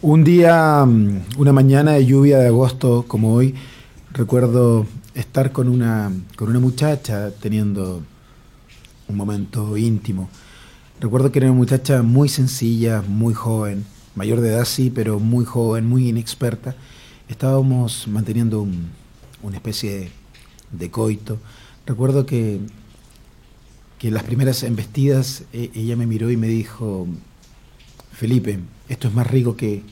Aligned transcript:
Un 0.00 0.22
día, 0.22 0.84
mm, 0.86 1.22
una 1.38 1.52
mañana 1.52 1.90
de 1.94 2.06
lluvia 2.06 2.38
de 2.38 2.46
agosto 2.46 3.04
como 3.08 3.34
hoy, 3.34 3.56
recuerdo 4.12 4.86
estar 5.14 5.50
con 5.50 5.68
una, 5.68 6.12
con 6.36 6.50
una 6.50 6.60
muchacha 6.60 7.32
teniendo 7.32 8.04
un 9.08 9.16
momento 9.16 9.76
íntimo. 9.76 10.28
Recuerdo 11.00 11.32
que 11.32 11.40
era 11.40 11.48
una 11.50 11.56
muchacha 11.58 12.02
muy 12.04 12.28
sencilla, 12.28 13.02
muy 13.08 13.34
joven, 13.34 13.84
mayor 14.14 14.40
de 14.40 14.50
edad 14.50 14.66
sí, 14.66 14.88
pero 14.94 15.18
muy 15.18 15.44
joven, 15.44 15.88
muy 15.88 16.08
inexperta. 16.08 16.76
Estábamos 17.28 18.06
manteniendo 18.06 18.62
un- 18.62 18.90
una 19.42 19.56
especie 19.56 19.90
de, 19.98 20.10
de 20.70 20.90
coito. 20.92 21.38
Recuerdo 21.86 22.24
que, 22.24 22.60
que 23.98 24.12
las 24.12 24.22
primeras 24.22 24.62
embestidas 24.62 25.42
e- 25.52 25.72
ella 25.74 25.96
me 25.96 26.06
miró 26.06 26.30
y 26.30 26.36
me 26.36 26.46
dijo, 26.46 27.08
Felipe, 28.12 28.60
esto 28.88 29.08
es 29.08 29.14
más 29.14 29.26
rico 29.26 29.56
que, 29.56 29.82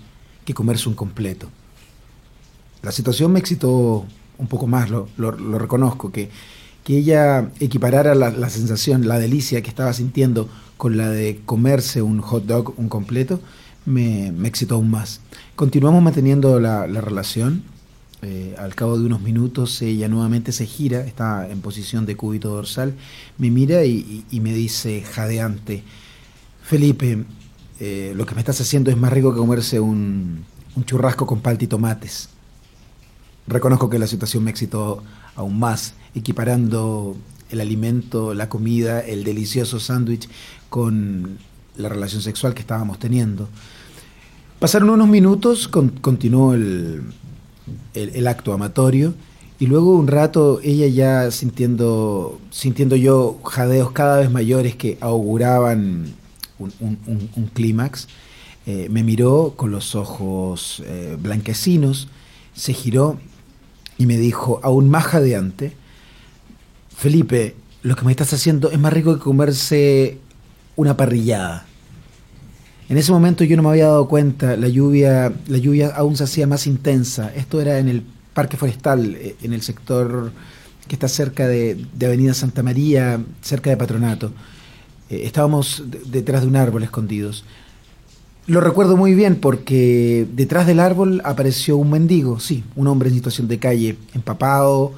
que 0.45 0.55
comerse 0.55 0.89
un 0.89 0.95
completo. 0.95 1.49
La 2.83 2.93
situación 2.93 3.33
me 3.33 3.39
excitó 3.41 4.07
un 4.39 4.47
poco 4.49 4.67
más, 4.67 4.91
lo, 4.91 5.09
lo- 5.17 5.33
reconozco, 5.59 6.13
que, 6.13 6.31
que 6.85 6.99
ella 6.99 7.51
equiparara 7.59 8.15
la, 8.15 8.31
la 8.31 8.51
sensación, 8.51 9.09
la 9.09 9.19
delicia 9.19 9.63
que 9.63 9.69
estaba 9.71 9.93
sintiendo 9.93 10.49
con 10.77 10.97
la 10.97 11.11
de 11.11 11.41
comerse 11.45 12.03
un 12.03 12.21
hot 12.21 12.45
dog, 12.45 12.75
un 12.77 12.89
completo, 12.89 13.41
me, 13.87 14.31
me 14.33 14.49
excitó 14.49 14.77
aún 14.77 14.91
más. 14.91 15.21
Continuamos 15.57 16.03
manteniendo 16.03 16.61
la, 16.61 16.87
la 16.87 17.01
relación. 17.01 17.63
eh, 18.23 18.55
al 18.59 18.75
cabo 18.75 18.99
de 18.99 19.05
unos 19.07 19.21
minutos 19.21 19.81
ella 19.83 20.09
nuevamente 20.09 20.53
se 20.53 20.67
gira, 20.67 21.01
está 21.07 21.49
en 21.51 21.61
posición 21.61 22.07
de 22.07 22.17
cúbito 22.17 22.49
dorsal, 22.51 22.95
me 23.39 23.51
mira 23.51 23.85
y- 23.85 24.25
y 24.31 24.41
me 24.41 24.53
dice 24.55 25.03
jadeante, 25.03 25.83
Felipe, 26.63 27.25
eh, 27.81 28.13
lo 28.17 28.25
que 28.27 28.35
me 28.35 28.41
estás 28.41 28.61
haciendo 28.61 28.91
es 28.91 28.97
más 28.97 29.13
rico 29.13 29.33
que 29.33 29.39
comerse 29.39 29.81
un, 29.81 30.45
un 30.75 30.85
churrasco 30.85 31.27
con 31.27 31.41
palta 31.41 31.65
y 31.65 31.69
tomates. 31.69 32.29
Reconozco 33.47 33.89
que 33.91 33.99
la 33.99 34.07
situación 34.07 34.43
me 34.45 34.51
excitó 34.51 35.03
aún 35.37 35.59
más, 35.59 35.95
equiparando 36.15 37.17
el 37.51 37.61
alimento, 37.61 38.35
la 38.35 38.49
comida, 38.49 39.01
el 39.01 39.23
delicioso 39.23 39.79
sándwich 39.79 40.29
con 40.69 41.39
la 41.77 41.89
relación 41.89 42.23
sexual 42.23 42.55
que 42.55 42.61
estábamos 42.61 42.99
teniendo. 42.99 43.49
Pasaron 44.59 44.91
unos 44.91 45.09
minutos, 45.09 45.69
con- 45.69 45.91
continuó 45.91 46.55
el, 46.55 47.03
el- 47.95 48.11
el 48.17 48.27
acto 48.27 48.53
amatorio 48.53 49.15
y 49.61 49.67
luego 49.67 49.93
un 49.97 50.07
rato 50.09 50.61
ella 50.63 50.87
ya 50.89 51.31
sintiendo, 51.31 52.41
sintiendo 52.51 52.97
yo 52.97 53.39
jadeos 53.45 53.93
cada 53.93 54.19
vez 54.19 54.31
mayores 54.31 54.75
que 54.75 54.99
auguraban 55.01 56.07
un, 56.59 56.73
un- 56.81 57.51
clímax, 57.53 58.09
eh, 58.67 58.89
me 58.91 59.03
miró 59.03 59.55
con 59.57 59.71
los 59.71 59.95
ojos 59.95 60.83
eh, 60.87 61.17
blanquecinos, 61.21 62.09
se 62.55 62.73
giró 62.73 63.19
y 63.99 64.07
me 64.07 64.19
dijo, 64.19 64.61
aún 64.63 64.89
más 64.89 65.05
jadeante, 65.05 65.73
Felipe, 66.97 67.55
lo 67.83 67.95
que 67.97 68.05
me 68.05 68.11
estás 68.11 68.33
haciendo 68.33 68.71
es 68.71 68.79
más 68.79 68.93
rico 68.93 69.15
que 69.15 69.21
comerse 69.23 70.19
una 70.77 70.97
parrillada. 70.97 71.67
En 72.89 72.99
ese 72.99 73.13
momento 73.13 73.45
yo 73.45 73.57
no 73.57 73.63
me 73.63 73.71
había 73.71 73.87
dado 73.87 74.09
cuenta, 74.09 74.57
la 74.57 74.69
lluvia, 74.69 75.33
la 75.49 75.59
lluvia 75.59 75.89
aún 75.95 76.17
se 76.17 76.25
hacía 76.25 76.47
más 76.47 76.67
intensa. 76.67 77.33
Esto 77.35 77.61
era 77.61 77.79
en 77.79 77.89
el 77.89 78.03
Parque 78.33 78.57
Forestal, 78.57 79.17
eh, 79.17 79.37
en 79.43 79.53
el 79.53 79.63
sector 79.63 80.33
que 80.87 80.95
está 80.95 81.09
cerca 81.09 81.49
de, 81.49 81.85
de 81.95 82.07
Avenida 82.07 82.33
Santa 82.33 82.63
María, 82.63 83.21
cerca 83.43 83.71
de 83.71 83.77
Patronato. 83.77 84.33
Eh, 85.11 85.23
estábamos 85.25 85.85
de- 85.87 86.01
detrás 86.07 86.43
de 86.43 86.49
un 86.49 86.57
árbol 86.57 86.83
escondidos. 86.83 87.45
Lo 88.47 88.61
recuerdo 88.61 88.97
muy 88.97 89.15
bien 89.15 89.37
porque 89.37 90.27
detrás 90.35 90.67
del 90.67 90.79
árbol 90.81 91.21
apareció 91.25 91.77
un 91.77 91.91
mendigo, 91.91 92.39
sí, 92.39 92.63
un 92.77 92.87
hombre 92.87 93.09
en 93.09 93.15
situación 93.17 93.49
de 93.49 93.59
calle, 93.59 93.97
empapado, 94.15 94.93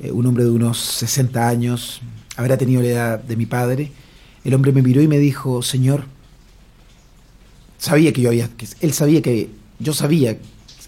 eh, 0.00 0.10
un 0.10 0.26
hombre 0.26 0.44
de 0.44 0.50
unos 0.50 0.78
60 0.78 1.48
años, 1.48 2.00
habrá 2.36 2.58
tenido 2.58 2.82
la 2.82 2.88
edad 2.88 3.18
de 3.22 3.36
mi 3.36 3.46
padre. 3.46 3.92
El 4.44 4.54
hombre 4.54 4.72
me 4.72 4.82
miró 4.82 5.00
y 5.00 5.08
me 5.08 5.18
dijo, 5.18 5.62
Señor, 5.62 6.04
sabía 7.78 8.12
que 8.12 8.20
yo 8.22 8.28
había, 8.28 8.48
que 8.48 8.66
él 8.80 8.92
sabía 8.92 9.22
que, 9.22 9.50
yo 9.78 9.94
sabía, 9.94 10.36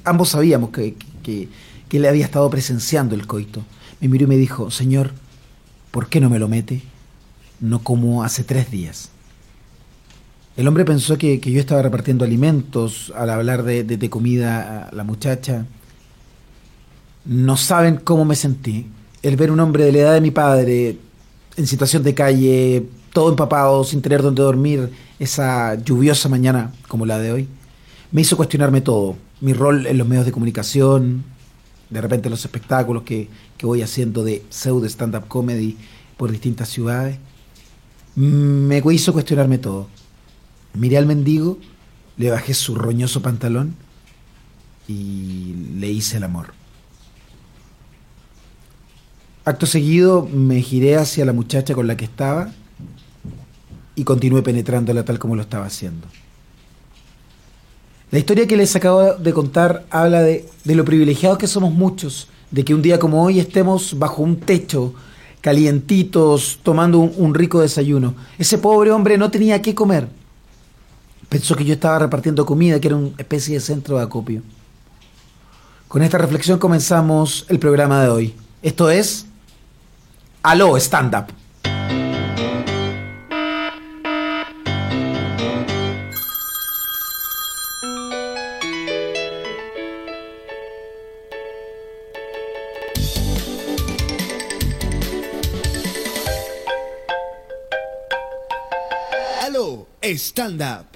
ambos 0.04 0.30
sabíamos 0.30 0.70
que, 0.70 0.94
que, 1.22 1.48
que 1.88 1.96
él 1.96 2.06
había 2.06 2.24
estado 2.24 2.48
presenciando 2.50 3.14
el 3.14 3.26
coito. 3.26 3.62
Me 4.00 4.08
miró 4.08 4.24
y 4.24 4.28
me 4.28 4.36
dijo, 4.36 4.70
Señor, 4.70 5.12
¿por 5.90 6.08
qué 6.08 6.20
no 6.20 6.28
me 6.30 6.38
lo 6.38 6.48
mete? 6.48 6.82
No 7.60 7.82
como 7.82 8.22
hace 8.24 8.44
tres 8.44 8.70
días. 8.70 9.10
El 10.56 10.68
hombre 10.68 10.84
pensó 10.84 11.18
que, 11.18 11.40
que 11.40 11.50
yo 11.50 11.58
estaba 11.60 11.82
repartiendo 11.82 12.24
alimentos 12.24 13.12
al 13.16 13.30
hablar 13.30 13.64
de, 13.64 13.82
de- 13.84 14.10
comida 14.10 14.86
a 14.88 14.94
la 14.94 15.02
muchacha. 15.02 15.66
No 17.24 17.56
saben 17.56 17.96
cómo 17.96 18.24
me 18.24 18.36
sentí. 18.36 18.86
El 19.22 19.36
ver 19.36 19.50
un 19.50 19.60
hombre 19.60 19.84
de 19.84 19.92
la 19.92 19.98
edad 19.98 20.14
de 20.14 20.20
mi 20.20 20.30
padre 20.30 20.98
en 21.56 21.66
situación 21.66 22.02
de 22.02 22.14
calle, 22.14 22.86
todo 23.12 23.30
empapado, 23.30 23.82
sin 23.84 24.02
tener 24.02 24.22
dónde 24.22 24.42
dormir, 24.42 24.90
esa 25.18 25.76
lluviosa 25.76 26.28
mañana 26.28 26.72
como 26.88 27.06
la 27.06 27.18
de 27.18 27.32
hoy, 27.32 27.48
me 28.10 28.20
hizo 28.22 28.36
cuestionarme 28.36 28.80
todo. 28.80 29.16
Mi 29.40 29.52
rol 29.52 29.86
en 29.86 29.98
los 29.98 30.06
medios 30.06 30.26
de 30.26 30.32
comunicación, 30.32 31.24
de 31.90 32.00
repente 32.00 32.28
los 32.30 32.44
espectáculos 32.44 33.04
que, 33.04 33.28
que 33.56 33.66
voy 33.66 33.82
haciendo 33.82 34.24
de 34.24 34.42
pseudo 34.50 34.86
stand-up 34.86 35.26
comedy 35.28 35.76
por 36.16 36.30
distintas 36.30 36.68
ciudades. 36.68 37.18
Me 38.16 38.82
hizo 38.92 39.12
cuestionarme 39.12 39.58
todo. 39.58 39.88
Miré 40.74 40.98
al 40.98 41.06
mendigo, 41.06 41.58
le 42.16 42.30
bajé 42.30 42.54
su 42.54 42.74
roñoso 42.74 43.22
pantalón 43.22 43.74
y 44.86 45.54
le 45.78 45.88
hice 45.90 46.18
el 46.18 46.24
amor. 46.24 46.52
Acto 49.44 49.66
seguido 49.66 50.26
me 50.32 50.60
giré 50.62 50.96
hacia 50.96 51.24
la 51.24 51.32
muchacha 51.32 51.74
con 51.74 51.86
la 51.86 51.96
que 51.96 52.06
estaba 52.06 52.52
y 53.94 54.04
continué 54.04 54.42
penetrándola 54.42 55.04
tal 55.04 55.18
como 55.18 55.36
lo 55.36 55.42
estaba 55.42 55.66
haciendo. 55.66 56.06
La 58.10 58.18
historia 58.18 58.46
que 58.46 58.56
les 58.56 58.74
acabo 58.76 59.14
de 59.14 59.32
contar 59.32 59.86
habla 59.90 60.22
de, 60.22 60.48
de 60.64 60.74
lo 60.74 60.84
privilegiados 60.84 61.38
que 61.38 61.46
somos 61.46 61.72
muchos, 61.72 62.28
de 62.50 62.64
que 62.64 62.74
un 62.74 62.82
día 62.82 62.98
como 62.98 63.24
hoy 63.24 63.40
estemos 63.40 63.98
bajo 63.98 64.22
un 64.22 64.36
techo, 64.36 64.94
calientitos, 65.44 66.58
tomando 66.62 67.00
un, 67.00 67.34
rico 67.34 67.60
desayuno. 67.60 68.14
Ese 68.38 68.56
pobre 68.56 68.90
hombre 68.90 69.18
no 69.18 69.30
tenía 69.30 69.60
qué 69.60 69.74
comer. 69.74 70.08
Pensó 71.28 71.54
que 71.54 71.66
yo 71.66 71.74
estaba 71.74 71.98
repartiendo 71.98 72.46
comida, 72.46 72.80
que 72.80 72.88
era 72.88 72.96
una 72.96 73.10
especie 73.18 73.52
de 73.52 73.60
centro 73.60 73.98
de 73.98 74.04
acopio. 74.04 74.40
Con 75.86 76.02
esta 76.02 76.16
reflexión 76.16 76.58
comenzamos 76.58 77.44
el 77.50 77.58
programa 77.58 78.02
de 78.02 78.08
hoy. 78.08 78.34
Esto 78.62 78.88
es 78.88 79.26
Aló 80.42 80.78
Stand 80.78 81.14
Up. 81.14 81.43
Aló, 99.44 99.86
stand 100.00 100.62
up. 100.62 100.86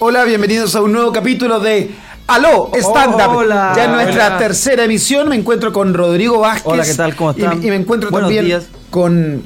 Hola, 0.00 0.24
bienvenidos 0.24 0.74
a 0.76 0.82
un 0.82 0.92
nuevo 0.92 1.12
capítulo 1.12 1.58
de 1.60 1.90
Aló 2.28 2.70
Stand 2.74 3.14
Up. 3.14 3.36
Hola. 3.36 3.72
ya 3.76 3.84
en 3.86 3.92
nuestra 3.92 4.26
Hola. 4.28 4.38
tercera 4.38 4.84
emisión 4.84 5.28
me 5.28 5.36
encuentro 5.36 5.72
con 5.72 5.92
Rodrigo 5.92 6.38
Vázquez. 6.40 6.66
Hola, 6.66 6.84
¿qué 6.84 6.94
tal? 6.94 7.16
¿Cómo 7.16 7.34
Y- 7.36 7.40
están? 7.42 7.62
Y, 7.64 7.70
me 7.70 7.76
encuentro 7.76 8.10
Buenos 8.10 8.28
también 8.28 8.44
días. 8.46 8.66
con 8.90 9.42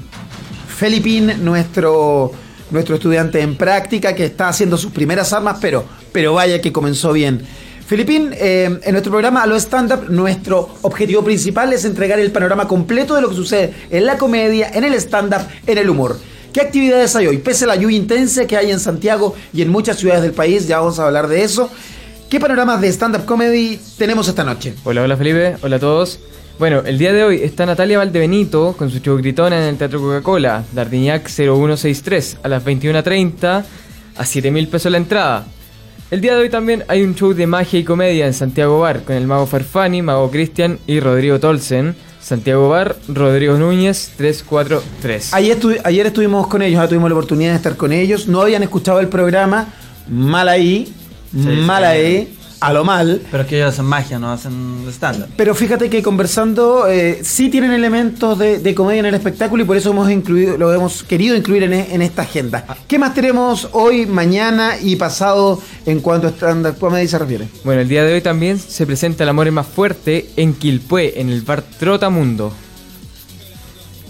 Felipín, 0.69 1.43
nuestro, 1.45 2.33
nuestro 2.71 2.97
estudiante 2.97 3.41
en 3.41 3.57
práctica 3.57 4.15
que 4.15 4.27
está 4.27 4.49
haciendo 4.49 4.77
sus 4.77 4.93
primeras 4.93 5.33
armas, 5.33 5.59
pero, 5.61 5.85
pero 6.13 6.35
vaya 6.35 6.61
que 6.61 6.71
comenzó 6.73 7.13
bien. 7.13 7.47
Filipín, 7.93 8.31
eh, 8.33 8.79
en 8.85 8.93
nuestro 8.93 9.11
programa 9.11 9.43
Aló 9.43 9.55
Stand 9.55 9.93
Up, 9.93 10.11
nuestro 10.11 10.77
objetivo 10.81 11.23
principal 11.23 11.75
es 11.75 11.85
entregar 11.85 12.19
el 12.19 12.33
panorama 12.33 12.67
completo 12.67 13.15
de 13.15 13.21
lo 13.21 13.29
que 13.29 13.35
sucede 13.35 13.75
en 13.91 14.07
la 14.07 14.17
comedia, 14.17 14.71
en 14.73 14.85
el 14.85 14.95
stand-up, 14.95 15.43
en 15.67 15.77
el 15.77 15.91
humor. 15.91 16.19
¿Qué 16.55 16.63
actividades 16.63 17.15
hay 17.17 17.27
hoy? 17.27 17.37
Pese 17.37 17.65
a 17.65 17.67
la 17.67 17.77
lluvia 17.77 17.99
intensa 17.99 18.47
que 18.47 18.57
hay 18.57 18.71
en 18.71 18.81
Santiago 18.81 19.35
y 19.53 19.61
en 19.61 19.69
muchas 19.69 19.99
ciudades 19.99 20.23
del 20.23 20.33
país, 20.33 20.67
ya 20.67 20.79
vamos 20.79 20.99
a 20.99 21.05
hablar 21.05 21.29
de 21.29 21.43
eso. 21.43 21.69
¿Qué 22.31 22.41
panoramas 22.41 22.81
de 22.81 22.89
stand-up 22.89 23.27
comedy 23.27 23.79
tenemos 23.99 24.27
esta 24.27 24.43
noche? 24.43 24.73
Hola, 24.85 25.03
hola 25.03 25.19
Felipe, 25.19 25.57
hola 25.61 25.77
a 25.77 25.81
todos. 25.81 26.19
Bueno, 26.59 26.81
el 26.87 26.97
día 26.97 27.13
de 27.13 27.25
hoy 27.25 27.43
está 27.43 27.67
Natalia 27.67 27.99
Valdebenito 27.99 28.75
con 28.75 28.91
su 28.91 29.01
show 29.01 29.19
gritona 29.19 29.59
en 29.59 29.65
el 29.65 29.77
Teatro 29.77 30.01
Coca-Cola, 30.01 30.65
Dardignac 30.73 31.29
0163, 31.29 32.39
a 32.43 32.49
las 32.49 32.65
21.30, 32.65 33.65
a 34.17 34.25
7 34.25 34.51
mil 34.51 34.67
pesos 34.69 34.91
la 34.91 34.97
entrada. 34.97 35.47
El 36.13 36.21
día 36.21 36.35
de 36.35 36.43
hoy 36.43 36.51
también 36.51 36.85
hay 36.89 37.03
un 37.03 37.15
show 37.15 37.33
de 37.33 37.47
magia 37.47 37.81
y 37.81 37.85
comedia 37.85 38.27
en 38.27 38.35
Santiago 38.35 38.79
Bar 38.81 39.03
con 39.03 39.17
el 39.17 39.27
mago 39.27 39.47
Farfani, 39.47 40.03
mago 40.03 40.31
Cristian 40.31 40.79
y 40.87 41.01
Rodrigo 41.01 41.41
Tolsen. 41.41 41.95
Santiago 42.21 42.69
Bar, 42.69 42.97
Rodrigo 43.09 43.57
Núñez, 43.57 44.13
343. 44.19 45.33
Ayer, 45.33 45.59
estu- 45.59 45.81
ayer 45.83 46.07
estuvimos 46.07 46.49
con 46.49 46.61
ellos, 46.61 46.83
ya 46.83 46.87
tuvimos 46.87 47.09
la 47.09 47.17
oportunidad 47.17 47.53
de 47.53 47.57
estar 47.57 47.77
con 47.79 47.93
ellos. 47.93 48.29
No 48.29 48.43
habían 48.43 48.63
escuchado 48.63 49.01
el 49.01 49.09
programa. 49.09 49.69
Mal 50.07 50.51
ahí, 50.51 50.93
mal 51.33 51.83
sí. 51.83 51.89
ahí, 51.89 52.35
a 52.63 52.73
lo 52.73 52.85
mal. 52.85 53.21
Pero 53.31 53.43
es 53.43 53.49
que 53.49 53.57
ellos 53.57 53.71
hacen 53.75 53.85
magia, 53.85 54.19
no 54.19 54.31
hacen 54.33 54.85
stand-up. 54.91 55.29
Pero 55.37 55.55
fíjate 55.55 55.91
que 55.91 56.03
conversando 56.03 56.87
eh, 56.89 57.21
sí 57.23 57.51
tienen 57.51 57.73
elementos 57.73 58.39
de, 58.39 58.59
de 58.59 58.75
comedia 58.75 59.01
en 59.01 59.07
el 59.07 59.15
espectáculo 59.15 59.63
y 59.63 59.67
por 59.67 59.77
eso 59.77 59.91
hemos 59.91 60.11
incluido, 60.11 60.57
lo 60.57 60.73
hemos 60.73 61.03
querido 61.03 61.37
incluir 61.37 61.65
en, 61.65 61.73
e- 61.75 61.95
en 61.95 62.03
esta 62.03 62.23
agenda. 62.23 62.65
¿Qué 62.87 62.99
más 62.99 63.15
tenemos 63.15 63.69
hoy, 63.73 64.07
mañana 64.07 64.79
y 64.81 64.97
pasado 64.97 65.61
en 65.87 66.01
cuanto 66.01 66.29
a 66.29 66.31
stand-up 66.31 66.79
comedy 66.79 67.09
se 67.09 67.19
refiere? 67.19 67.49
Bueno, 67.65 67.81
el 67.83 67.89
día 67.89 68.05
de 68.05 68.15
hoy 68.15 68.21
también 68.21 68.59
se 68.59 68.87
presenta 68.87 69.25
El 69.25 69.31
Amor 69.31 69.47
es 69.49 69.53
más 69.53 69.67
fuerte 69.67 70.31
en 70.37 70.55
Quilpué, 70.55 71.21
en 71.21 71.29
el 71.31 71.43
bar 71.43 71.63
Trotamundo. 71.63 72.53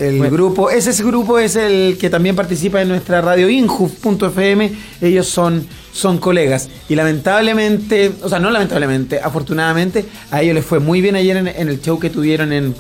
El 0.02 0.19
Bueno. 0.19 0.32
grupo, 0.34 0.70
ese, 0.70 0.90
ese 0.90 1.04
grupo 1.04 1.38
es 1.38 1.56
el 1.56 1.96
que 2.00 2.10
también 2.10 2.34
participa 2.37 2.82
en 2.82 2.88
nuestra 2.88 3.20
radio 3.20 3.49
Injuf.fm. 3.49 4.72
Ellos 5.00 5.28
son, 5.28 5.66
son 5.93 6.19
colegas. 6.19 6.69
Y 6.88 6.94
lamentablemente, 6.94 8.12
o 8.22 8.28
sea, 8.28 8.38
no 8.38 8.50
lamentablemente, 8.50 9.20
afortunadamente, 9.20 10.04
a 10.31 10.43
ellos 10.43 10.54
les 10.54 10.64
fue 10.64 10.78
muy 10.81 11.00
bien 11.00 11.16
ayer 11.16 11.37
en, 11.37 11.49
en 11.49 11.69
el 11.69 11.81
show 11.81 11.99
que 11.99 12.10
tuvieron 12.10 12.52
en, 12.52 12.64
en 12.64 12.75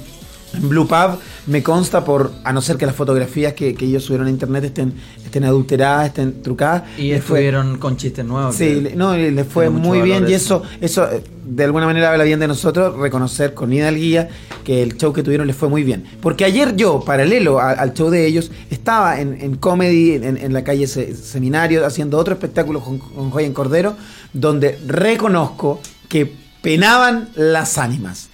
Blue 0.60 0.86
Pub. 0.86 1.18
Me 1.46 1.62
consta 1.62 2.04
por, 2.04 2.32
a 2.44 2.52
no 2.52 2.60
ser 2.62 2.76
que 2.76 2.86
las 2.86 2.94
fotografías 2.94 3.52
que, 3.54 3.74
que 3.74 3.84
ellos 3.86 4.04
subieron 4.04 4.26
a 4.28 4.30
internet 4.30 4.64
estén, 4.64 4.92
estén 5.24 5.44
adulteradas, 5.44 6.06
estén 6.08 6.42
trucadas. 6.42 6.84
Y 6.98 7.10
les 7.10 7.24
fue- 7.24 7.38
estuvieron 7.40 7.78
con 7.78 7.96
chistes 7.96 8.24
nuevos. 8.24 8.54
Sí, 8.54 8.80
le- 8.80 8.94
no, 8.96 9.16
y 9.18 9.30
le 9.30 9.44
fue 9.44 9.70
muy 9.70 10.00
bien 10.02 10.28
y 10.28 10.34
eso. 10.34 10.62
eso, 10.80 11.10
eh, 11.10 11.22
de 11.44 11.64
alguna 11.64 11.86
manera 11.86 12.12
habla 12.12 12.24
bien 12.24 12.38
de 12.38 12.46
nosotros, 12.48 12.96
reconocer 12.98 13.52
con 13.54 13.72
hidalguía 13.72 14.28
que 14.64 14.82
el 14.82 14.96
show 14.96 15.12
que 15.12 15.22
tuvieron 15.24 15.46
les 15.48 15.56
fue 15.56 15.68
muy 15.68 15.82
bien. 15.82 16.04
Porque 16.20 16.44
ayer 16.44 16.76
yo, 16.76 17.00
paralelo 17.00 17.58
a- 17.58 17.70
al 17.72 17.92
show 17.94 18.08
de 18.10 18.26
ellos, 18.26 18.50
estaba 18.70 19.20
en, 19.20 19.40
en 19.40 19.56
comedy, 19.56 20.12
en, 20.14 20.36
en 20.36 20.52
la 20.52 20.62
calle 20.62 20.86
Se- 20.86 21.14
Seminario, 21.16 21.84
haciendo 21.84 22.18
otro 22.18 22.34
espectáculo 22.34 22.80
con, 22.80 22.98
con 22.98 23.30
Joya 23.30 23.46
en 23.46 23.52
Cordero, 23.52 23.96
donde 24.32 24.78
reconozco 24.86 25.80
que 26.08 26.32
penaban 26.62 27.30
las 27.34 27.76
ánimas. 27.78 28.28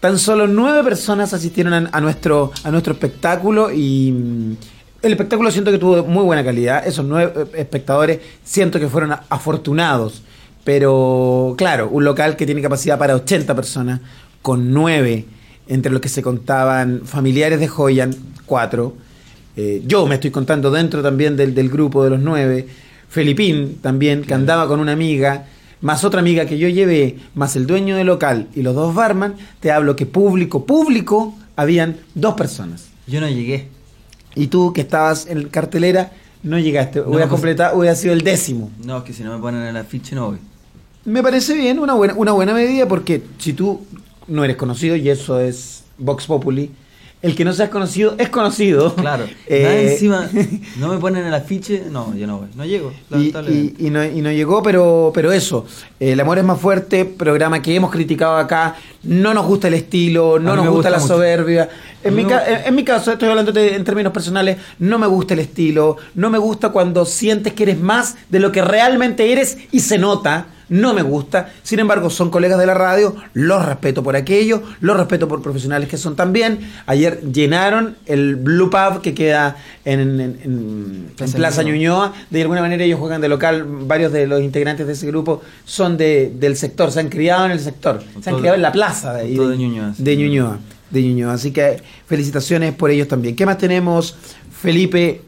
Tan 0.00 0.18
solo 0.18 0.46
nueve 0.46 0.82
personas 0.82 1.34
asistieron 1.34 1.74
a, 1.74 1.90
a 1.92 2.00
nuestro, 2.00 2.52
a 2.64 2.70
nuestro 2.70 2.94
espectáculo 2.94 3.70
y 3.70 4.12
mm, 4.12 4.56
el 5.02 5.12
espectáculo 5.12 5.50
siento 5.50 5.70
que 5.70 5.78
tuvo 5.78 6.04
muy 6.04 6.24
buena 6.24 6.42
calidad. 6.42 6.86
Esos 6.86 7.04
nueve 7.04 7.32
eh, 7.36 7.60
espectadores 7.60 8.18
siento 8.42 8.80
que 8.80 8.88
fueron 8.88 9.12
afortunados. 9.28 10.22
Pero 10.64 11.54
claro, 11.56 11.88
un 11.90 12.04
local 12.04 12.36
que 12.36 12.46
tiene 12.46 12.62
capacidad 12.62 12.98
para 12.98 13.14
80 13.14 13.54
personas, 13.54 14.00
con 14.42 14.72
nueve, 14.72 15.26
entre 15.68 15.92
los 15.92 16.00
que 16.00 16.08
se 16.08 16.22
contaban 16.22 17.02
familiares 17.04 17.60
de 17.60 17.68
Joyan, 17.68 18.14
cuatro. 18.46 18.94
Eh, 19.56 19.82
yo 19.86 20.06
me 20.06 20.16
estoy 20.16 20.30
contando 20.30 20.70
dentro 20.70 21.02
también 21.02 21.36
del, 21.36 21.54
del 21.54 21.68
grupo 21.70 22.04
de 22.04 22.10
los 22.10 22.20
nueve. 22.20 22.66
Felipín 23.08 23.78
también, 23.82 24.22
que 24.22 24.34
andaba 24.34 24.68
con 24.68 24.80
una 24.80 24.92
amiga, 24.92 25.46
más 25.80 26.04
otra 26.04 26.20
amiga 26.20 26.46
que 26.46 26.58
yo 26.58 26.68
llevé, 26.68 27.16
más 27.34 27.56
el 27.56 27.66
dueño 27.66 27.96
del 27.96 28.06
local 28.06 28.48
y 28.54 28.62
los 28.62 28.74
dos 28.74 28.94
barman, 28.94 29.34
te 29.60 29.70
hablo 29.72 29.96
que 29.96 30.06
público, 30.06 30.64
público, 30.66 31.34
habían 31.56 31.96
dos 32.14 32.34
personas. 32.34 32.86
Yo 33.06 33.20
no 33.20 33.28
llegué. 33.28 33.68
Y 34.34 34.46
tú 34.48 34.72
que 34.72 34.82
estabas 34.82 35.26
en 35.26 35.48
cartelera, 35.48 36.12
no 36.42 36.58
llegaste. 36.58 37.00
No, 37.00 37.06
Hubiera 37.06 37.24
pues- 37.24 37.30
completado, 37.30 37.78
hubiera 37.78 37.94
sido 37.96 38.12
el 38.12 38.22
décimo. 38.22 38.70
No, 38.84 38.98
es 38.98 39.04
que 39.04 39.12
si 39.12 39.22
no 39.22 39.34
me 39.34 39.40
ponen 39.40 39.62
en 39.62 39.68
el 39.68 39.76
afiche 39.76 40.14
no 40.14 40.28
voy. 40.30 40.38
Me 41.04 41.22
parece 41.22 41.54
bien, 41.54 41.78
una 41.78 41.94
buena, 41.94 42.14
una 42.14 42.32
buena 42.32 42.52
medida, 42.54 42.86
porque 42.86 43.22
si 43.38 43.52
tú 43.54 43.80
no 44.28 44.44
eres 44.44 44.56
conocido, 44.56 44.96
y 44.96 45.08
eso 45.08 45.40
es 45.40 45.82
Vox 45.98 46.26
Populi, 46.26 46.70
el 47.22 47.34
que 47.36 47.44
no 47.44 47.52
seas 47.52 47.68
conocido 47.70 48.14
es 48.18 48.28
conocido. 48.30 48.94
Claro. 48.94 49.24
Eh, 49.52 49.62
Nada 49.64 49.80
encima, 49.80 50.28
no 50.78 50.88
me 50.88 50.98
ponen 50.98 51.22
en 51.22 51.28
el 51.28 51.34
afiche, 51.34 51.82
no, 51.90 52.14
yo 52.14 52.26
no 52.28 52.38
voy. 52.38 52.46
No 52.54 52.64
llego, 52.64 52.92
Y, 52.92 53.12
lamentablemente. 53.12 53.82
y- 53.82 53.86
y 53.88 53.90
no, 53.90 54.04
y 54.04 54.20
no 54.22 54.30
llegó, 54.30 54.62
pero, 54.62 55.10
pero 55.12 55.32
eso, 55.32 55.66
eh, 55.98 56.12
El 56.12 56.20
Amor 56.20 56.38
es 56.38 56.44
más 56.44 56.60
fuerte, 56.60 57.04
programa 57.04 57.60
que 57.60 57.74
hemos 57.74 57.90
criticado 57.90 58.36
acá, 58.36 58.76
no 59.02 59.34
nos 59.34 59.44
gusta 59.46 59.66
el 59.68 59.74
estilo, 59.74 60.38
no 60.38 60.54
nos 60.54 60.66
gusta, 60.68 60.70
gusta 60.70 60.90
la 60.90 60.98
mucho. 60.98 61.14
soberbia. 61.14 61.68
En 62.04 62.14
mi, 62.14 62.24
ca- 62.24 62.44
en- 62.46 62.66
en 62.68 62.74
mi 62.76 62.84
caso, 62.84 63.10
estoy 63.12 63.28
hablando 63.28 63.50
de- 63.50 63.74
en 63.74 63.82
términos 63.84 64.12
personales, 64.12 64.58
no 64.78 64.98
me 65.00 65.08
gusta 65.08 65.34
el 65.34 65.40
estilo, 65.40 65.96
no 66.14 66.30
me 66.30 66.38
gusta 66.38 66.68
cuando 66.70 67.04
sientes 67.04 67.52
que 67.54 67.64
eres 67.64 67.80
más 67.80 68.16
de 68.28 68.38
lo 68.38 68.52
que 68.52 68.62
realmente 68.62 69.32
eres 69.32 69.58
y 69.72 69.80
se 69.80 69.98
nota. 69.98 70.46
No 70.70 70.94
me 70.94 71.02
gusta, 71.02 71.52
sin 71.62 71.80
embargo 71.80 72.08
son 72.10 72.30
colegas 72.30 72.58
de 72.58 72.64
la 72.64 72.74
radio, 72.74 73.14
los 73.34 73.64
respeto 73.66 74.02
por 74.02 74.16
aquello, 74.16 74.62
los 74.80 74.96
respeto 74.96 75.28
por 75.28 75.42
profesionales 75.42 75.88
que 75.88 75.98
son 75.98 76.16
también. 76.16 76.60
Ayer 76.86 77.20
llenaron 77.32 77.96
el 78.06 78.36
Blue 78.36 78.70
Pub 78.70 79.02
que 79.02 79.12
queda 79.12 79.56
en, 79.84 80.00
en- 80.00 80.20
en- 80.20 81.10
en 81.18 81.32
Plaza 81.32 81.62
Ñuñoa. 81.62 82.12
De 82.30 82.40
alguna 82.42 82.60
manera 82.62 82.84
ellos 82.84 82.98
juegan 83.00 83.20
de 83.20 83.28
local, 83.28 83.64
varios 83.66 84.12
de 84.12 84.26
los 84.26 84.40
integrantes 84.40 84.86
de 84.86 84.92
ese 84.94 85.06
grupo 85.08 85.42
son 85.64 85.96
de, 85.96 86.32
del 86.38 86.56
sector, 86.56 86.90
se 86.92 87.00
han 87.00 87.08
criado 87.08 87.44
en 87.46 87.50
el 87.50 87.60
sector, 87.60 88.00
se 88.00 88.16
han 88.16 88.22
Todo- 88.22 88.38
criado 88.38 88.54
en 88.56 88.62
la 88.62 88.72
plaza 88.72 89.12
de, 89.12 89.22
ahí, 89.22 89.34
todo 89.36 89.48
de 89.50 89.58
Ñuñoa, 89.58 89.92
sí. 89.94 90.02
de 90.04 90.16
Ñuñoa, 90.16 90.58
de 90.90 91.02
Ñuñoa. 91.02 91.32
Así 91.34 91.50
que 91.50 91.82
felicitaciones 92.06 92.74
por 92.74 92.90
ellos 92.90 93.08
también. 93.08 93.34
¿Qué 93.34 93.44
más 93.44 93.58
tenemos? 93.58 94.16
Felipe 94.52 95.22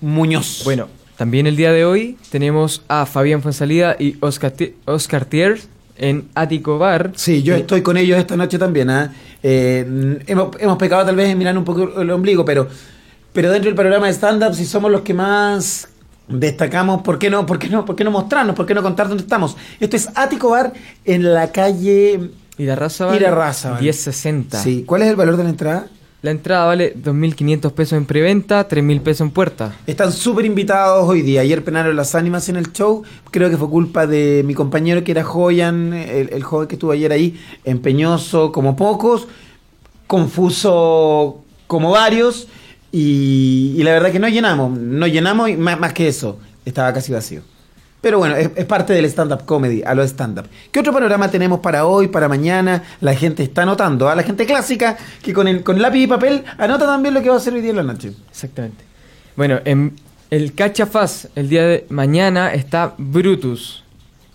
Muñoz. 0.00 0.62
Bueno, 0.64 0.88
también 1.18 1.48
el 1.48 1.56
día 1.56 1.72
de 1.72 1.84
hoy 1.84 2.16
tenemos 2.30 2.82
a 2.86 3.04
Fabián 3.04 3.42
Fonsalida 3.42 3.96
y 3.98 4.16
Oscar, 4.20 4.54
Oscar 4.84 5.24
Tier 5.24 5.58
en 5.96 6.28
Ático 6.36 6.78
Bar. 6.78 7.10
Sí, 7.16 7.42
yo 7.42 7.56
Eh, 7.56 7.58
estoy 7.58 7.82
con 7.82 7.96
ellos 7.96 8.16
esta 8.16 8.36
noche 8.36 8.56
también. 8.56 8.88
¿ah? 8.88 9.12
Eh, 9.42 10.20
hemos, 10.28 10.50
hemos 10.60 10.78
pecado 10.78 11.04
tal 11.04 11.16
vez 11.16 11.28
en 11.28 11.36
mirar 11.36 11.58
un 11.58 11.64
poco 11.64 12.00
el 12.00 12.08
ombligo, 12.12 12.44
pero, 12.44 12.68
pero 13.32 13.50
dentro 13.50 13.68
del 13.68 13.74
programa 13.74 14.06
de 14.06 14.12
stand-up, 14.12 14.54
si 14.54 14.64
somos 14.64 14.92
los 14.92 15.00
que 15.00 15.12
más 15.12 15.88
destacamos, 16.28 17.02
¿por 17.02 17.18
qué 17.18 17.30
no, 17.30 17.44
por 17.46 17.58
qué 17.58 17.68
no, 17.68 17.84
por 17.84 17.96
qué 17.96 18.04
no 18.04 18.12
mostrarnos? 18.12 18.54
¿Por 18.54 18.64
qué 18.64 18.74
no 18.74 18.82
contar 18.84 19.08
dónde 19.08 19.24
estamos? 19.24 19.56
Esto 19.80 19.96
es 19.96 20.08
Ático 20.14 20.50
Bar 20.50 20.72
en 21.04 21.34
la 21.34 21.50
calle. 21.50 22.30
Irarrázaval, 22.58 23.16
Irarrázaval. 23.16 23.80
1060. 23.82 24.62
Sí, 24.62 24.84
¿cuál 24.86 25.02
es 25.02 25.08
el 25.08 25.16
valor 25.16 25.36
de 25.36 25.42
la 25.42 25.50
entrada? 25.50 25.86
La 26.20 26.32
entrada 26.32 26.66
vale 26.66 26.96
2.500 26.96 27.72
pesos 27.72 27.92
en 27.96 28.04
preventa, 28.04 28.66
3.000 28.68 29.00
pesos 29.02 29.20
en 29.20 29.30
puerta. 29.30 29.76
Están 29.86 30.10
súper 30.12 30.46
invitados 30.46 31.08
hoy 31.08 31.22
día. 31.22 31.42
Ayer 31.42 31.62
penaron 31.62 31.94
las 31.94 32.16
ánimas 32.16 32.48
en 32.48 32.56
el 32.56 32.72
show. 32.72 33.04
Creo 33.30 33.48
que 33.48 33.56
fue 33.56 33.70
culpa 33.70 34.04
de 34.04 34.42
mi 34.44 34.52
compañero 34.52 35.04
que 35.04 35.12
era 35.12 35.22
Joyan, 35.22 35.92
el, 35.92 36.42
joven 36.42 36.66
que 36.66 36.74
estuvo 36.74 36.90
ayer 36.90 37.12
ahí, 37.12 37.38
empeñoso 37.64 38.50
como 38.50 38.74
pocos, 38.74 39.28
confuso 40.08 41.44
como 41.68 41.92
varios. 41.92 42.48
Y, 42.90 43.80
la 43.84 43.92
verdad 43.92 44.10
que 44.10 44.18
no 44.18 44.28
llenamos. 44.28 44.76
No 44.76 45.06
llenamos 45.06 45.50
y 45.50 45.56
más 45.56 45.92
que 45.92 46.08
eso. 46.08 46.40
Estaba 46.64 46.92
casi 46.92 47.12
vacío. 47.12 47.42
Pero 48.00 48.18
bueno, 48.18 48.36
es, 48.36 48.50
es 48.54 48.64
parte 48.64 48.92
del 48.92 49.04
stand-up 49.06 49.44
comedy, 49.44 49.82
a 49.82 49.94
lo 49.94 50.04
stand-up. 50.04 50.46
¿Qué 50.70 50.80
otro 50.80 50.92
panorama 50.92 51.30
tenemos 51.30 51.60
para 51.60 51.84
hoy, 51.86 52.08
para 52.08 52.28
mañana? 52.28 52.82
La 53.00 53.14
gente 53.14 53.42
está 53.42 53.62
anotando. 53.62 54.08
A 54.08 54.14
la 54.14 54.22
gente 54.22 54.46
clásica 54.46 54.96
que 55.22 55.32
con, 55.32 55.48
el, 55.48 55.62
con 55.64 55.80
lápiz 55.82 56.04
y 56.04 56.06
papel 56.06 56.44
anota 56.58 56.86
también 56.86 57.14
lo 57.14 57.22
que 57.22 57.28
va 57.28 57.34
a 57.34 57.38
hacer 57.38 57.54
hoy 57.54 57.60
día 57.60 57.70
en 57.70 57.76
la 57.76 57.82
noche. 57.82 58.12
Exactamente. 58.30 58.84
Bueno, 59.34 59.58
en 59.64 59.94
el 60.30 60.54
Cachafaz, 60.54 61.28
el 61.34 61.48
día 61.48 61.66
de 61.66 61.86
mañana 61.88 62.52
está 62.54 62.94
Brutus. 62.98 63.82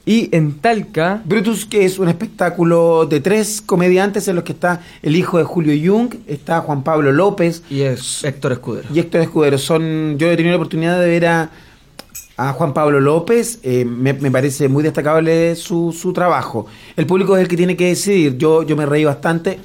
Y 0.05 0.27
en 0.36 0.60
Talca, 0.60 1.22
Brutus, 1.24 1.65
que 1.65 1.86
es 1.86 1.98
un 1.98 2.10
espectáculo 2.10 3.05
de 3.05 3.22
tres 3.22 3.62
comediantes 3.65 4.27
en 4.27 4.36
los 4.36 4.43
que 4.43 4.51
está 4.51 4.82
el 5.01 5.15
hijo 5.15 5.38
de 5.38 5.46
Julio 5.46 5.74
Jung, 5.82 6.13
está 6.27 6.60
Juan 6.60 6.84
Pablo 6.84 7.13
López 7.13 7.63
Y 7.70 7.84
es 7.84 8.22
Héctor 8.25 8.51
Escudero. 8.51 8.89
y 8.93 9.00
Héctor 9.00 9.22
Escudero. 9.22 9.58
Son, 9.58 10.17
yo 10.17 10.29
he 10.29 10.36
tenido 10.36 10.51
la 10.51 10.58
oportunidad 10.58 11.00
de 11.00 11.08
ver 11.08 11.25
a, 11.27 11.50
a 12.38 12.54
Juan 12.54 12.74
Pablo 12.74 13.00
López, 13.00 13.60
eh, 13.63 13.86
me, 13.86 14.13
parece 14.13 14.68
muy 14.68 14.84
destacable 14.84 15.56
su, 15.56 15.92
su 15.92 16.13
trabajo. 16.13 16.66
El 16.96 17.06
público 17.06 17.36
es 17.38 17.42
el 17.44 17.48
que 17.48 17.58
tiene 17.58 17.75
que 17.78 17.88
decidir. 17.88 18.38
Yo, 18.38 18.63
yo 18.63 18.75
me 18.75 18.86
reí 18.86 19.04
bastante. 19.06 19.60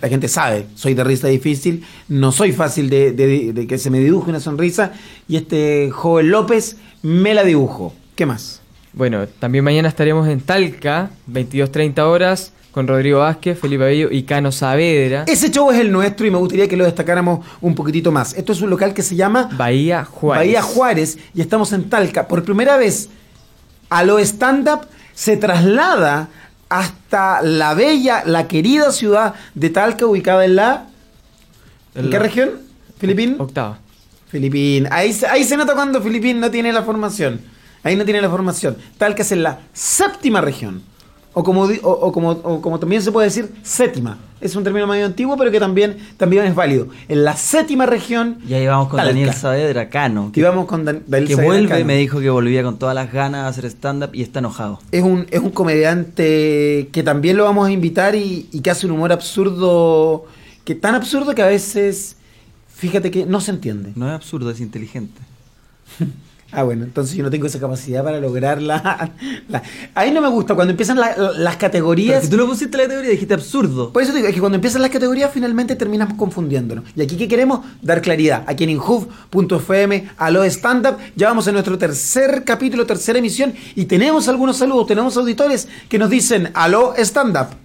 La 0.00 0.08
gente 0.08 0.26
sabe, 0.26 0.66
soy 0.74 0.94
de 0.94 1.04
risa 1.04 1.28
difícil, 1.28 1.84
no 2.08 2.32
soy 2.32 2.52
fácil 2.52 2.90
de, 2.90 3.12
de- 3.12 3.66
que 3.68 3.78
se 3.78 3.88
me 3.88 4.00
dibuje 4.00 4.30
una 4.30 4.40
sonrisa 4.40 4.92
y 5.28 5.36
este 5.36 5.90
joven 5.92 6.30
López 6.30 6.76
me 7.02 7.34
la 7.34 7.44
dibujó. 7.44 7.94
¿Qué 8.16 8.26
más? 8.26 8.60
bueno, 8.94 9.26
también 9.38 9.64
mañana 9.64 9.88
estaremos 9.88 10.28
en 10.28 10.40
Talca, 10.40 11.10
22.30 11.30 12.00
horas, 12.00 12.52
con 12.72 12.88
Rodrigo 12.88 13.18
Vázquez, 13.20 13.58
Felipe 13.58 13.84
Bello 13.84 14.08
y 14.10 14.22
Cano 14.22 14.50
Saavedra, 14.50 15.24
Ese 15.28 15.50
show 15.50 15.70
es 15.70 15.78
el 15.78 15.92
nuestro 15.92 16.26
y 16.26 16.30
me 16.30 16.38
gustaría 16.38 16.66
que 16.68 16.76
lo 16.76 16.84
destacáramos 16.84 17.44
un 17.60 17.74
poquitito 17.74 18.10
más. 18.10 18.32
Esto 18.34 18.52
es 18.52 18.60
un 18.62 18.70
local 18.70 18.94
que 18.94 19.02
se 19.02 19.14
llama 19.14 19.50
Bahía 19.56 20.04
Juárez. 20.04 20.40
Bahía 20.46 20.62
Juárez 20.62 21.18
y 21.34 21.40
estamos 21.42 21.72
en 21.72 21.90
Talca. 21.90 22.26
Por 22.26 22.42
primera 22.44 22.76
vez, 22.78 23.10
a 23.90 24.02
lo 24.04 24.18
stand-up 24.18 24.86
se 25.14 25.36
traslada 25.36 26.28
hasta 26.70 27.42
la 27.42 27.74
bella, 27.74 28.22
la 28.24 28.48
querida 28.48 28.90
ciudad 28.92 29.34
de 29.54 29.68
Talca, 29.68 30.06
ubicada 30.06 30.44
en 30.46 30.56
la... 30.56 30.86
¿En 31.94 32.04
En 32.06 32.10
qué 32.10 32.16
la- 32.16 32.22
región? 32.22 32.50
¿Filipín? 32.98 33.36
Octava. 33.38 33.78
Filipín. 34.30 34.88
Ahí, 34.90 35.14
ahí 35.30 35.44
se 35.44 35.58
nota 35.58 35.74
cuando 35.74 36.00
Filipín 36.00 36.40
no 36.40 36.50
tiene 36.50 36.72
la 36.72 36.82
formación. 36.82 37.42
Ahí 37.82 37.96
no 37.96 38.04
tiene 38.06 38.22
la 38.22 38.30
formación. 38.30 38.78
Talca 38.96 39.20
es 39.20 39.32
en 39.32 39.42
la 39.42 39.58
séptima 39.74 40.40
región. 40.40 40.82
O 41.34 41.42
como, 41.42 41.62
o, 41.62 41.90
o 41.90 42.12
como, 42.12 42.30
o 42.30 42.60
como 42.60 42.78
también 42.78 43.00
se 43.02 43.10
puede 43.12 43.28
decir 43.28 43.50
séptima. 43.62 44.18
Es 44.40 44.56
un 44.56 44.64
término 44.64 44.86
medio 44.88 45.06
antiguo, 45.06 45.36
pero 45.36 45.50
que 45.52 45.60
también, 45.60 45.96
también 46.16 46.44
es 46.44 46.54
válido. 46.54 46.88
En 47.08 47.22
la 47.24 47.36
séptima 47.36 47.86
región, 47.86 48.38
Y 48.48 48.54
ahí 48.54 48.66
vamos 48.66 48.88
con 48.88 48.96
Talca. 48.96 49.10
Daniel 49.12 49.32
Saavedra, 49.32 49.88
Cano. 49.88 50.30
que 50.32 50.42
vamos 50.42 50.66
con 50.66 50.84
Dan- 50.84 51.04
Daniel 51.06 51.28
que 51.28 51.34
Saavedra 51.36 51.54
vuelve 51.54 51.68
Cano. 51.68 51.80
y 51.80 51.84
me 51.84 51.96
dijo 51.96 52.18
que 52.20 52.28
volvía 52.28 52.62
con 52.64 52.76
todas 52.76 52.94
las 52.94 53.12
ganas 53.12 53.44
a 53.44 53.48
hacer 53.48 53.66
stand-up 53.66 54.10
y 54.12 54.22
está 54.22 54.40
enojado. 54.40 54.80
Es 54.90 55.02
un, 55.04 55.26
es 55.30 55.40
un 55.40 55.50
comediante 55.50 56.88
que 56.92 57.02
también 57.04 57.36
lo 57.36 57.44
vamos 57.44 57.68
a 57.68 57.70
invitar 57.70 58.14
y, 58.16 58.48
y 58.50 58.60
que 58.60 58.70
hace 58.70 58.86
un 58.86 58.92
humor 58.92 59.12
absurdo, 59.12 60.26
que 60.64 60.74
tan 60.74 60.96
absurdo 60.96 61.34
que 61.36 61.42
a 61.42 61.46
veces, 61.46 62.16
fíjate 62.74 63.10
que 63.12 63.24
no 63.26 63.40
se 63.40 63.52
entiende. 63.52 63.92
No 63.94 64.08
es 64.08 64.12
absurdo, 64.14 64.50
es 64.50 64.60
inteligente. 64.60 65.20
Ah, 66.52 66.62
bueno, 66.64 66.84
entonces 66.84 67.16
yo 67.16 67.22
no 67.24 67.30
tengo 67.30 67.46
esa 67.46 67.58
capacidad 67.58 68.04
para 68.04 68.20
lograr 68.20 68.60
la... 68.60 69.10
la- 69.48 69.62
Ahí 69.94 70.10
no 70.10 70.20
me 70.20 70.28
gusta, 70.28 70.54
cuando 70.54 70.70
empiezan 70.72 70.98
la- 71.00 71.16
las 71.16 71.56
Pero 71.56 71.58
categorías... 71.58 72.24
si 72.24 72.30
tú 72.30 72.36
lo 72.36 72.46
pusiste 72.46 72.76
la 72.76 72.86
teoría 72.88 73.10
dijiste 73.10 73.34
absurdo. 73.34 73.92
Por 73.92 74.02
eso 74.02 74.12
digo, 74.12 74.26
es 74.28 74.34
que 74.34 74.40
cuando 74.40 74.56
empiezan 74.56 74.82
las 74.82 74.90
categorías 74.90 75.30
finalmente 75.32 75.76
terminamos 75.76 76.14
confundiéndonos. 76.18 76.84
Y 76.94 77.02
aquí 77.02 77.16
que 77.16 77.26
queremos 77.28 77.60
dar 77.80 78.02
claridad. 78.02 78.44
Aquí 78.46 78.64
en 78.64 78.70
Inhoof.fm, 78.70 80.08
Aló 80.18 80.44
Stand 80.44 80.86
Up, 80.86 80.96
ya 81.16 81.28
vamos 81.28 81.46
en 81.46 81.54
nuestro 81.54 81.78
tercer 81.78 82.44
capítulo, 82.44 82.86
tercera 82.86 83.18
emisión, 83.18 83.54
y 83.74 83.86
tenemos 83.86 84.28
algunos 84.28 84.56
saludos, 84.58 84.86
tenemos 84.86 85.16
auditores 85.16 85.68
que 85.88 85.98
nos 85.98 86.10
dicen 86.10 86.50
Aló 86.54 86.94
Stand 86.98 87.36
Up. 87.36 87.61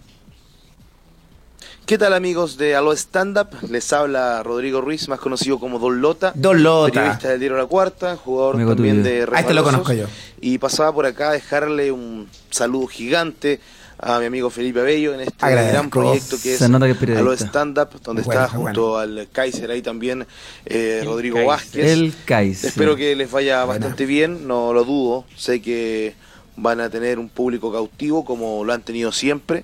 ¿Qué 1.87 1.97
tal 1.97 2.13
amigos 2.13 2.57
de 2.57 2.75
Aló 2.75 2.91
Stand 2.91 3.37
Up? 3.37 3.47
Les 3.69 3.93
habla 3.93 4.43
Rodrigo 4.43 4.81
Ruiz, 4.81 5.07
más 5.07 5.21
conocido 5.21 5.57
como 5.57 5.79
Don 5.79 6.01
Lota. 6.01 6.33
Don 6.35 6.61
Lota. 6.61 6.91
Periodista 6.91 7.29
del 7.29 7.39
diario 7.39 7.57
La 7.57 7.65
Cuarta, 7.65 8.17
jugador 8.17 8.55
Amigo 8.55 8.75
también 8.75 9.03
tuyo. 9.03 9.09
de 9.09 9.27
A 9.33 9.39
este 9.39 9.53
lo 9.53 9.63
conozco 9.63 9.93
yo. 9.93 10.05
Y 10.41 10.57
pasaba 10.57 10.91
por 10.93 11.05
acá 11.05 11.29
a 11.29 11.31
dejarle 11.33 11.93
un 11.93 12.27
saludo 12.51 12.87
gigante 12.87 13.61
a 13.99 14.19
mi 14.19 14.25
amigo 14.25 14.49
Felipe 14.49 14.81
Abello 14.81 15.13
en 15.13 15.21
este 15.21 15.33
Agradezco. 15.39 15.73
gran 15.73 15.89
proyecto 15.89 16.35
que 16.43 16.55
es 16.55 16.59
periodista. 16.59 17.19
Aló 17.19 17.31
Stand 17.33 17.79
Up, 17.79 18.01
donde 18.03 18.21
Bueno, 18.23 18.41
está 18.43 18.57
bueno. 18.57 18.65
junto 18.81 18.97
al 18.97 19.29
Kaiser 19.31 19.71
ahí 19.71 19.81
también 19.81 20.27
eh, 20.65 21.03
Rodrigo 21.05 21.35
Kaiser. 21.35 21.47
Vázquez. 21.47 21.85
El 21.89 22.13
Kaiser. 22.25 22.67
Espero 22.69 22.97
que 22.97 23.15
les 23.15 23.31
vaya 23.31 23.63
bastante 23.63 24.05
bien, 24.05 24.45
no 24.45 24.73
lo 24.73 24.83
dudo. 24.83 25.23
Sé 25.37 25.61
que 25.61 26.15
van 26.57 26.81
a 26.81 26.89
tener 26.89 27.17
un 27.17 27.29
público 27.29 27.71
cautivo 27.71 28.25
como 28.25 28.65
lo 28.65 28.73
han 28.73 28.81
tenido 28.81 29.13
siempre. 29.13 29.63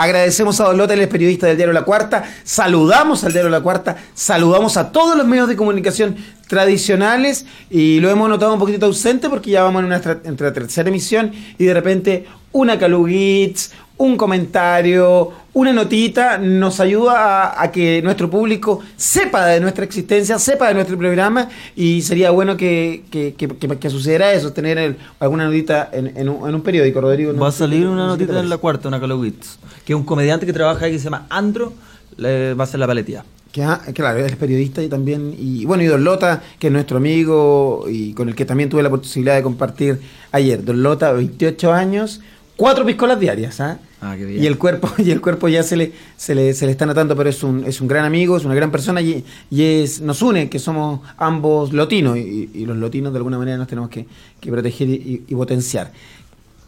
Agradecemos 0.00 0.58
a 0.60 0.72
Don 0.72 0.90
es 0.98 1.08
periodista 1.08 1.46
del 1.46 1.58
diario 1.58 1.74
La 1.74 1.82
Cuarta. 1.82 2.24
Saludamos 2.42 3.22
al 3.22 3.34
diario 3.34 3.50
La 3.50 3.60
Cuarta. 3.60 3.98
Saludamos 4.14 4.78
a 4.78 4.92
todos 4.92 5.14
los 5.14 5.26
medios 5.26 5.46
de 5.46 5.56
comunicación 5.56 6.16
tradicionales. 6.48 7.44
Y 7.68 8.00
lo 8.00 8.08
hemos 8.08 8.26
notado 8.30 8.54
un 8.54 8.58
poquitito 8.58 8.86
ausente 8.86 9.28
porque 9.28 9.50
ya 9.50 9.62
vamos 9.62 9.82
en 9.82 9.90
nuestra, 9.90 10.18
entre 10.24 10.52
tercera 10.52 10.88
emisión 10.88 11.32
y 11.58 11.66
de 11.66 11.74
repente 11.74 12.26
una 12.50 12.78
Calugits, 12.78 13.72
un 13.98 14.16
comentario, 14.16 15.32
una 15.52 15.72
notita 15.72 16.38
nos 16.38 16.78
ayuda 16.80 17.48
a, 17.52 17.62
a 17.62 17.72
que 17.72 18.00
nuestro 18.02 18.30
público 18.30 18.80
sepa 18.96 19.46
de 19.46 19.60
nuestra 19.60 19.84
existencia, 19.84 20.38
sepa 20.38 20.68
de 20.68 20.74
nuestro 20.74 20.96
programa 20.96 21.48
y 21.74 22.02
sería 22.02 22.30
bueno 22.30 22.56
que, 22.56 23.02
que, 23.10 23.34
que- 23.34 23.48
que- 23.48 23.90
sucediera 23.90 24.32
eso, 24.32 24.52
tener 24.52 24.78
el- 24.78 24.96
alguna 25.18 25.44
notita 25.46 25.90
en, 25.92 26.16
en 26.16 26.28
un, 26.28 26.48
en 26.48 26.54
un 26.54 26.62
periódico, 26.62 27.00
Rodrigo. 27.00 27.32
no 27.32 27.40
Va 27.42 27.48
a 27.48 27.52
salir 27.52 27.86
una 27.86 28.06
notita 28.06 28.38
en 28.38 28.48
la 28.48 28.58
cuarta, 28.58 28.86
una 28.88 29.00
Calowitz, 29.00 29.58
que 29.84 29.92
es 29.92 29.96
un 29.96 30.04
comediante 30.04 30.46
que 30.46 30.52
trabaja 30.52 30.84
ahí 30.86 30.92
que 30.92 30.98
se 30.98 31.04
llama 31.04 31.26
Andro, 31.30 31.72
le 32.16 32.54
va 32.54 32.64
a 32.64 32.66
hacer 32.66 32.78
la 32.78 32.86
paletía. 32.86 33.24
Que, 33.50 33.64
ah, 33.64 33.80
claro, 33.92 34.20
es 34.24 34.36
periodista 34.36 34.80
y 34.80 34.88
también, 34.88 35.34
y 35.36 35.64
bueno, 35.64 35.82
y 35.82 35.86
Don 35.86 36.04
Lota, 36.04 36.40
que 36.60 36.68
es 36.68 36.72
nuestro 36.72 36.98
amigo 36.98 37.86
y 37.90 38.12
con 38.12 38.28
el 38.28 38.36
que 38.36 38.44
también 38.44 38.68
tuve 38.70 38.80
la 38.84 38.90
posibilidad 38.90 39.34
de 39.34 39.42
compartir 39.42 40.00
ayer. 40.30 40.64
Don 40.64 40.80
Lota, 40.84 41.10
28 41.10 41.72
años, 41.72 42.20
cuatro 42.60 42.84
piscolas 42.84 43.18
diarias, 43.18 43.58
¿ah? 43.60 43.78
Ah, 44.02 44.14
qué 44.18 44.26
bien. 44.26 44.42
Y 44.44 44.46
el 44.46 44.58
cuerpo, 44.58 44.90
y 44.98 45.10
el 45.10 45.22
cuerpo 45.22 45.48
ya 45.48 45.62
se 45.62 45.76
le, 45.78 45.92
se 46.18 46.34
le, 46.34 46.52
se 46.52 46.66
le 46.66 46.72
está 46.72 46.84
notando, 46.84 47.16
pero 47.16 47.30
es 47.30 47.42
un, 47.42 47.64
es 47.64 47.80
un 47.80 47.88
gran 47.88 48.04
amigo, 48.04 48.36
es 48.36 48.44
una 48.44 48.54
gran 48.54 48.70
persona 48.70 49.00
y, 49.00 49.24
y 49.50 49.62
es, 49.62 50.02
nos 50.02 50.20
une, 50.20 50.50
que 50.50 50.58
somos 50.58 51.00
ambos 51.16 51.72
lotinos, 51.72 52.18
y, 52.18 52.50
y 52.52 52.66
los 52.66 52.76
lotinos 52.76 53.12
de 53.14 53.16
alguna 53.16 53.38
manera 53.38 53.56
nos 53.56 53.66
tenemos 53.66 53.88
que, 53.88 54.06
que 54.38 54.50
proteger 54.50 54.88
y, 54.90 55.24
y 55.26 55.34
potenciar. 55.34 55.90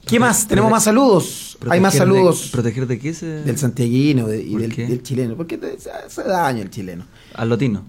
¿Qué 0.07 0.19
más? 0.19 0.49
Tenemos 0.49 0.71
más 0.71 0.85
saludos. 0.85 1.59
Hay 1.69 1.79
más 1.79 1.95
Proteger 1.95 2.09
de- 2.15 2.19
saludos 2.21 2.49
¿Proteger 2.51 2.87
de 2.87 2.99
qué? 2.99 3.13
Se... 3.15 3.27
del 3.27 3.59
santiaguino 3.59 4.27
de- 4.27 4.43
y 4.43 4.53
¿Por 4.53 4.63
del, 4.63 5.03
chileno. 5.03 5.37
Porque 5.37 5.61
hace 6.07 6.23
daño 6.25 6.63
el 6.63 6.71
chileno. 6.71 7.05
Al 7.35 7.49
lotino. 7.51 7.85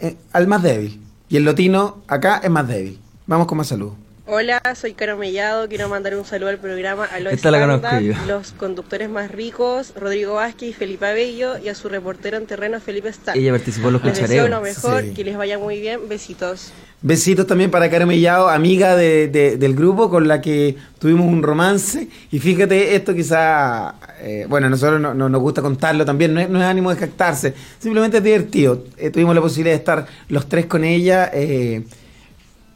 Eh, 0.00 0.16
al 0.32 0.46
más 0.46 0.62
débil. 0.62 1.00
Y 1.30 1.36
el 1.36 1.44
lotino 1.44 2.02
acá 2.08 2.40
es 2.44 2.50
más 2.50 2.68
débil. 2.68 2.98
Vamos 3.26 3.46
con 3.46 3.58
más 3.58 3.68
saludos. 3.68 3.94
Hola, 4.32 4.62
soy 4.80 4.92
Caro 4.92 5.16
Mellado, 5.16 5.68
quiero 5.68 5.88
mandar 5.88 6.14
un 6.14 6.24
saludo 6.24 6.50
al 6.50 6.58
programa 6.58 7.04
a 7.04 7.18
los 7.18 8.52
conductores 8.52 9.10
más 9.10 9.28
ricos, 9.32 9.92
Rodrigo 9.96 10.34
Vázquez 10.34 10.68
y 10.68 10.72
Felipe 10.72 11.04
Abello, 11.06 11.58
y 11.58 11.68
a 11.68 11.74
su 11.74 11.88
reportero 11.88 12.36
en 12.36 12.46
terreno, 12.46 12.78
Felipe 12.80 13.08
Stark. 13.08 13.36
Ella 13.36 13.50
participó 13.50 13.88
en 13.88 13.94
los 13.94 14.04
Les 14.04 14.20
deseo 14.20 14.46
lo 14.46 14.60
mejor, 14.60 15.02
Sí. 15.02 15.10
que 15.14 15.24
les 15.24 15.36
vaya 15.36 15.58
muy 15.58 15.80
bien, 15.80 16.08
besitos. 16.08 16.72
Besitos 17.02 17.46
también 17.48 17.72
para 17.72 17.90
Karen 17.90 18.06
Mellado, 18.06 18.48
amiga 18.50 18.94
de- 18.94 19.26
de- 19.26 19.56
del 19.56 19.74
grupo 19.74 20.08
con 20.10 20.28
la 20.28 20.40
que 20.40 20.76
tuvimos 21.00 21.26
un 21.26 21.42
romance. 21.42 22.06
Y 22.30 22.38
fíjate, 22.38 22.94
esto 22.94 23.14
quizá, 23.14 23.94
eh, 24.20 24.46
bueno, 24.48 24.68
a 24.68 24.70
nosotros 24.70 25.00
no, 25.00 25.12
no- 25.12 25.28
nos 25.28 25.40
gusta 25.40 25.60
contarlo 25.60 26.04
también, 26.04 26.34
no 26.34 26.40
es, 26.40 26.48
no 26.48 26.60
es 26.60 26.66
ánimo 26.66 26.90
de 26.94 27.00
jactarse, 27.00 27.54
simplemente 27.80 28.18
es 28.18 28.22
divertido. 28.22 28.84
Eh, 28.96 29.10
tuvimos 29.10 29.34
la 29.34 29.40
posibilidad 29.40 29.72
de 29.74 29.78
estar 29.78 30.06
los 30.28 30.48
tres 30.48 30.66
con 30.66 30.84
ella 30.84 31.30
eh, 31.32 31.82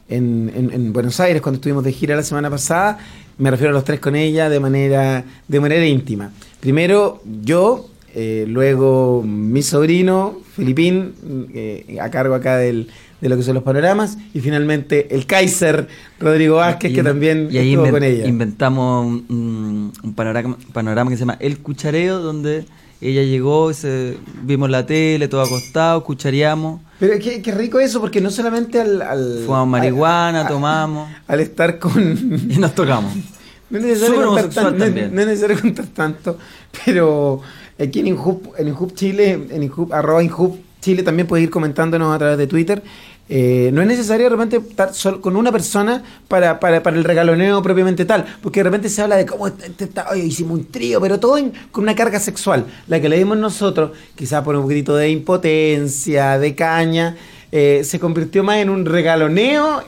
en, 0.09 0.51
en- 0.55 0.71
en 0.73 0.93
Buenos 0.93 1.19
Aires 1.19 1.41
cuando 1.41 1.57
estuvimos 1.57 1.83
de 1.83 1.91
gira 1.91 2.15
la 2.15 2.23
semana 2.23 2.49
pasada. 2.49 2.97
Me 3.37 3.51
refiero 3.51 3.71
a 3.71 3.73
los 3.73 3.83
tres 3.83 3.99
con 3.99 4.15
ella 4.15 4.49
de 4.49 4.59
manera, 4.59 5.23
de 5.47 5.59
manera 5.59 5.85
íntima. 5.85 6.31
Primero 6.59 7.21
yo, 7.43 7.89
eh, 8.13 8.45
luego 8.47 9.23
mi 9.23 9.61
sobrino, 9.61 10.39
Filipín, 10.55 11.13
eh, 11.53 11.97
a 12.01 12.09
cargo 12.09 12.33
acá 12.33 12.57
del, 12.57 12.87
de 13.19 13.29
lo 13.29 13.35
que 13.35 13.43
son 13.43 13.55
los 13.55 13.63
panoramas, 13.63 14.17
y 14.33 14.39
finalmente 14.39 15.13
el 15.13 15.25
Kaiser 15.25 15.87
Rodrigo 16.19 16.55
Vázquez, 16.57 16.91
Y- 16.91 16.95
que 16.95 17.03
también 17.03 17.49
y 17.51 17.57
ahí 17.57 17.73
estuvo 17.73 17.89
con 17.91 18.03
ella. 18.03 18.25
inventamos 18.25 19.05
un- 19.27 19.91
un 20.01 20.13
panorama, 20.13 20.57
panorama 20.71 21.09
que 21.09 21.17
se 21.17 21.21
llama 21.21 21.37
El 21.41 21.57
Cuchareo, 21.59 22.19
donde 22.19 22.65
ella 23.01 23.23
llegó, 23.23 23.73
se, 23.73 24.17
vimos 24.43 24.69
la 24.69 24.85
tele, 24.85 25.27
todo 25.27 25.41
acostado, 25.41 26.03
cuchareamos, 26.03 26.81
Pero 26.99 27.19
qué, 27.19 27.41
qué 27.41 27.51
rico 27.51 27.79
eso, 27.79 27.99
porque 28.01 28.21
no 28.21 28.29
solamente 28.31 28.79
al... 28.79 29.01
al 29.01 29.43
fumamos 29.45 29.67
marihuana, 29.67 30.41
al- 30.41 30.47
tomamos 30.47 31.09
Al 31.27 31.39
estar 31.41 31.77
con... 31.79 31.93
y 32.49 32.57
nos 32.57 32.73
tocamos. 32.73 33.13
No 33.67 33.79
es 33.79 33.83
necesario, 33.85 34.25
contar, 34.27 34.49
tan- 34.49 34.77
no 34.77 34.85
no 34.85 35.21
es 35.21 35.27
necesario 35.27 35.59
contar 35.59 35.87
tanto, 35.87 36.37
pero 36.85 37.41
aquí 37.81 37.99
en 38.01 38.07
Inhub, 38.07 38.53
en 38.59 38.67
Inhub 38.67 38.93
Chile, 38.93 39.31
en 39.49 39.63
Inhub, 39.63 39.91
arroba 39.91 40.23
Inhub 40.23 40.59
Chile 40.81 41.01
también 41.01 41.27
puedes 41.27 41.43
ir 41.45 41.49
comentándonos 41.49 42.13
a 42.13 42.19
través 42.19 42.37
de 42.37 42.45
Twitter. 42.45 42.83
Eh, 43.27 43.71
no 43.73 43.81
es 43.81 43.87
necesario 43.87 44.25
de 44.25 44.29
repente 44.29 44.57
estar 44.57 44.93
solo 44.93 45.19
con 45.19 45.35
una 45.35 45.51
persona 45.51 46.03
para, 46.27 46.59
para, 46.59 46.83
para 46.83 46.95
el 46.95 47.03
regaloneo 47.03 47.61
propiamente 47.63 48.05
tal, 48.05 48.23
porque 48.43 48.59
de 48.59 48.65
repente 48.65 48.87
se 48.87 49.01
habla 49.01 49.15
de 49.15 49.25
cómo 49.25 49.47
este- 49.47 49.65
este 49.65 49.85
está, 49.85 50.07
oye, 50.11 50.23
hicimos 50.25 50.59
un 50.59 50.65
trío, 50.65 51.01
pero 51.01 51.19
todo 51.19 51.37
en- 51.39 51.51
con 51.71 51.83
una 51.85 51.95
carga 51.95 52.19
sexual. 52.19 52.65
La 52.87 53.01
que 53.01 53.09
le 53.09 53.17
dimos 53.17 53.37
nosotros, 53.37 53.91
quizás 54.15 54.43
por 54.43 54.55
un 54.55 54.61
poquitito 54.61 54.95
de 54.95 55.09
impotencia, 55.09 56.37
de 56.37 56.53
caña, 56.53 57.17
eh, 57.51 57.81
se 57.83 57.99
convirtió 57.99 58.43
más 58.43 58.57
en 58.57 58.69
un 58.69 58.85
regaloneo 58.85 59.81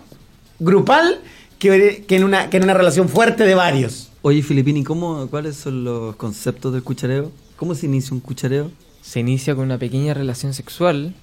grupal 0.60 1.20
que, 1.60 2.06
que 2.08 2.16
en 2.16 2.24
una, 2.24 2.50
que 2.50 2.58
en 2.58 2.64
una 2.64 2.74
relación 2.74 3.08
fuerte 3.10 3.44
de 3.44 3.56
varios. 3.56 4.10
Oye, 4.24 4.42
Filipini, 4.42 4.84
¿cómo, 4.84 5.28
¿cuáles 5.28 5.56
son 5.58 5.84
los 5.84 6.16
conceptos 6.16 6.74
del 6.74 6.84
cuchareo? 6.84 7.32
¿Cómo 7.56 7.76
se 7.76 7.86
inicia 7.86 8.14
un 8.14 8.20
cuchareo? 8.20 8.72
Se 9.02 9.20
inicia 9.20 9.56
con 9.56 9.66
una 9.66 9.78
pequeña 9.78 10.14
relación 10.14 10.54
sexual 10.54 11.14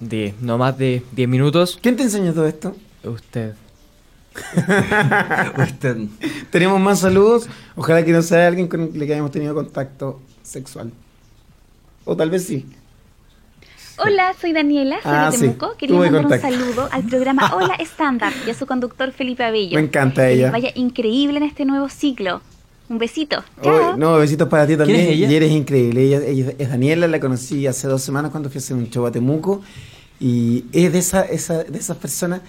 de 0.00 0.34
no 0.40 0.58
más 0.58 0.76
de 0.78 1.02
10 1.12 1.28
minutos. 1.28 1.78
¿Quién 1.80 1.96
te 1.96 2.02
enseñó 2.02 2.32
todo 2.32 2.46
esto? 2.46 2.74
Usted. 3.04 3.54
Usted. 5.58 5.96
Tenemos 6.50 6.80
más 6.80 7.00
saludos. 7.00 7.48
Ojalá 7.76 8.04
que 8.04 8.12
no 8.12 8.22
sea 8.22 8.46
alguien 8.46 8.68
con 8.68 8.82
el 8.82 8.92
que 9.06 9.12
hayamos 9.12 9.30
tenido 9.30 9.54
contacto 9.54 10.20
sexual. 10.42 10.92
O 12.04 12.16
tal 12.16 12.30
vez 12.30 12.44
sí. 12.46 12.66
Hola, 14.02 14.32
soy 14.40 14.52
Daniela, 14.54 14.96
soy 15.02 15.12
Ah, 15.14 15.30
de 15.30 15.36
sí, 15.36 15.42
Temuco. 15.42 15.76
Quería 15.76 15.96
tuve 15.96 16.10
mandar 16.10 16.22
contacto. 16.40 16.46
un 16.46 16.52
saludo 16.54 16.88
al 16.90 17.02
programa 17.04 17.50
Hola 17.54 17.76
Stand 17.80 18.22
Up 18.22 18.32
y 18.46 18.50
a 18.50 18.54
su 18.54 18.66
conductor 18.66 19.12
Felipe 19.12 19.44
Abello. 19.44 19.74
Me 19.76 19.82
encanta 19.82 20.22
Que 20.26 20.32
ella. 20.32 20.42
les 20.44 20.52
vaya 20.52 20.70
increíble 20.74 21.36
en 21.36 21.42
este 21.42 21.64
nuevo 21.66 21.88
ciclo. 21.90 22.40
Un 22.90 22.98
besito. 22.98 23.42
Chao. 23.62 23.90
Oye, 23.92 23.98
no, 23.98 24.16
besitos 24.18 24.48
para 24.48 24.66
ti 24.66 24.76
también. 24.76 25.00
es 25.00 25.08
ella? 25.10 25.30
Y 25.30 25.34
eres 25.36 25.52
increíble. 25.52 26.02
Ella, 26.02 26.18
ella 26.26 26.52
es 26.58 26.68
Daniela, 26.68 27.06
la 27.06 27.20
conocí 27.20 27.66
hace 27.66 27.86
dos 27.88 28.02
semanas 28.02 28.30
cuando 28.32 28.50
fui 28.50 28.58
a 28.58 28.60
hacer 28.60 28.76
un 28.76 28.90
show 28.90 29.06
a 29.06 29.12
Temuco. 29.12 29.62
Y 30.18 30.64
es 30.72 30.92
de, 30.92 30.98
esa, 30.98 31.22
esa, 31.22 31.62
de 31.64 31.78
esas 31.78 31.96
personas, 31.96 32.40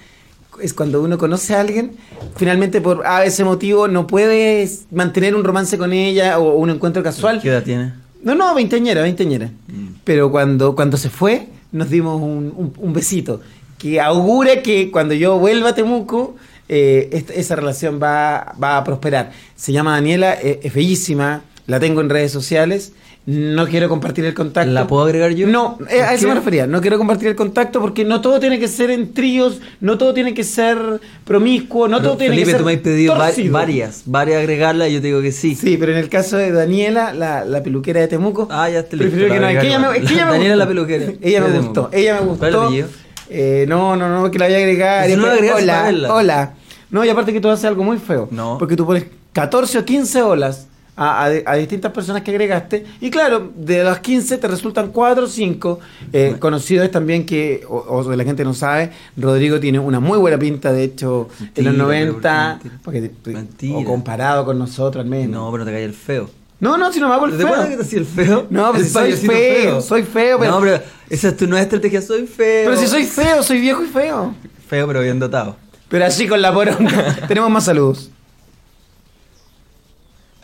es 0.61 0.73
cuando 0.73 1.01
uno 1.01 1.17
conoce 1.17 1.55
a 1.55 1.61
alguien, 1.61 1.91
finalmente 2.35 2.81
por 2.81 3.05
a 3.05 3.23
ese 3.23 3.43
motivo 3.45 3.87
no 3.87 4.07
puedes 4.07 4.87
mantener 4.91 5.35
un 5.35 5.43
romance 5.45 5.77
con 5.77 5.93
ella 5.93 6.39
o 6.39 6.55
un 6.57 6.69
encuentro 6.71 7.01
casual. 7.03 7.39
¿Qué 7.41 7.47
edad 7.49 7.63
tiene? 7.63 7.93
No, 8.23 8.35
no, 8.35 8.53
veinteañera, 8.55 9.03
veinteañera. 9.03 9.45
Mm. 9.67 9.87
Pero 10.03 10.31
cuando, 10.31 10.75
cuando 10.75 10.97
se 10.97 11.09
fue, 11.09 11.47
nos 11.71 11.89
dimos 11.89 12.19
un, 12.21 12.51
un- 12.57 12.73
un 12.75 12.93
besito. 12.93 13.41
Que 13.77 14.01
augura 14.01 14.61
que 14.61 14.91
cuando 14.91 15.13
yo 15.13 15.37
vuelva 15.39 15.69
a 15.69 15.75
Temuco, 15.75 16.35
eh, 16.73 17.09
esta- 17.11 17.33
esa 17.33 17.55
relación 17.57 17.99
va, 18.01 18.55
va 18.61 18.77
a 18.77 18.83
prosperar. 18.85 19.31
Se 19.55 19.71
llama 19.73 19.91
Daniela, 19.91 20.33
eh, 20.41 20.61
es 20.63 20.73
bellísima, 20.73 21.41
la 21.67 21.79
tengo 21.81 21.99
en 22.01 22.09
redes 22.09 22.31
sociales. 22.31 22.93
No 23.25 23.67
quiero 23.67 23.87
compartir 23.87 24.25
el 24.25 24.33
contacto. 24.33 24.71
¿La 24.71 24.87
puedo 24.87 25.03
agregar 25.03 25.29
yo? 25.33 25.45
No, 25.45 25.77
eh, 25.91 26.01
a 26.01 26.07
¿Por 26.07 26.15
eso 26.15 26.27
me 26.29 26.33
refería. 26.33 26.65
No 26.65 26.81
quiero 26.81 26.97
compartir 26.97 27.27
el 27.27 27.35
contacto 27.35 27.79
porque 27.79 28.03
no 28.03 28.19
todo 28.19 28.39
tiene 28.39 28.57
que 28.57 28.67
ser 28.67 28.89
en 28.89 29.13
tríos, 29.13 29.59
no 29.79 29.95
todo 29.99 30.11
tiene 30.15 30.33
que 30.33 30.43
ser 30.43 30.77
promiscuo, 31.23 31.87
no 31.87 31.97
Pero, 31.97 32.09
todo 32.09 32.17
tiene 32.17 32.31
Felipe, 32.33 32.45
que 32.47 32.51
ser 32.53 32.59
tú 32.61 32.65
me 32.65 32.73
has 32.73 32.79
pedido 32.79 33.13
va- 33.15 33.31
varias, 33.51 34.03
varias 34.07 34.39
agregarlas 34.39 34.89
y 34.89 34.93
yo 34.93 35.01
te 35.01 35.07
digo 35.07 35.21
que 35.21 35.31
sí. 35.31 35.53
Sí, 35.53 35.77
pero 35.77 35.91
en 35.91 35.99
el 35.99 36.09
caso 36.09 36.37
de 36.37 36.51
Daniela, 36.51 37.13
la, 37.13 37.45
la 37.45 37.61
peluquera 37.61 37.99
de 37.99 38.07
Temuco, 38.07 38.47
Ah, 38.49 38.69
ya 38.71 38.85
que 38.87 38.95
la 38.97 39.03
no, 39.03 39.09
es 39.09 39.59
que 39.59 39.67
ella 39.67 39.77
me, 39.79 39.85
agregaron. 39.85 39.95
es 39.95 40.07
que 40.07 40.13
ella 40.15 40.25
me 40.25 40.31
Daniela 40.31 40.55
gustó. 40.55 40.57
la 40.57 40.67
peluquera. 40.67 41.13
Ella 41.21 41.41
me 41.41 41.59
gustó, 41.59 41.89
ella 41.93 42.13
me 42.13 42.19
¿Cuál 42.37 42.49
es 42.49 42.55
el 42.55 42.81
gustó. 42.83 42.97
Eh, 43.29 43.65
no, 43.67 43.95
no, 43.95 44.09
no, 44.09 44.31
que 44.31 44.39
la 44.39 44.45
voy 44.47 44.55
a 44.55 44.57
agregar. 44.57 45.09
No 45.11 45.27
la 45.27 45.55
hola, 45.55 46.13
hola. 46.13 46.53
No, 46.91 47.03
y 47.05 47.09
aparte 47.09 47.33
que 47.33 47.41
tú 47.41 47.49
haces 47.49 47.65
algo 47.65 47.83
muy 47.83 47.97
feo. 47.97 48.27
No. 48.31 48.57
Porque 48.59 48.75
tú 48.75 48.85
pones 48.85 49.05
14 49.33 49.79
o 49.79 49.85
15 49.85 50.21
olas 50.23 50.67
a, 50.97 51.23
a- 51.25 51.31
a 51.45 51.55
distintas 51.55 51.91
personas 51.93 52.21
que 52.21 52.31
agregaste. 52.31 52.85
Y 52.99 53.09
claro, 53.09 53.49
de 53.55 53.83
las 53.83 53.99
15 54.01 54.37
te 54.37 54.47
resultan 54.47 54.89
4 54.91 55.23
o 55.23 55.27
5. 55.27 55.79
Eh, 56.11 56.35
conocido 56.37 56.83
es 56.83 56.91
también 56.91 57.25
que, 57.25 57.63
o, 57.67 57.77
o 57.77 58.15
la 58.15 58.23
gente 58.25 58.43
no 58.43 58.53
sabe, 58.53 58.91
Rodrigo 59.15 59.59
tiene 59.59 59.79
una 59.79 59.99
muy 60.01 60.17
buena 60.19 60.37
pinta, 60.37 60.73
de 60.73 60.83
hecho, 60.83 61.29
en 61.55 61.63
los 61.65 61.75
Mentira, 61.75 62.57
90. 62.57 62.59
pero 62.61 62.75
¿por 62.75 62.93
Porque. 62.93 63.73
O 63.73 63.85
comparado 63.85 64.43
con 64.45 64.59
nosotros 64.59 65.03
al 65.03 65.09
menos. 65.09 65.31
No, 65.41 65.51
pero 65.51 65.63
te 65.65 65.71
cae 65.71 65.85
el 65.85 65.93
feo. 65.93 66.29
No, 66.59 66.77
no, 66.77 66.91
si 66.93 66.99
no 66.99 67.07
me 67.07 67.15
hago 67.15 67.25
el 67.25 67.37
¿Te 67.37 67.43
acuerdas 67.43 67.65
que 67.69 67.71
feo. 67.71 67.77
te 67.79 67.83
hacía 67.85 67.99
el 67.99 68.05
feo? 68.05 68.47
No, 68.51 68.71
pero 68.71 68.83
El 68.83 68.85
si 68.85 68.91
soy 68.93 69.03
payasito 69.03 69.31
feo, 69.33 69.81
soy 69.81 70.03
feo, 70.03 70.37
pero- 70.39 70.51
No, 70.51 70.59
pero 70.59 70.79
esa 71.09 71.29
es 71.29 71.37
tu 71.37 71.47
nueva 71.47 71.63
estrategia, 71.63 72.01
soy 72.01 72.27
feo. 72.27 72.69
Pero 72.69 72.77
si 72.77 72.85
soy 72.87 73.05
feo, 73.05 73.41
soy 73.41 73.61
viejo 73.61 73.81
y 73.81 73.87
feo. 73.87 74.35
Feo, 74.67 74.85
pero 74.87 75.01
bien 75.01 75.17
dotado. 75.17 75.55
Pero 75.91 76.05
así 76.05 76.27
con 76.27 76.41
la 76.41 76.51
poronga. 76.53 77.15
Tenemos 77.27 77.49
más 77.51 77.65
saludos. 77.65 78.09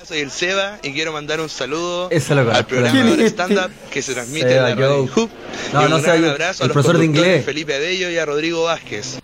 Soy 0.06 0.20
el 0.20 0.32
Seba 0.32 0.80
y 0.84 0.94
quiero 0.94 1.12
mandar 1.12 1.42
un 1.42 1.50
saludo 1.50 2.10
lo 2.10 2.52
al 2.54 2.66
programa 2.66 2.92
¿Quién 2.94 3.08
es 3.08 3.18
de 3.18 3.26
este? 3.26 3.44
stand-up 3.44 3.72
que 3.92 4.02
se 4.02 4.14
transmite 4.14 4.48
Seba, 4.50 4.72
en 4.72 4.80
la 4.80 4.88
radio. 4.88 5.04
Hub. 5.04 5.30
No, 5.74 5.82
y 5.82 5.86
un 5.86 5.92
no 5.92 6.02
gran 6.02 6.24
abrazo 6.26 6.64
a 6.64 6.66
el 6.66 6.68
los 6.70 6.74
profesor 6.74 6.98
de 6.98 7.06
inglés. 7.06 7.46
Felipe 7.46 7.76
Abello 7.76 8.10
y 8.10 8.18
a 8.18 8.26
Rodrigo 8.26 8.64
Vázquez. 8.64 9.20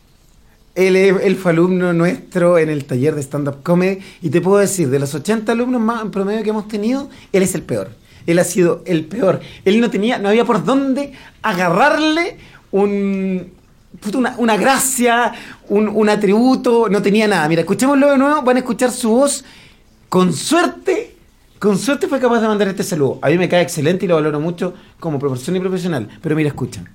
Él, 0.75 0.95
es- 0.97 1.15
él 1.23 1.35
fue 1.37 1.51
alumno 1.51 1.93
nuestro 1.93 2.57
en 2.57 2.69
el 2.69 2.83
taller 2.83 3.15
de 3.15 3.21
stand-up 3.21 3.63
comedy 3.63 3.99
y 4.21 4.29
te 4.29 4.41
puedo 4.41 4.57
decir, 4.57 4.89
de 4.89 4.99
los 4.99 5.13
80 5.15 5.53
alumnos 5.53 5.79
más 5.79 6.01
en 6.01 6.11
promedio 6.11 6.43
que 6.43 6.49
hemos 6.49 6.67
tenido, 6.67 7.09
él 7.31 7.43
es 7.43 7.55
el 7.55 7.61
peor. 7.61 7.91
Él 8.27 8.39
ha 8.39 8.43
sido 8.43 8.81
el 8.85 9.05
peor. 9.05 9.39
Él 9.63 9.79
no 9.79 9.89
tenía, 9.89 10.17
no 10.17 10.27
había 10.29 10.43
por 10.43 10.65
dónde 10.65 11.13
agarrarle 11.43 12.37
un, 12.71 13.53
una, 14.13 14.35
una 14.37 14.57
gracia, 14.57 15.33
un, 15.69 15.87
un 15.87 16.09
atributo, 16.09 16.89
no 16.89 17.01
tenía 17.01 17.27
nada. 17.27 17.47
Mira, 17.47 17.61
escuchémoslo 17.61 18.11
de 18.11 18.17
nuevo, 18.17 18.41
van 18.41 18.57
a 18.57 18.59
escuchar 18.59 18.91
su 18.91 19.09
voz. 19.09 19.43
Con 20.09 20.33
suerte, 20.33 21.15
con 21.59 21.79
suerte 21.79 22.07
fue 22.07 22.19
capaz 22.19 22.41
de 22.41 22.47
mandar 22.47 22.67
este 22.67 22.83
saludo. 22.83 23.19
A 23.21 23.29
mí 23.29 23.37
me 23.37 23.49
cae 23.49 23.61
excelente 23.61 24.05
y 24.05 24.07
lo 24.07 24.15
valoro 24.15 24.39
mucho 24.39 24.73
como 24.99 25.19
profesor 25.19 25.55
y 25.55 25.59
profesional. 25.59 26.09
Pero 26.21 26.35
mira, 26.35 26.49
escuchan. 26.49 26.89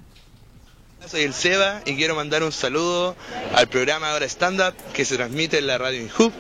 Soy 1.06 1.22
el 1.22 1.32
Seba 1.32 1.80
y 1.86 1.96
quiero 1.96 2.14
mandar 2.14 2.42
un 2.42 2.52
saludo 2.52 3.16
al 3.54 3.66
programa 3.68 4.12
Ahora 4.12 4.26
Stand 4.26 4.60
Up 4.60 4.74
que 4.92 5.06
se 5.06 5.16
transmite 5.16 5.56
en 5.56 5.66
la 5.66 5.78
radio 5.78 6.06
Hub 6.18 6.32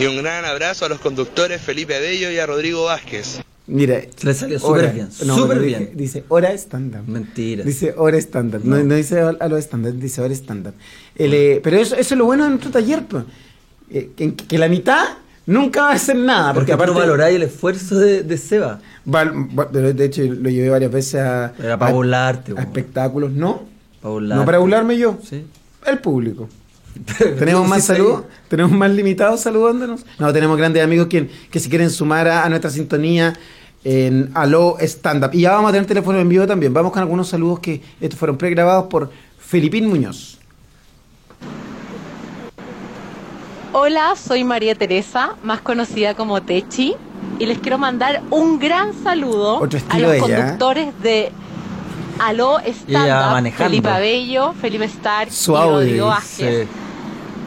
y 0.00 0.06
un 0.06 0.16
gran 0.16 0.44
abrazo 0.44 0.84
a 0.84 0.88
los 0.88 0.98
conductores 0.98 1.62
Felipe 1.62 1.94
Abello 1.94 2.32
y 2.32 2.38
a 2.40 2.44
Rodrigo 2.44 2.84
Vázquez. 2.86 3.40
Mira, 3.68 4.00
le 4.22 4.34
salió 4.34 4.60
súper 4.60 4.92
bien, 4.92 5.08
no, 5.26 5.36
súper 5.36 5.58
bien. 5.58 5.80
Dice, 5.94 5.96
dice 5.96 6.24
hora 6.28 6.52
estándar. 6.52 7.02
Mentira. 7.06 7.64
Dice 7.64 7.94
hora 7.96 8.16
estándar. 8.16 8.60
No, 8.64 8.76
no 8.82 8.94
dice 8.94 9.20
a 9.20 9.48
lo 9.48 9.56
estándar, 9.56 9.92
dice 9.94 10.20
hora 10.20 10.32
estándar. 10.32 10.72
Eh, 11.16 11.60
pero 11.64 11.76
eso, 11.76 11.96
eso 11.96 12.14
es 12.14 12.18
lo 12.18 12.26
bueno 12.26 12.44
de 12.44 12.50
nuestro 12.50 12.70
taller, 12.70 13.04
pues. 13.06 13.24
Eh, 13.90 14.10
que, 14.16 14.34
que 14.34 14.58
la 14.58 14.68
mitad 14.68 15.04
nunca 15.46 15.82
va 15.82 15.90
a 15.90 15.94
hacer 15.94 16.14
nada. 16.16 16.54
Porque 16.54 16.58
Porque 16.60 16.72
aparte 16.74 16.92
aparte. 16.92 17.08
valoráis 17.10 17.36
el 17.36 17.42
esfuerzo 17.42 17.98
de, 17.98 18.22
de 18.22 18.36
Seba. 18.38 18.80
val- 19.04 19.48
de 19.72 20.04
hecho, 20.04 20.22
lo 20.22 20.48
llevé 20.48 20.70
varias 20.70 20.92
veces 20.92 21.16
a. 21.16 21.52
Era 21.58 21.76
para 21.76 21.90
a- 21.90 21.94
burlarte, 21.94 22.52
A 22.56 22.60
espectáculos, 22.60 23.32
¿no? 23.32 23.64
Para. 24.00 24.20
No 24.36 24.44
para 24.44 24.58
burlarme 24.58 24.96
yo. 24.96 25.18
Sí. 25.28 25.44
El 25.86 25.98
público. 25.98 26.48
¿Tenemos 27.38 27.68
más 27.68 27.84
saludos? 27.84 28.24
¿Tenemos 28.48 28.72
más 28.72 28.90
limitados 28.90 29.40
saludándonos? 29.40 30.04
No, 30.18 30.32
tenemos 30.32 30.56
grandes 30.56 30.82
amigos 30.82 31.06
que, 31.08 31.28
que 31.50 31.60
se 31.60 31.68
quieren 31.68 31.90
sumar 31.90 32.28
a, 32.28 32.44
a 32.44 32.48
nuestra 32.48 32.70
sintonía 32.70 33.34
en 33.84 34.30
Aló 34.34 34.76
Stand 34.80 35.24
Up. 35.24 35.30
Y 35.32 35.42
ya 35.42 35.52
vamos 35.52 35.68
a 35.68 35.72
tener 35.72 35.86
teléfono 35.86 36.18
en 36.18 36.28
vivo 36.28 36.46
también. 36.46 36.74
Vamos 36.74 36.92
con 36.92 37.02
algunos 37.02 37.28
saludos 37.28 37.60
que 37.60 37.80
estos 38.00 38.18
fueron 38.18 38.36
pregrabados 38.36 38.86
por 38.86 39.10
Filipín 39.38 39.88
Muñoz. 39.88 40.38
Hola, 43.72 44.14
soy 44.16 44.42
María 44.42 44.74
Teresa, 44.74 45.36
más 45.44 45.60
conocida 45.60 46.14
como 46.14 46.42
Techi, 46.42 46.94
y 47.38 47.46
les 47.46 47.58
quiero 47.58 47.78
mandar 47.78 48.22
un 48.30 48.58
gran 48.58 48.92
saludo 49.04 49.60
Otro 49.60 49.78
a 49.90 49.98
los 49.98 50.14
¿eh? 50.14 50.18
conductores 50.18 51.02
de 51.02 51.30
Aló 52.18 52.58
Stand 52.60 53.46
Up. 53.46 53.52
Felipe 53.52 53.88
Abello, 53.88 54.54
Felipe 54.54 54.86
Stark 54.86 55.30
Su 55.30 55.52
y 55.52 55.56
Rodrigo 55.56 56.06
Vázquez. 56.06 56.66
Sí. 56.66 56.85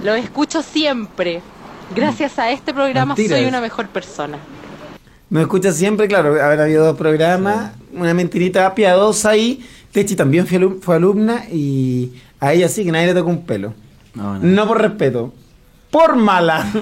Los 0.03 0.17
escucho 0.17 0.61
siempre. 0.61 1.41
Gracias 1.95 2.37
a 2.39 2.51
este 2.51 2.73
programa 2.73 3.15
soy 3.15 3.45
una 3.45 3.61
mejor 3.61 3.87
persona. 3.87 4.37
Nos 5.29 5.41
escucha 5.41 5.71
siempre, 5.71 6.07
claro, 6.07 6.41
haber 6.43 6.59
habido 6.61 6.85
dos 6.85 6.97
programas, 6.97 7.71
una 7.93 8.13
mentirita 8.13 8.73
piadosa 8.75 9.29
ahí. 9.31 9.65
Techi 9.91 10.15
también 10.15 10.45
fue, 10.47 10.57
alum- 10.59 10.79
fue 10.81 10.95
alumna 10.95 11.45
y 11.51 12.13
a 12.39 12.53
ella 12.53 12.69
sí 12.69 12.83
que 12.85 12.91
nadie 12.91 13.07
le 13.07 13.13
tocó 13.15 13.29
un 13.29 13.45
pelo. 13.45 13.73
No, 14.13 14.35
no. 14.35 14.39
No 14.43 14.67
por 14.67 14.81
respeto, 14.81 15.33
por 15.91 16.15
mala. 16.15 16.65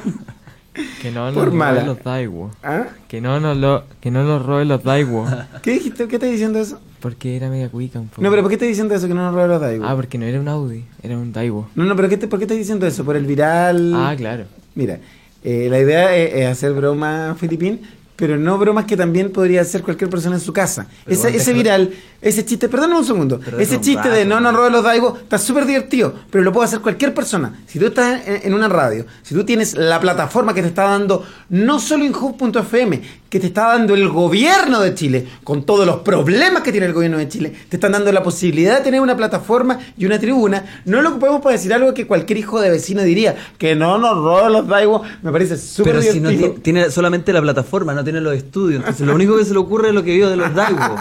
Que 1.02 1.10
no 1.10 1.32
nos 1.32 1.34
roben 1.34 1.86
los 1.88 2.04
Daiwo. 2.04 2.52
¿Ah? 2.62 2.84
Que 3.08 3.20
no 3.20 3.40
nos 3.40 3.58
lo, 3.58 3.86
que 4.00 4.12
no 4.12 4.22
nos 4.24 4.46
roben 4.46 4.68
los 4.68 4.84
Daiwo. 4.84 5.26
¿Qué 5.64 5.72
dijiste? 5.72 6.08
¿Qué 6.08 6.18
estás 6.18 6.30
diciendo 6.30 6.60
eso? 6.60 6.80
Porque 7.00 7.36
era 7.38 7.50
media 7.50 7.70
cuica 7.70 8.00
un 8.00 8.08
poco. 8.08 8.22
No, 8.22 8.30
pero 8.30 8.42
¿por 8.42 8.50
qué 8.50 8.56
estás 8.56 8.68
diciendo 8.70 8.96
eso 8.96 9.08
que 9.08 9.14
no 9.14 9.22
nos 9.24 9.34
roba 9.34 9.48
los 9.48 9.62
Daigo? 9.62 9.86
Ah, 9.86 9.96
porque 9.96 10.18
no 10.18 10.26
era 10.26 10.40
un 10.40 10.48
Audi, 10.48 10.84
era 11.04 11.18
un 11.18 11.32
Daiwo. 11.32 11.70
No, 11.76 11.84
no, 11.86 11.96
pero 11.96 12.10
¿qué 12.10 12.18
te- 12.18 12.28
¿por 12.28 12.40
qué 12.40 12.46
estás 12.46 12.58
diciendo 12.58 12.88
eso? 12.88 13.06
¿Por 13.06 13.16
el 13.16 13.26
viral? 13.26 13.94
Ah, 13.96 14.16
claro. 14.18 14.46
Mira, 14.76 15.00
eh, 15.44 15.68
la 15.70 15.80
idea 15.80 16.16
es, 16.16 16.34
es 16.34 16.48
hacer 16.48 16.74
broma, 16.74 17.36
Filipín, 17.40 17.82
pero 18.18 18.36
no 18.36 18.58
bromas 18.58 18.84
que 18.84 18.98
también 18.98 19.32
podría 19.32 19.62
hacer 19.62 19.82
cualquier 19.84 20.10
persona 20.10 20.36
en 20.36 20.42
su 20.42 20.52
casa. 20.52 20.88
Pero 21.06 21.22
Ese, 21.30 21.54
viral, 21.54 21.92
ese 22.22 22.44
chiste, 22.44 22.68
perdóname 22.68 23.00
un 23.00 23.06
segundo, 23.06 23.40
ese 23.58 23.80
chiste 23.80 24.10
de 24.10 24.26
no 24.26 24.42
nos 24.42 24.52
¿no? 24.52 24.58
roben 24.60 24.74
los 24.74 24.84
Daigo 24.84 25.18
está 25.22 25.38
súper 25.38 25.66
divertido, 25.66 26.14
pero 26.30 26.44
lo 26.44 26.52
puede 26.52 26.66
hacer 26.66 26.80
cualquier 26.82 27.14
persona. 27.14 27.54
Si 27.68 27.80
tú 27.80 27.86
estás 27.88 28.28
en, 28.28 28.42
en 28.44 28.54
una 28.54 28.68
radio, 28.68 29.06
si 29.24 29.34
tú 29.34 29.46
tienes 29.46 29.76
la 29.76 30.00
plataforma 30.02 30.54
que 30.54 30.62
te 30.62 30.68
está 30.68 30.84
dando 30.84 31.24
no 31.50 31.80
solo 31.80 32.04
Inhub.fm, 32.06 33.02
que 33.30 33.40
te 33.40 33.48
está 33.48 33.68
dando 33.70 33.94
el 33.94 34.08
gobierno 34.10 34.80
de 34.82 34.96
Chile, 34.96 35.28
con 35.44 35.64
todos 35.64 35.86
los 35.86 35.98
problemas 35.98 36.64
que 36.64 36.72
tiene 36.72 36.88
el 36.88 36.94
gobierno 36.94 37.18
de 37.18 37.28
Chile, 37.28 37.54
te 37.70 37.76
están 37.78 37.92
dando 37.92 38.12
la 38.12 38.24
posibilidad 38.24 38.78
de 38.78 38.84
tener 38.84 39.02
una 39.02 39.16
plataforma 39.18 39.78
y 39.98 40.06
una 40.06 40.18
tribuna, 40.18 40.82
no 40.86 41.02
lo 41.02 41.10
ocupemos 41.10 41.42
para 41.42 41.54
decir 41.54 41.74
algo 41.74 41.94
que 41.94 42.08
cualquier 42.08 42.40
hijo 42.40 42.60
de 42.62 42.70
vecino 42.70 43.04
diría, 43.04 43.36
que 43.58 43.76
no 43.76 43.98
nos 43.98 44.16
roben 44.16 44.54
los 44.54 44.68
Daigo, 44.68 45.04
me 45.22 45.32
parece 45.32 45.58
súper 45.58 46.00
Pero 46.00 46.14
si 46.14 46.20
no 46.22 46.30
divertido. 46.30 46.56
ti- 46.56 46.62
tiene 46.62 46.90
solamente 46.90 47.32
la 47.34 47.42
plataforma, 47.42 47.94
no 47.94 48.04
tiene 48.08 48.22
los 48.22 48.34
estudios. 48.36 48.80
Entonces 48.80 49.06
lo 49.06 49.14
único 49.16 49.38
que 49.38 49.46
se 49.46 49.54
le 49.54 49.60
ocurre 49.60 49.90
es 49.90 49.94
lo 49.94 50.04
que 50.04 50.14
vio 50.16 50.30
de 50.30 50.36
los 50.38 50.54
Daigo. 50.56 50.96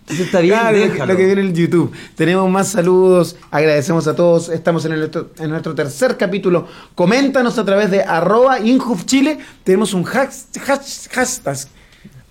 Entonces 0.00 0.26
está 0.26 0.40
bien, 0.40 0.54
Claro, 0.54 0.76
lo 0.78 0.82
que- 0.84 0.90
déjalo. 0.92 1.12
lo 1.12 1.16
que 1.18 1.26
viene 1.26 1.40
en 1.42 1.46
el 1.48 1.52
YouTube. 1.54 1.92
Tenemos 2.14 2.48
más 2.50 2.68
saludos, 2.68 3.36
agradecemos 3.50 4.06
a 4.06 4.14
todos. 4.14 4.48
Estamos 4.48 4.84
en, 4.84 4.92
el- 4.92 5.10
en 5.38 5.50
nuestro 5.50 5.74
tercer 5.74 6.16
capítulo. 6.16 6.66
Coméntanos 6.94 7.58
a 7.58 7.64
través 7.64 7.90
de 7.90 8.02
arroba 8.02 8.58
Chile. 9.04 9.38
Tenemos 9.64 9.92
un 9.94 10.04
hash- 10.04 10.46
hash- 10.66 11.08
hashtag. 11.10 11.56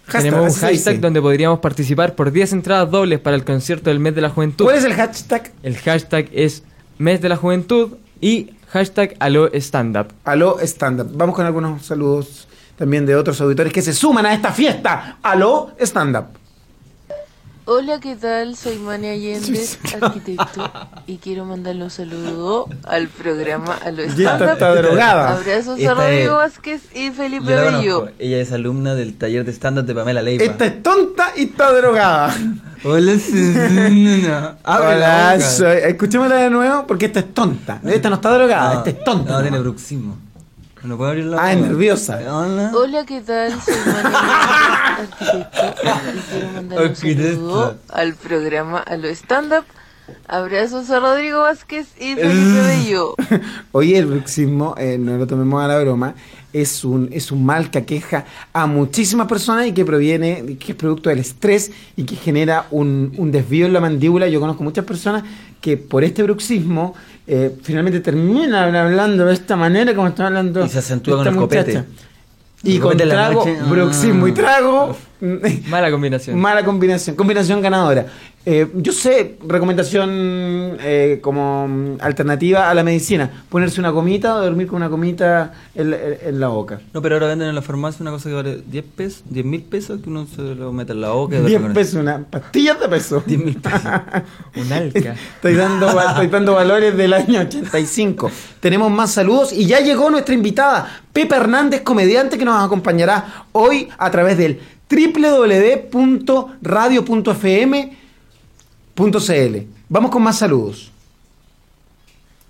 Hashtag, 0.08 0.22
Tenemos 0.22 0.54
un 0.56 0.60
hashtag 0.62 1.00
donde 1.00 1.20
podríamos 1.22 1.60
participar 1.60 2.14
por 2.16 2.32
10 2.32 2.54
entradas 2.54 2.92
dobles 2.92 3.20
para 3.20 3.36
el 3.36 3.44
concierto 3.44 3.90
del 3.90 4.00
mes 4.00 4.14
de 4.14 4.22
la 4.22 4.30
juventud. 4.30 4.66
¿Cuál 4.66 4.78
es 4.78 4.84
el 4.86 4.94
hashtag? 4.94 5.52
El 5.64 5.76
hashtag 5.78 6.28
es 6.32 6.62
mes 7.00 7.22
de 7.22 7.30
la 7.30 7.36
juventud 7.38 7.94
y 8.22 8.52
hashtag 8.70 9.16
alo 9.20 9.50
stand 9.54 9.98
up. 9.98 10.08
Aló 10.24 10.60
Stand 10.62 11.02
Up. 11.02 11.08
Vamos 11.16 11.36
con 11.36 11.46
algunos 11.48 11.84
saludos 11.86 12.48
también 12.78 13.06
de 13.06 13.16
otros 13.16 13.40
auditores 13.42 13.72
que 13.74 13.82
se 13.82 13.94
suman 13.94 14.26
a 14.26 14.34
esta 14.34 14.52
fiesta. 14.52 15.18
Aló 15.24 15.72
Stand 15.80 16.18
Up. 16.18 16.26
Hola, 17.68 18.00
¿qué 18.00 18.16
tal? 18.16 18.56
Soy 18.56 18.78
Mania 18.78 19.14
Allende, 19.14 19.60
arquitecto, 20.00 20.72
y 21.08 21.18
quiero 21.18 21.46
mandarle 21.46 21.84
un 21.86 21.90
saludo 21.90 22.68
al 22.84 23.08
programa 23.08 23.76
a 23.84 23.90
lo 23.90 24.04
Y 24.04 24.06
esta 24.06 24.36
stand 24.36 24.50
está 24.52 24.76
drogada. 24.76 25.32
Abrazos 25.32 25.84
a 25.84 25.94
Rodrigo 25.96 26.34
es- 26.44 26.54
Vázquez 26.54 26.82
y 26.94 27.10
Felipe 27.10 27.44
Bello. 27.56 27.96
conozco. 28.02 28.10
Ella 28.20 28.38
es 28.38 28.52
alumna 28.52 28.94
del 28.94 29.18
taller 29.18 29.46
de 29.46 29.52
stand-up 29.52 29.86
de 29.86 29.96
Pamela 29.96 30.22
Leiva. 30.22 30.44
Esta 30.44 30.66
es 30.68 30.84
tonta 30.84 31.32
y 31.36 31.46
está 31.46 31.72
drogada. 31.74 32.36
Hola, 32.84 33.14
Susana. 33.18 34.58
Hola, 34.64 35.40
soy- 35.42 35.78
escuchémosla 35.88 36.36
de 36.36 36.50
nuevo 36.52 36.86
porque 36.86 37.08
esta 37.08 37.22
es 37.22 37.34
tonta. 37.34 37.82
Esta 37.84 38.10
no 38.10 38.16
está 38.18 38.30
drogada, 38.32 38.74
No, 38.74 38.78
esta 38.78 38.90
es 38.92 39.04
tonta. 39.04 39.32
No, 39.34 39.42
tiene 39.42 39.58
bruxismo. 39.58 40.18
No 40.86 40.98
puedo 40.98 41.10
abrir 41.10 41.26
la 41.26 41.44
Ah, 41.44 41.54
es 41.54 41.60
nerviosa. 41.60 42.20
Hola. 42.20 42.72
Hola, 42.76 43.06
¿qué 43.06 43.22
tal? 43.22 43.60
Soy 43.62 43.74
Allende, 43.74 44.18
arquitecto, 44.98 46.16
y 46.16 46.22
quiero 46.30 46.52
mandarle 46.54 46.88
un 46.90 46.96
saludo 46.96 47.78
al 47.90 48.14
programa 48.14 48.80
a 48.80 48.98
lo 48.98 49.08
stand 49.10 49.54
up 49.54 49.66
Abrazos 50.28 50.90
a 50.92 51.00
Rodrigo 51.00 51.40
Vázquez 51.40 51.88
y 52.00 52.14
Felipe 52.14 52.62
Bello. 52.62 53.16
Oye, 53.72 53.98
el 53.98 54.06
bruxismo, 54.06 54.76
eh, 54.78 54.98
no 55.00 55.18
lo 55.18 55.26
tomemos 55.26 55.64
a 55.64 55.68
la 55.68 55.80
broma, 55.80 56.14
es 56.54 56.84
un, 56.84 57.10
es 57.12 57.32
un 57.32 57.44
mal 57.44 57.72
que 57.72 57.80
aqueja 57.80 58.26
a 58.54 58.68
muchísimas 58.68 59.28
personas 59.28 59.66
y 59.66 59.72
que 59.72 59.84
proviene, 59.84 60.58
que 60.58 60.74
es 60.74 60.78
producto 60.78 61.10
del 61.10 61.20
estrés 61.20 61.72
y 61.96 62.04
que 62.04 62.16
genera 62.16 62.68
un, 62.70 63.14
un 63.18 63.32
desvío 63.32 63.66
en 63.66 63.74
la 63.74 63.82
mandíbula. 63.82 64.28
Yo 64.28 64.40
conozco 64.40 64.64
muchas 64.64 64.86
personas 64.86 65.24
que 65.60 65.78
por 65.78 66.04
este 66.04 66.22
bruxismo 66.22 66.94
eh, 67.28 67.56
finalmente 67.64 68.00
terminan 68.02 68.76
hablando 68.76 69.26
de 69.26 69.34
esta 69.34 69.56
manera 69.56 69.94
como 69.96 70.08
están 70.10 70.28
hablando 70.28 70.66
Y 70.66 70.70
se 70.70 70.80
acentúa 70.80 71.16
esta 71.16 71.26
con 71.32 71.34
el 71.34 71.40
copete. 71.42 71.72
muchacha. 71.74 71.86
Y 72.64 72.76
El 72.76 72.82
con 72.82 72.92
copete 72.94 73.10
trago, 73.10 73.46
y 74.28 74.32
trago. 74.32 74.98
Mala 75.70 75.92
combinación. 75.92 76.40
Mala 76.40 76.64
combinación, 76.64 77.16
combinación 77.16 77.62
ganadora. 77.62 78.06
Eh, 78.48 78.68
yo 78.76 78.94
sé, 78.94 79.38
recomendación 79.48 80.10
eh, 80.80 81.20
como 81.22 81.98
alternativa 82.00 82.70
a 82.70 82.74
la 82.76 82.84
medicina, 82.84 83.44
ponerse 83.50 83.80
una 83.80 83.92
comita 83.92 84.36
o 84.36 84.42
dormir 84.44 84.68
con 84.68 84.76
una 84.78 84.90
comita 84.90 85.54
en, 85.74 85.90
la- 85.92 85.98
en 85.98 86.40
la 86.40 86.50
boca. 86.50 86.80
No, 86.94 87.02
pero 87.02 87.16
ahora 87.16 87.28
venden 87.28 87.48
en 87.50 87.56
la 87.56 87.64
farmacia 87.64 88.04
una 88.04 88.12
cosa 88.12 88.30
que 88.30 88.36
vale 88.36 88.62
10 88.70 88.86
pesos, 88.96 89.24
10 89.30 89.46
mil 89.48 89.64
pesos 89.64 90.00
que 90.02 90.10
uno 90.10 90.28
se 90.28 90.42
lo 90.44 90.72
mete 90.72 90.92
en 90.94 91.02
la 91.02 91.10
boca. 91.10 91.38
y 91.38 91.40
duerme 91.40 91.50
10 91.50 91.62
con 91.62 91.72
eso. 91.72 91.80
pesos, 91.80 91.96
una 92.02 92.20
pastillas 92.20 92.80
de 92.80 92.88
peso. 92.90 93.24
10 93.26 93.40
mil 93.44 93.56
pesos. 93.58 93.82
Un 94.56 94.72
alca. 94.74 95.16
Estoy 95.36 95.56
dando, 95.56 96.00
estoy 96.02 96.28
dando 96.28 96.54
valores 96.54 96.96
del 96.96 97.14
año 97.14 97.40
85. 97.42 98.30
Tenemos 98.60 98.92
más 98.92 99.12
saludos 99.12 99.54
y 99.54 99.66
ya 99.66 99.80
llegó 99.80 100.10
nuestra 100.12 100.36
invitada, 100.36 101.02
Pepa 101.12 101.38
Hernández, 101.38 101.82
comediante 101.82 102.38
que 102.38 102.46
nos 102.46 102.64
acompañará 102.64 103.46
hoy 103.54 103.88
a 103.98 104.12
través 104.12 104.38
del 104.38 104.60
www.radio.fm.cl. 108.96 109.68
Vamos 109.90 110.12
con 110.12 110.24
más 110.24 110.40
saludos. 110.40 110.92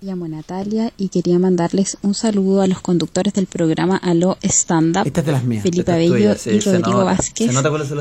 Me 0.00 0.08
llamo 0.08 0.28
Natalia 0.28 0.92
y 0.98 1.08
quería 1.08 1.38
mandarles 1.38 1.96
un 2.02 2.14
saludo 2.14 2.60
a 2.60 2.66
los 2.66 2.80
conductores 2.80 3.32
del 3.32 3.46
programa 3.46 3.96
Aló 3.96 4.36
Stand 4.42 4.96
Up, 4.98 5.06
Esta 5.06 5.20
es 5.20 5.26
de 5.26 5.32
las 5.32 5.44
mías. 5.44 5.62
Felipe 5.62 5.90
es 5.90 6.10
Abello 6.10 6.36
y 6.44 6.60
Rodrigo 6.60 6.90
nota. 6.92 7.04
Vázquez, 7.04 7.50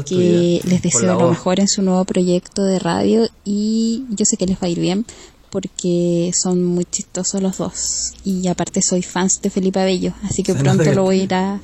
que 0.06 0.62
les 0.66 0.82
deseo 0.82 1.20
lo 1.20 1.30
mejor 1.30 1.60
en 1.60 1.68
su 1.68 1.82
nuevo 1.82 2.04
proyecto 2.04 2.64
de 2.64 2.80
radio 2.80 3.28
y 3.46 4.04
yo 4.10 4.26
sé 4.26 4.36
que 4.36 4.46
les 4.46 4.58
va 4.58 4.68
a 4.68 4.70
ir 4.70 4.80
bien 4.80 5.06
porque 5.50 6.32
son 6.36 6.66
muy 6.66 6.84
chistosos 6.84 7.42
los 7.42 7.58
dos 7.58 8.14
y 8.26 8.48
aparte 8.50 8.82
soy 8.82 9.02
fans 9.02 9.42
de 9.42 9.50
Felipe 9.50 9.80
Abello, 9.80 10.14
así 10.24 10.44
que 10.44 10.52
Se 10.52 10.60
pronto 10.60 10.92
lo 10.94 11.04
voy 11.04 11.22
a 11.22 11.24
ir 11.24 11.34
a, 11.34 11.62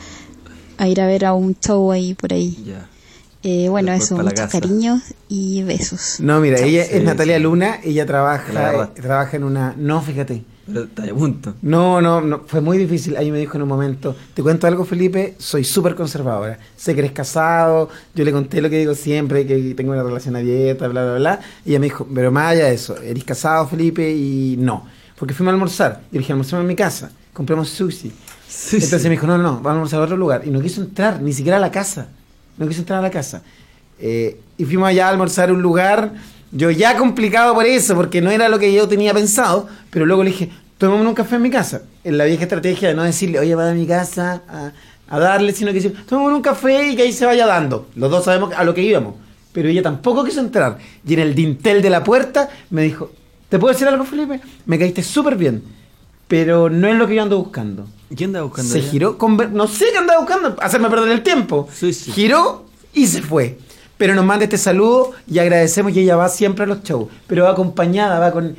a 0.77 0.87
ir 0.87 1.01
a 1.01 1.07
ver 1.07 1.25
a 1.25 1.33
un 1.33 1.57
show 1.59 1.91
ahí 1.91 2.13
por 2.13 2.31
ahí. 2.31 2.57
Eh, 3.43 3.69
bueno, 3.69 3.91
Después 3.91 4.11
eso, 4.11 4.17
muchos 4.17 4.33
casa. 4.33 4.59
cariños 4.59 5.01
y 5.27 5.63
besos. 5.63 6.19
No, 6.19 6.39
mira, 6.39 6.59
ella 6.59 6.85
Sí, 6.85 6.95
es 6.97 7.03
Natalia 7.03 7.37
sí. 7.37 7.43
Luna, 7.43 7.79
ella 7.83 8.03
La 8.03 8.07
trabaja, 8.07 8.51
agarraste. 8.51 9.01
trabaja 9.01 9.37
en 9.37 9.43
una... 9.43 9.73
No, 9.77 10.01
fíjate. 10.01 10.43
Pero 10.67 10.83
está 10.83 11.03
a 11.03 11.07
punto. 11.07 11.55
No, 11.63 11.99
no, 12.01 12.21
no, 12.21 12.43
fue 12.45 12.61
muy 12.61 12.77
difícil. 12.77 13.17
Ahí 13.17 13.31
me 13.31 13.39
dijo 13.39 13.57
en 13.57 13.63
un 13.63 13.67
momento, 13.67 14.15
te 14.35 14.43
cuento 14.43 14.67
algo, 14.67 14.85
Felipe, 14.85 15.33
soy 15.39 15.63
súper 15.63 15.95
conservadora. 15.95 16.59
Sé 16.77 16.93
que 16.93 16.99
eres 16.99 17.11
casado, 17.13 17.89
yo 18.13 18.23
le 18.23 18.31
conté 18.31 18.61
lo 18.61 18.69
que 18.69 18.77
digo 18.77 18.93
siempre, 18.93 19.45
que 19.47 19.73
tengo 19.73 19.91
una 19.91 20.03
relación 20.03 20.35
abierta, 20.35 20.87
bla, 20.87 21.03
bla, 21.03 21.15
bla. 21.15 21.39
Y 21.65 21.71
ella 21.71 21.79
me 21.79 21.85
dijo, 21.87 22.07
pero 22.13 22.31
más 22.31 22.51
allá 22.51 22.65
de 22.67 22.75
eso, 22.75 22.95
¿eres 23.01 23.23
casado, 23.23 23.67
Felipe? 23.67 24.07
Y 24.11 24.55
no, 24.59 24.85
porque 25.17 25.33
fuimos 25.33 25.51
a 25.51 25.55
almorzar. 25.55 26.01
Yo 26.03 26.13
le 26.13 26.19
dije, 26.19 26.31
almorzamos 26.31 26.61
en 26.61 26.67
mi 26.67 26.75
casa, 26.75 27.11
compramos 27.33 27.67
sushi. 27.69 28.11
Sí, 28.47 28.75
Entonces 28.75 29.01
sí. 29.01 29.07
me 29.07 29.15
dijo, 29.15 29.25
no, 29.25 29.39
no, 29.39 29.53
vamos 29.55 29.65
a 29.65 29.71
almorzar 29.71 29.99
a 30.01 30.03
otro 30.03 30.15
lugar. 30.17 30.43
Y 30.45 30.51
no 30.51 30.61
quiso 30.61 30.81
entrar, 30.83 31.21
ni 31.21 31.33
siquiera 31.33 31.57
a 31.57 31.59
la 31.61 31.71
casa. 31.71 32.09
No 32.61 32.67
quiso 32.67 32.81
entrar 32.81 32.99
a 32.99 33.01
la 33.01 33.09
casa. 33.09 33.41
Eh, 33.97 34.39
y 34.55 34.65
fuimos 34.65 34.87
allá 34.87 35.07
a 35.07 35.09
almorzar 35.09 35.51
un 35.51 35.63
lugar, 35.63 36.13
yo 36.51 36.69
ya 36.69 36.95
complicado 36.95 37.55
por 37.55 37.65
eso, 37.65 37.95
porque 37.95 38.21
no 38.21 38.29
era 38.29 38.49
lo 38.49 38.59
que 38.59 38.71
yo 38.71 38.87
tenía 38.87 39.15
pensado, 39.15 39.67
pero 39.89 40.05
luego 40.05 40.23
le 40.23 40.29
dije, 40.29 40.51
tomemos 40.77 41.07
un 41.07 41.15
café 41.15 41.37
en 41.37 41.41
mi 41.41 41.49
casa. 41.49 41.81
En 42.03 42.19
la 42.19 42.25
vieja 42.25 42.43
estrategia 42.43 42.89
de 42.89 42.93
no 42.93 43.01
decirle, 43.01 43.39
oye, 43.39 43.55
va 43.55 43.71
a 43.71 43.73
mi 43.73 43.87
casa 43.87 44.43
a, 44.47 44.71
a 45.07 45.19
darle, 45.19 45.53
sino 45.53 45.71
que 45.71 45.81
decir, 45.81 46.05
tomemos 46.05 46.33
un 46.33 46.43
café 46.43 46.89
y 46.89 46.95
que 46.95 47.01
ahí 47.01 47.13
se 47.13 47.25
vaya 47.25 47.47
dando. 47.47 47.89
Los 47.95 48.11
dos 48.11 48.25
sabemos 48.25 48.53
a 48.53 48.63
lo 48.63 48.75
que 48.75 48.83
íbamos. 48.83 49.15
Pero 49.51 49.67
ella 49.67 49.81
tampoco 49.81 50.23
quiso 50.23 50.39
entrar. 50.39 50.77
Y 51.03 51.15
en 51.15 51.19
el 51.21 51.33
dintel 51.33 51.81
de 51.81 51.89
la 51.89 52.03
puerta 52.03 52.47
me 52.69 52.83
dijo, 52.83 53.11
¿te 53.49 53.57
puedo 53.57 53.73
decir 53.73 53.87
algo, 53.87 54.05
Felipe? 54.05 54.39
Me 54.67 54.77
caíste 54.77 55.01
súper 55.01 55.35
bien, 55.35 55.63
pero 56.27 56.69
no 56.69 56.87
es 56.87 56.95
lo 56.95 57.07
que 57.07 57.15
yo 57.15 57.23
ando 57.23 57.39
buscando. 57.39 57.87
¿Quién 58.15 58.29
anda 58.31 58.41
buscando 58.43 58.71
Se 58.71 58.79
allá? 58.79 58.89
giró, 58.89 59.17
conver- 59.17 59.49
no 59.51 59.67
sé 59.67 59.85
qué 59.91 59.97
andaba 59.97 60.19
buscando, 60.19 60.55
hacerme 60.61 60.89
perder 60.89 61.09
el 61.11 61.23
tiempo. 61.23 61.67
Sí, 61.73 61.93
sí. 61.93 62.11
Giró 62.11 62.65
y 62.93 63.07
se 63.07 63.21
fue. 63.21 63.57
Pero 63.97 64.15
nos 64.15 64.25
manda 64.25 64.43
este 64.45 64.57
saludo 64.57 65.11
y 65.27 65.39
agradecemos 65.39 65.93
y 65.95 65.99
ella 65.99 66.15
va 66.15 66.27
siempre 66.29 66.63
a 66.63 66.67
los 66.67 66.81
shows. 66.83 67.07
Pero 67.27 67.43
va 67.45 67.51
acompañada, 67.51 68.19
va 68.19 68.31
con. 68.31 68.55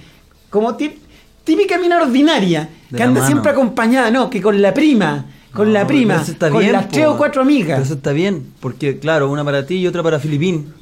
Como 0.50 0.74
tí- 0.76 0.98
típica 1.44 1.78
mina 1.78 2.00
ordinaria, 2.00 2.68
De 2.90 2.96
que 2.96 3.02
anda 3.02 3.20
mano. 3.20 3.30
siempre 3.32 3.50
acompañada, 3.52 4.10
no, 4.10 4.30
que 4.30 4.40
con 4.40 4.62
la 4.62 4.72
prima, 4.72 5.26
con 5.52 5.66
No, 5.68 5.72
la 5.74 5.86
prima, 5.86 6.22
está 6.22 6.48
con 6.50 6.60
bien, 6.60 6.72
las 6.72 6.84
po. 6.86 6.90
tres 6.92 7.06
o 7.06 7.16
cuatro 7.16 7.42
amigas. 7.42 7.80
Eso 7.80 7.94
está 7.94 8.12
bien, 8.12 8.52
porque 8.60 8.98
claro, 8.98 9.30
una 9.30 9.44
para 9.44 9.66
ti 9.66 9.76
y 9.76 9.86
otra 9.86 10.02
para 10.02 10.18
Filipín. 10.20 10.72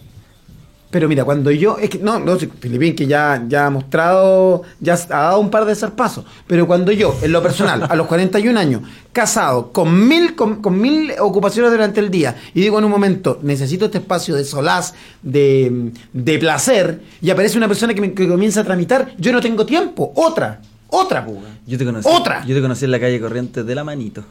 Pero 0.90 1.08
mira, 1.08 1.24
cuando 1.24 1.52
yo, 1.52 1.78
es 1.78 1.88
que 1.88 1.98
no, 1.98 2.18
no, 2.18 2.36
Filipín 2.36 2.96
que 2.96 3.06
ya, 3.06 3.44
ya 3.48 3.66
ha 3.66 3.70
mostrado, 3.70 4.62
ya 4.80 4.94
ha 4.94 5.06
dado 5.06 5.38
un 5.38 5.48
par 5.48 5.64
de 5.64 5.76
zarpazos, 5.76 6.24
pero 6.48 6.66
cuando 6.66 6.90
yo, 6.90 7.16
en 7.22 7.30
lo 7.30 7.40
personal, 7.42 7.86
a 7.88 7.94
los 7.94 8.08
41 8.08 8.58
años, 8.58 8.82
casado, 9.12 9.70
con 9.70 10.08
mil, 10.08 10.34
con, 10.34 10.60
con 10.60 10.80
mil 10.80 11.12
ocupaciones 11.20 11.70
durante 11.70 12.00
el 12.00 12.10
día, 12.10 12.36
y 12.54 12.60
digo 12.60 12.78
en 12.78 12.84
un 12.86 12.90
momento, 12.90 13.38
necesito 13.42 13.84
este 13.84 13.98
espacio 13.98 14.34
de 14.34 14.44
solaz, 14.44 14.94
de, 15.22 15.92
de 16.12 16.38
placer, 16.38 17.00
y 17.22 17.30
aparece 17.30 17.56
una 17.56 17.68
persona 17.68 17.94
que, 17.94 18.00
me, 18.00 18.12
que 18.12 18.26
comienza 18.26 18.62
a 18.62 18.64
tramitar, 18.64 19.12
yo 19.16 19.32
no 19.32 19.40
tengo 19.40 19.64
tiempo, 19.64 20.12
otra, 20.16 20.60
otra 20.88 21.24
puga. 21.24 21.48
Yo 21.66 21.78
te 21.78 21.84
conocí. 21.84 22.08
¡Otra! 22.10 22.44
Yo 22.44 22.54
te 22.54 22.60
conocí 22.60 22.84
en 22.84 22.90
la 22.90 22.98
calle 22.98 23.20
Corrientes 23.20 23.64
de 23.64 23.74
la 23.76 23.84
manito. 23.84 24.24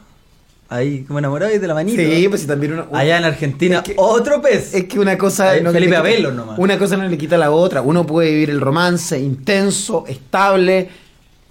Ahí, 0.72 1.02
como 1.02 1.18
enamorado 1.18 1.50
de 1.52 1.66
la 1.66 1.74
manito. 1.74 2.00
Sí, 2.00 2.26
pues 2.28 2.42
si 2.42 2.46
también 2.46 2.74
uno, 2.74 2.86
Allá 2.92 3.18
en 3.18 3.24
Argentina, 3.24 3.78
Es 3.78 3.82
que- 3.82 3.94
otro 3.96 4.40
pez. 4.40 4.72
Es 4.72 4.84
que 4.84 5.00
una 5.00 5.18
cosa. 5.18 5.56
No 5.60 5.72
Felipe 5.72 5.90
quita- 5.90 5.98
Abelo 5.98 6.30
nomás. 6.30 6.58
Una 6.60 6.78
cosa 6.78 6.96
no 6.96 7.08
le 7.08 7.18
quita 7.18 7.36
la 7.36 7.50
otra. 7.50 7.82
Uno 7.82 8.06
puede 8.06 8.30
vivir 8.30 8.50
el 8.50 8.60
romance 8.60 9.18
intenso, 9.18 10.04
estable, 10.06 10.88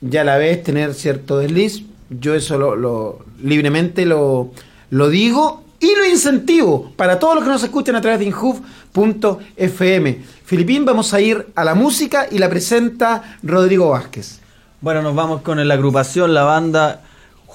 y 0.02 0.16
a 0.16 0.24
la 0.24 0.38
vez 0.38 0.64
tener 0.64 0.94
cierto 0.94 1.38
desliz. 1.38 1.84
Yo 2.10 2.34
eso 2.34 2.58
lo, 2.58 2.78
lo- 2.78 3.20
libremente 3.44 4.06
lo, 4.06 4.52
lo 4.90 5.10
digo 5.10 5.64
y 5.82 5.94
lo 5.98 6.06
incentivo 6.06 6.94
para 6.96 7.20
todos 7.20 7.36
los 7.36 7.44
que 7.44 7.50
nos 7.50 7.64
escuchan 7.64 7.96
a 7.98 8.02
través 8.02 8.20
de 8.20 8.26
inhoof.fm. 8.26 10.20
Filipín, 10.46 10.86
vamos 10.86 11.14
a 11.14 11.22
ir 11.22 11.48
a 11.56 11.64
la 11.66 11.76
música 11.76 12.28
y 12.32 12.38
la 12.38 12.50
presenta 12.50 13.38
Rodrigo 13.44 13.90
Vázquez. 13.90 14.40
Bueno, 14.82 15.02
nos 15.02 15.14
vamos 15.14 15.42
con 15.42 15.66
la 15.68 15.74
agrupación, 15.74 16.34
la 16.34 16.44
banda 16.44 17.02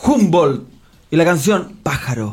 Humboldt 0.05 0.74
y 1.15 1.17
la 1.17 1.25
canción 1.25 1.77
Pájaro. 1.85 2.33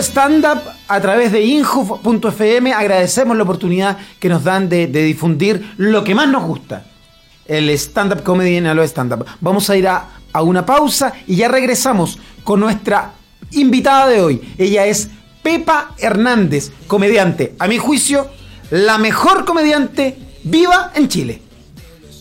Low 0.00 0.06
Stand 0.06 0.46
Up 0.46 0.62
a 0.88 0.98
través 0.98 1.30
de 1.30 1.42
inhuf.fm. 1.42 2.72
Agradecemos 2.72 3.36
la 3.36 3.42
oportunidad 3.42 3.98
que 4.18 4.30
nos 4.30 4.42
dan 4.42 4.66
de, 4.66 4.86
difundir 4.86 5.74
lo 5.76 6.02
que 6.04 6.14
más 6.14 6.26
nos 6.26 6.42
gusta. 6.44 6.86
El 7.44 7.68
stand-up 7.68 8.22
comedy 8.22 8.56
en 8.56 8.66
Aloe 8.66 8.88
Stand 8.88 9.12
Up. 9.12 9.26
Vamos 9.42 9.68
a 9.68 9.76
ir 9.76 9.86
a, 9.88 10.08
a 10.32 10.42
una 10.42 10.64
pausa 10.64 11.12
y 11.26 11.36
ya 11.36 11.48
regresamos 11.48 12.18
con 12.44 12.60
nuestra 12.60 13.12
invitada 13.50 14.08
de 14.08 14.22
hoy. 14.22 14.54
Ella 14.56 14.86
es 14.86 15.10
Pepa 15.42 15.90
Hernández, 15.98 16.70
comediante. 16.86 17.54
A 17.58 17.68
mi 17.68 17.76
juicio, 17.76 18.30
la 18.70 18.96
mejor 18.96 19.44
comediante 19.44 20.16
viva 20.44 20.92
en 20.94 21.08
Chile. 21.08 21.42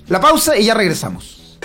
La 0.09 0.19
pausa 0.19 0.57
y 0.57 0.65
ya 0.65 0.73
regresamos. 0.73 1.57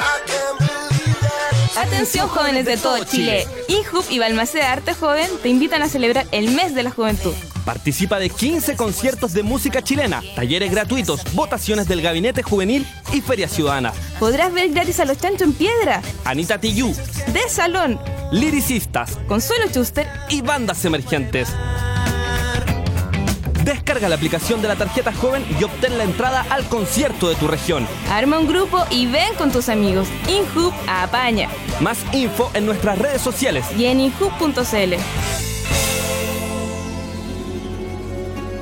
Atención 1.77 2.29
jóvenes 2.29 2.67
de 2.67 2.77
todo 2.77 3.03
Chile. 3.05 3.47
INJUB 3.69 4.05
y 4.11 4.21
Balmaceda 4.21 4.73
Arte 4.73 4.95
Joven 4.95 5.29
te 5.43 5.49
invitan 5.49 5.83
a 5.83 5.89
celebrar 5.89 6.27
el 6.31 6.51
mes 6.51 6.75
de 6.75 6.85
la 6.85 6.91
juventud. 6.91 7.35
Participa 7.65 8.19
de 8.19 8.31
15 8.31 8.77
conciertos 8.77 9.33
de 9.33 9.43
música 9.43 9.83
chilena, 9.83 10.23
talleres 10.37 10.71
gratuitos, 10.71 11.23
votaciones 11.35 11.89
del 11.89 12.01
Gabinete 12.01 12.43
Juvenil 12.43 12.87
y 13.13 13.21
ferias 13.23 13.51
ciudadanas. 13.51 13.95
Podrás 14.21 14.53
ver 14.53 14.71
gratis 14.71 15.01
a 15.01 15.05
los 15.05 15.19
chanchos 15.19 15.43
en 15.43 15.53
piedra, 15.55 16.01
Anita 16.25 16.61
Tijoux, 16.61 16.97
de 17.33 17.49
salón, 17.49 17.99
liricistas 18.31 19.17
Consuelo 19.27 19.67
Schuster 19.69 20.07
y 20.29 20.43
bandas 20.43 20.85
emergentes. 20.85 21.49
Descarga 23.65 24.11
la 24.11 24.17
aplicación 24.17 24.61
de 24.61 24.69
la 24.69 24.77
tarjeta 24.77 25.13
joven 25.13 25.45
y 25.59 25.65
obtén 25.65 25.97
la 25.97 26.05
entrada 26.05 26.47
al 26.51 26.69
concierto 26.69 27.31
de 27.31 27.35
tu 27.35 27.49
región. 27.49 27.89
Arma 28.11 28.39
un 28.39 28.47
grupo 28.47 28.85
y 28.91 29.07
ven 29.07 29.35
con 29.39 29.51
tus 29.51 29.71
amigos. 29.71 30.07
INJUB 30.29 30.71
apaña. 30.87 31.49
Más 31.81 32.05
info 32.15 32.51
en 32.55 32.67
nuestras 32.67 32.99
redes 32.99 33.21
sociales. 33.21 33.67
Y 33.77 33.87
en 33.87 33.99
injub.cl. 33.99 34.95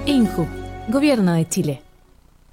INJUB, 0.06 0.48
Gobierno 0.88 1.34
de 1.34 1.46
Chile. 1.46 1.82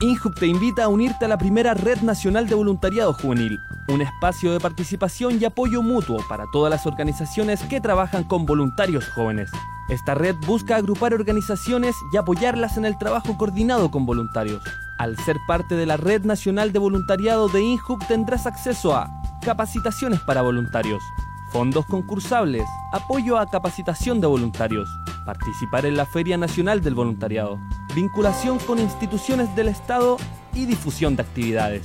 INJUB 0.02 0.36
te 0.36 0.48
invita 0.48 0.84
a 0.84 0.88
unirte 0.90 1.26
a 1.26 1.28
la 1.30 1.38
primera 1.38 1.74
Red 1.74 2.02
Nacional 2.02 2.48
de 2.48 2.56
Voluntariado 2.56 3.14
Juvenil, 3.14 3.58
un 3.88 4.02
espacio 4.02 4.52
de 4.52 4.60
participación 4.60 5.42
y 5.42 5.46
apoyo 5.46 5.82
mutuo 5.82 6.24
para 6.28 6.46
todas 6.52 6.70
las 6.70 6.86
organizaciones 6.86 7.62
que 7.64 7.80
trabajan 7.80 8.26
con 8.26 8.46
voluntarios 8.46 9.08
jóvenes. 9.08 9.50
Esta 9.90 10.14
red 10.14 10.36
busca 10.46 10.76
agrupar 10.76 11.14
organizaciones 11.14 11.96
y 12.14 12.18
apoyarlas 12.18 12.78
en 12.78 12.86
el 12.86 12.98
trabajo 12.98 13.38
coordinado 13.38 13.92
con 13.92 14.06
voluntarios. 14.06 14.62
Al 14.98 15.18
ser 15.18 15.38
parte 15.48 15.76
de 15.76 15.86
la 15.86 15.96
Red 15.96 16.26
Nacional 16.26 16.74
de 16.74 16.80
Voluntariado 16.80 17.48
de 17.48 17.62
INJUB 17.62 18.06
tendrás 18.08 18.46
acceso 18.46 18.96
a 18.96 19.19
capacitaciones 19.40 20.20
para 20.22 20.42
voluntarios, 20.42 21.04
fondos 21.52 21.86
concursables, 21.86 22.66
apoyo 22.92 23.38
a 23.38 23.50
capacitación 23.50 24.20
de 24.22 24.28
voluntarios, 24.28 24.90
participar 25.26 25.86
en 25.86 25.98
la 25.98 26.06
Feria 26.06 26.38
Nacional 26.38 26.80
del 26.82 26.96
Voluntariado, 26.96 27.60
vinculación 27.96 28.60
con 28.60 28.80
instituciones 28.80 29.54
del 29.56 29.70
Estado 29.70 30.18
y 30.54 30.66
difusión 30.66 31.16
de 31.16 31.24
actividades. 31.24 31.84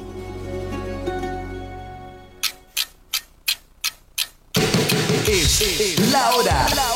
Es 5.30 6.12
la 6.12 6.30
hora 6.30 6.87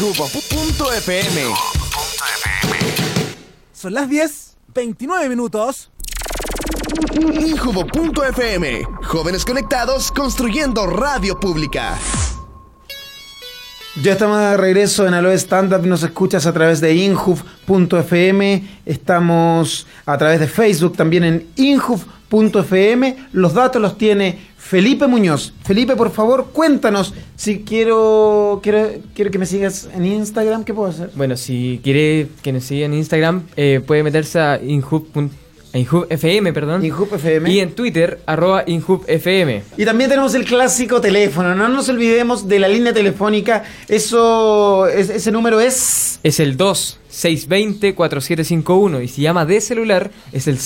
en 0.00 0.06
injubo.fm. 0.06 1.42
Son 3.72 3.94
las 3.94 4.08
10, 4.08 4.56
29 4.74 5.28
minutos. 5.28 5.90
Injubo.fm. 7.20 8.82
Jóvenes 9.02 9.44
conectados 9.44 10.10
construyendo 10.10 10.86
radio 10.86 11.38
pública. 11.38 11.98
Ya 14.02 14.12
estamos 14.12 14.38
de 14.38 14.56
regreso 14.56 15.06
en 15.06 15.14
Aloe 15.14 15.34
Stand 15.34 15.74
Up. 15.74 15.86
Nos 15.86 16.02
escuchas 16.02 16.46
a 16.46 16.52
través 16.52 16.80
de 16.80 16.94
inhuf.fm. 16.94 18.80
Estamos 18.86 19.86
a 20.06 20.16
través 20.16 20.40
de 20.40 20.48
Facebook 20.48 20.96
también 20.96 21.24
en 21.24 21.48
inhuf.fm. 22.32 23.16
Los 23.32 23.54
datos 23.54 23.80
los 23.82 23.96
tiene 23.98 24.38
Felipe 24.56 25.06
Muñoz. 25.06 25.52
Felipe, 25.64 25.96
por 25.96 26.10
favor, 26.12 26.48
cuéntanos. 26.52 27.12
Si 27.36 27.60
quiero, 27.60 28.60
quiero, 28.62 28.88
quiero 29.14 29.30
que 29.30 29.38
me 29.38 29.46
sigas 29.46 29.88
en 29.94 30.04
Instagram, 30.06 30.64
¿qué 30.64 30.72
puedo 30.74 30.88
hacer? 30.90 31.10
Bueno, 31.14 31.36
si 31.36 31.80
quiere 31.82 32.28
que 32.42 32.52
nos 32.52 32.64
siga 32.64 32.86
en 32.86 32.94
Instagram, 32.94 33.42
eh, 33.56 33.80
puede 33.84 34.02
meterse 34.02 34.38
a 34.38 34.60
inhub.fm, 34.62 35.30
FM, 36.10 36.52
perdón. 36.52 36.84
FM. 36.84 37.50
Y 37.52 37.60
en 37.60 37.72
Twitter, 37.72 38.20
arroba 38.26 38.64
inhubfm. 38.66 39.62
Y 39.76 39.84
también 39.84 40.10
tenemos 40.10 40.34
el 40.34 40.44
clásico 40.44 41.00
teléfono. 41.00 41.54
No 41.54 41.68
nos 41.68 41.88
olvidemos 41.88 42.48
de 42.48 42.58
la 42.58 42.66
línea 42.68 42.92
telefónica. 42.92 43.62
Eso, 43.88 44.86
es- 44.88 45.10
ese 45.10 45.30
número 45.32 45.60
es. 45.60 46.18
Es 46.24 46.40
el 46.40 46.56
2-620-4751 46.58 49.02
y 49.04 49.08
si 49.08 49.22
llama 49.22 49.46
de 49.46 49.60
celular 49.60 50.10
es 50.32 50.48
el 50.48 50.58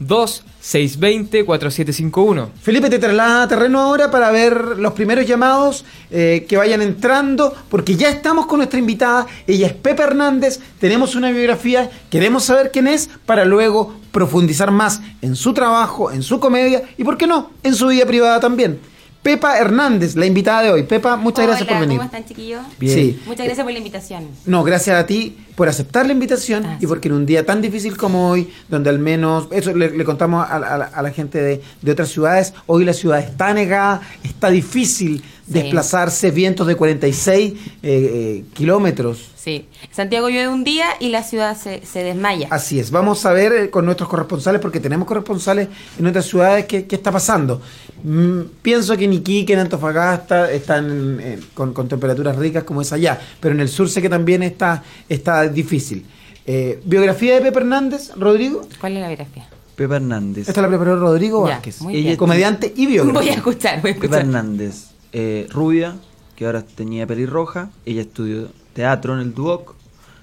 02-2620-4751. 0.00 2.48
Felipe 2.60 2.90
te 2.90 2.98
traslada 2.98 3.42
a 3.42 3.48
terreno 3.48 3.80
ahora 3.80 4.10
para 4.10 4.30
ver 4.30 4.78
los 4.78 4.92
primeros 4.92 5.26
llamados 5.26 5.84
eh, 6.10 6.46
que 6.48 6.56
vayan 6.56 6.82
entrando, 6.82 7.54
porque 7.68 7.96
ya 7.96 8.10
estamos 8.10 8.46
con 8.46 8.58
nuestra 8.58 8.78
invitada. 8.78 9.26
Ella 9.46 9.68
es 9.68 9.72
Pepe 9.72 10.02
Hernández. 10.02 10.60
Tenemos 10.78 11.14
una 11.14 11.30
biografía, 11.30 11.90
queremos 12.10 12.44
saber 12.44 12.70
quién 12.72 12.86
es 12.86 13.08
para 13.24 13.44
luego 13.44 13.94
profundizar 14.12 14.70
más 14.70 15.00
en 15.22 15.36
su 15.36 15.54
trabajo, 15.54 16.10
en 16.10 16.22
su 16.22 16.40
comedia 16.40 16.82
y, 16.96 17.04
¿por 17.04 17.16
qué 17.16 17.26
no?, 17.26 17.50
en 17.62 17.74
su 17.74 17.88
vida 17.88 18.06
privada 18.06 18.40
también. 18.40 18.80
Pepa 19.26 19.58
Hernández, 19.58 20.14
la 20.14 20.24
invitada 20.24 20.62
de 20.62 20.70
hoy. 20.70 20.84
Pepa, 20.84 21.16
muchas 21.16 21.48
gracias 21.48 21.68
por 21.68 21.80
venir. 21.80 21.96
¿Cómo 21.98 22.06
están, 22.06 22.24
chiquillos? 22.24 22.62
Bien. 22.78 22.94
Sí. 22.94 23.20
Muchas 23.26 23.44
gracias 23.44 23.64
por 23.64 23.72
la 23.72 23.78
invitación. 23.78 24.28
No, 24.44 24.62
gracias 24.62 24.96
a 24.96 25.04
ti 25.04 25.36
por 25.56 25.68
aceptar 25.68 26.06
la 26.06 26.12
invitación 26.12 26.64
y 26.78 26.86
porque 26.86 27.08
en 27.08 27.14
un 27.14 27.26
día 27.26 27.44
tan 27.44 27.60
difícil 27.60 27.96
como 27.96 28.30
hoy, 28.30 28.52
donde 28.68 28.88
al 28.88 29.00
menos, 29.00 29.48
eso 29.50 29.74
le, 29.74 29.90
le 29.90 30.04
contamos 30.04 30.48
a, 30.48 30.54
a 30.54 30.78
la- 30.78 30.84
a 30.84 31.02
la 31.02 31.10
gente 31.10 31.42
de, 31.42 31.60
de 31.82 31.90
otras 31.90 32.08
ciudades, 32.10 32.54
hoy 32.66 32.84
la 32.84 32.92
ciudad 32.92 33.18
está 33.18 33.52
negada, 33.52 34.00
está 34.22 34.48
difícil 34.48 35.24
desplazarse, 35.48 36.30
vientos 36.30 36.66
de 36.66 36.76
46 36.76 37.52
eh, 37.52 37.58
eh, 37.82 38.44
kilómetros. 38.52 39.30
Sí. 39.36 39.66
Santiago 39.92 40.28
llueve 40.28 40.48
un 40.48 40.64
día 40.64 40.86
y 40.98 41.08
la 41.10 41.22
ciudad 41.22 41.56
se, 41.56 41.84
se 41.86 42.02
desmaya. 42.02 42.48
Así 42.50 42.80
es, 42.80 42.90
vamos 42.90 43.24
a 43.26 43.32
ver 43.32 43.52
eh, 43.52 43.70
con 43.70 43.84
nuestros 43.86 44.08
corresponsales, 44.08 44.60
porque 44.60 44.80
tenemos 44.80 45.06
corresponsales 45.06 45.68
en 45.98 46.06
otras 46.06 46.26
ciudades, 46.26 46.66
qué, 46.66 46.86
qué 46.86 46.96
está 46.96 47.12
pasando. 47.12 47.62
Mm, 48.02 48.40
pienso 48.62 48.96
que 48.96 49.04
en 49.04 49.14
Iquique, 49.14 49.52
en 49.52 49.60
Antofagasta, 49.60 50.50
están 50.50 51.18
eh, 51.20 51.40
con, 51.54 51.72
con 51.72 51.88
temperaturas 51.88 52.36
ricas 52.36 52.64
como 52.64 52.82
es 52.82 52.92
allá, 52.92 53.20
pero 53.40 53.54
en 53.54 53.60
el 53.60 53.68
sur 53.68 53.88
sé 53.88 54.02
que 54.02 54.08
también 54.08 54.42
está, 54.42 54.82
está 55.08 55.48
difícil. 55.48 56.04
Eh, 56.46 56.80
¿Biografía 56.84 57.34
de 57.34 57.40
Pepe 57.42 57.58
Hernández, 57.60 58.12
Rodrigo? 58.16 58.62
¿Cuál 58.80 58.96
es 58.96 59.00
la 59.02 59.08
biografía? 59.08 59.48
Pepe 59.74 59.96
Hernández. 59.96 60.48
Esta 60.48 60.62
la 60.62 60.68
preparó 60.68 60.96
Rodrigo 60.96 61.46
Ya, 61.46 61.54
Vázquez, 61.54 61.78
comediante 62.16 62.72
y 62.76 62.86
biógrafo. 62.86 63.18
Voy 63.20 63.28
a 63.28 63.34
escuchar, 63.34 63.82
voy 63.82 63.90
a 63.90 63.94
Pepe 63.94 64.06
escuchar. 64.06 64.20
Hernández, 64.20 64.86
eh, 65.12 65.46
rubia, 65.50 65.96
que 66.36 66.46
ahora 66.46 66.62
tenía 66.62 67.06
pelirroja. 67.06 67.70
Ella 67.84 68.02
estudió 68.02 68.48
teatro 68.72 69.14
en 69.14 69.20
el 69.20 69.34
Duoc, 69.34 69.74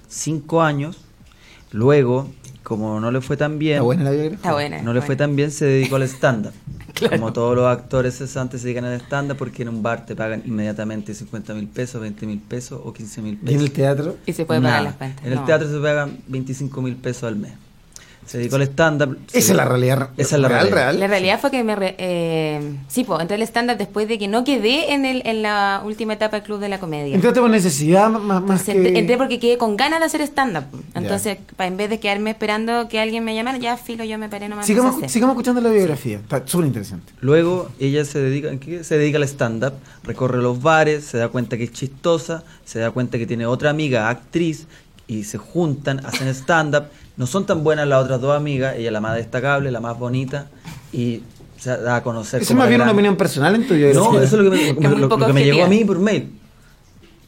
cinco 0.08 0.62
años. 0.62 1.03
Luego, 1.74 2.30
como 2.62 3.00
no 3.00 3.10
le 3.10 3.20
fue 3.20 3.36
tan 3.36 3.58
bien, 3.58 3.74
Está 3.74 3.82
buena 3.82 4.04
la 4.04 4.10
biografía. 4.12 4.36
Está 4.36 4.52
buena, 4.52 4.76
no 4.76 4.92
le 4.92 5.00
buena. 5.00 5.06
fue 5.06 5.16
tan 5.16 5.34
bien, 5.34 5.50
se 5.50 5.64
dedicó 5.64 5.96
al 5.96 6.04
stand-up. 6.04 6.52
Como 7.10 7.32
todos 7.32 7.56
los 7.56 7.66
actores 7.66 8.16
cesantes 8.16 8.60
se 8.60 8.68
dedican 8.68 8.84
al 8.84 9.00
stand-up 9.00 9.36
porque 9.36 9.62
en 9.62 9.70
un 9.70 9.82
bar 9.82 10.06
te 10.06 10.14
pagan 10.14 10.44
inmediatamente 10.46 11.12
50 11.12 11.52
mil 11.54 11.66
pesos, 11.66 12.00
20 12.00 12.26
mil 12.26 12.38
pesos 12.38 12.80
o 12.84 12.92
15 12.92 13.22
mil 13.22 13.36
pesos. 13.38 13.50
¿Y 13.50 13.54
en 13.56 13.60
el 13.60 13.72
teatro? 13.72 14.16
Y 14.24 14.32
se 14.32 14.44
puede 14.46 14.60
pagar 14.60 14.84
las 14.84 14.94
cuentas. 14.94 15.26
En 15.26 15.32
el 15.32 15.44
teatro 15.44 15.68
se 15.68 15.80
pagan 15.80 16.18
25 16.28 16.80
mil 16.80 16.94
pesos 16.94 17.24
al 17.24 17.34
mes. 17.34 17.54
Se 18.26 18.38
dedicó 18.38 18.56
al 18.56 18.62
stand-up. 18.62 19.18
Esa 19.32 19.38
es 19.52 19.56
la 19.56 19.64
realidad. 19.64 20.08
Esa 20.16 20.36
es 20.36 20.40
la 20.42 20.48
real, 20.48 20.60
realidad. 20.62 20.76
real. 20.90 21.00
La 21.00 21.06
realidad 21.08 21.40
fue 21.40 21.50
que 21.50 21.62
me... 21.62 21.76
re- 21.76 21.94
eh, 21.98 22.74
sí, 22.88 23.04
pues, 23.04 23.20
entré 23.20 23.36
al 23.36 23.42
stand-up 23.42 23.76
después 23.76 24.08
de 24.08 24.18
que 24.18 24.28
no 24.28 24.44
quedé 24.44 24.92
en, 24.94 25.04
el, 25.04 25.22
en 25.26 25.42
la 25.42 25.82
última 25.84 26.14
etapa 26.14 26.36
del 26.38 26.44
Club 26.46 26.58
de 26.60 26.68
la 26.68 26.80
Comedia. 26.80 27.14
Entraste 27.14 27.40
por 27.40 27.50
necesidad 27.50 28.08
más, 28.10 28.22
más 28.22 28.40
Entonces, 28.40 28.74
entré, 28.76 28.92
que... 28.92 28.98
entré 28.98 29.16
porque 29.18 29.38
quedé 29.38 29.58
con 29.58 29.76
ganas 29.76 30.00
de 30.00 30.06
hacer 30.06 30.20
stand-up. 30.22 30.64
Entonces, 30.94 31.38
pa- 31.56 31.66
en 31.66 31.76
vez 31.76 31.90
de 31.90 32.00
quedarme 32.00 32.30
esperando 32.30 32.88
que 32.88 32.98
alguien 33.00 33.24
me 33.24 33.34
llamara, 33.34 33.58
ya 33.58 33.76
filo, 33.76 34.04
yo 34.04 34.18
me 34.18 34.28
paré 34.28 34.48
nomás. 34.48 34.66
Sigamos, 34.66 34.96
sigamos 35.10 35.34
escuchando 35.34 35.60
la 35.60 35.70
biografía. 35.70 36.16
Está 36.18 36.42
súper 36.46 36.66
interesante. 36.66 37.12
Luego 37.20 37.68
ella 37.78 38.04
se 38.04 38.18
dedica, 38.20 38.48
¿en 38.48 38.58
qué? 38.58 38.84
se 38.84 38.96
dedica 38.98 39.18
al 39.18 39.24
stand-up, 39.24 39.74
recorre 40.02 40.38
los 40.40 40.62
bares, 40.62 41.04
se 41.04 41.18
da 41.18 41.28
cuenta 41.28 41.56
que 41.58 41.64
es 41.64 41.72
chistosa, 41.72 42.42
se 42.64 42.78
da 42.78 42.90
cuenta 42.90 43.18
que 43.18 43.26
tiene 43.26 43.46
otra 43.46 43.70
amiga, 43.70 44.08
actriz, 44.08 44.66
y 45.06 45.24
se 45.24 45.36
juntan, 45.36 46.00
hacen 46.06 46.28
stand-up. 46.28 46.84
No 47.16 47.26
son 47.26 47.46
tan 47.46 47.62
buenas 47.62 47.86
las 47.86 48.02
otras 48.04 48.20
dos 48.20 48.36
amigas, 48.36 48.74
ella 48.76 48.90
la 48.90 49.00
más 49.00 49.14
destacable, 49.16 49.70
la 49.70 49.80
más 49.80 49.98
bonita, 49.98 50.46
y 50.92 51.22
se 51.58 51.76
da 51.76 51.96
a 51.96 52.02
conocer. 52.02 52.42
Eso 52.42 52.44
es 52.44 52.48
como 52.48 52.58
más 52.58 52.64
la 52.66 52.68
bien 52.70 52.80
una 52.80 52.84
gran- 52.86 52.94
opinión 52.96 53.16
personal 53.16 53.54
en 53.54 53.66
tu 53.68 53.74
biografía. 53.74 54.00
No, 54.10 54.20
eso 54.20 54.36
es 54.36 54.42
lo 54.44 54.50
que 54.50 54.56
me, 54.56 54.68
Es 54.70 54.74
lo- 54.76 55.08
lo 55.08 55.26
que 55.26 55.32
me 55.32 55.44
llegó 55.44 55.64
a 55.64 55.68
mí 55.68 55.84
por 55.84 55.98
mail. 56.00 56.32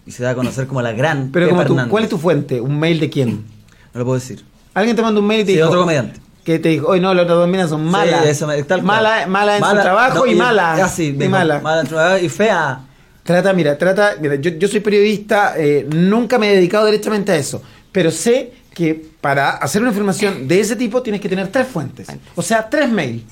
Y 0.04 0.10
se 0.12 0.22
da 0.22 0.30
a 0.30 0.34
conocer 0.34 0.66
como 0.66 0.82
la 0.82 0.92
gran. 0.92 1.30
Pero 1.32 1.46
Pepa 1.46 1.56
como 1.56 1.66
tú, 1.66 1.72
Hernández. 1.74 1.90
¿cuál 1.90 2.04
es 2.04 2.10
tu 2.10 2.18
fuente? 2.18 2.60
¿Un 2.60 2.78
mail 2.78 3.00
de 3.00 3.10
quién? 3.10 3.44
No 3.92 3.98
lo 4.00 4.04
puedo 4.04 4.18
decir. 4.18 4.44
Alguien 4.74 4.94
te 4.96 5.02
manda 5.02 5.20
un 5.20 5.26
mail 5.26 5.40
y 5.40 5.44
te 5.44 5.50
Sí, 5.52 5.56
dijo, 5.56 5.68
otro 5.68 5.80
comediante. 5.80 6.20
que 6.44 6.58
te 6.58 6.68
dijo, 6.68 6.86
hoy 6.88 7.00
no, 7.00 7.12
las 7.14 7.24
otras 7.24 7.38
dos 7.38 7.48
minas 7.48 7.70
son 7.70 7.84
malas. 7.84 8.22
Sí, 8.24 8.28
eso 8.30 8.46
me- 8.46 8.62
tal 8.64 8.82
mala, 8.82 9.26
mala 9.26 9.56
en 9.56 9.60
Mala- 9.60 9.80
su 9.80 9.84
trabajo 9.84 10.18
no, 10.18 10.26
y, 10.26 10.32
y- 10.32 10.34
mala. 10.34 10.74
así 10.84 11.16
y 11.18 11.28
mala. 11.28 11.60
mala 11.60 11.80
en 11.82 11.86
su 11.88 11.94
trabajo 11.94 12.18
y 12.24 12.28
fea. 12.28 12.80
Trata, 13.24 13.52
mira, 13.52 13.76
trata, 13.78 14.14
mira, 14.20 14.36
yo, 14.36 14.50
yo 14.52 14.68
soy 14.68 14.78
periodista, 14.80 15.54
eh, 15.56 15.88
nunca 15.92 16.38
me 16.38 16.52
he 16.52 16.56
dedicado 16.56 16.86
directamente 16.86 17.32
a 17.32 17.36
eso, 17.36 17.60
pero 17.90 18.10
sé 18.12 18.52
que 18.76 19.06
para 19.22 19.52
hacer 19.52 19.80
una 19.80 19.88
información 19.88 20.46
de 20.46 20.60
ese 20.60 20.76
tipo 20.76 21.00
tienes 21.00 21.22
que 21.22 21.30
tener 21.30 21.48
tres 21.48 21.66
fuentes, 21.66 22.08
o 22.34 22.42
sea, 22.42 22.68
tres 22.68 22.90
mails. 22.90 23.22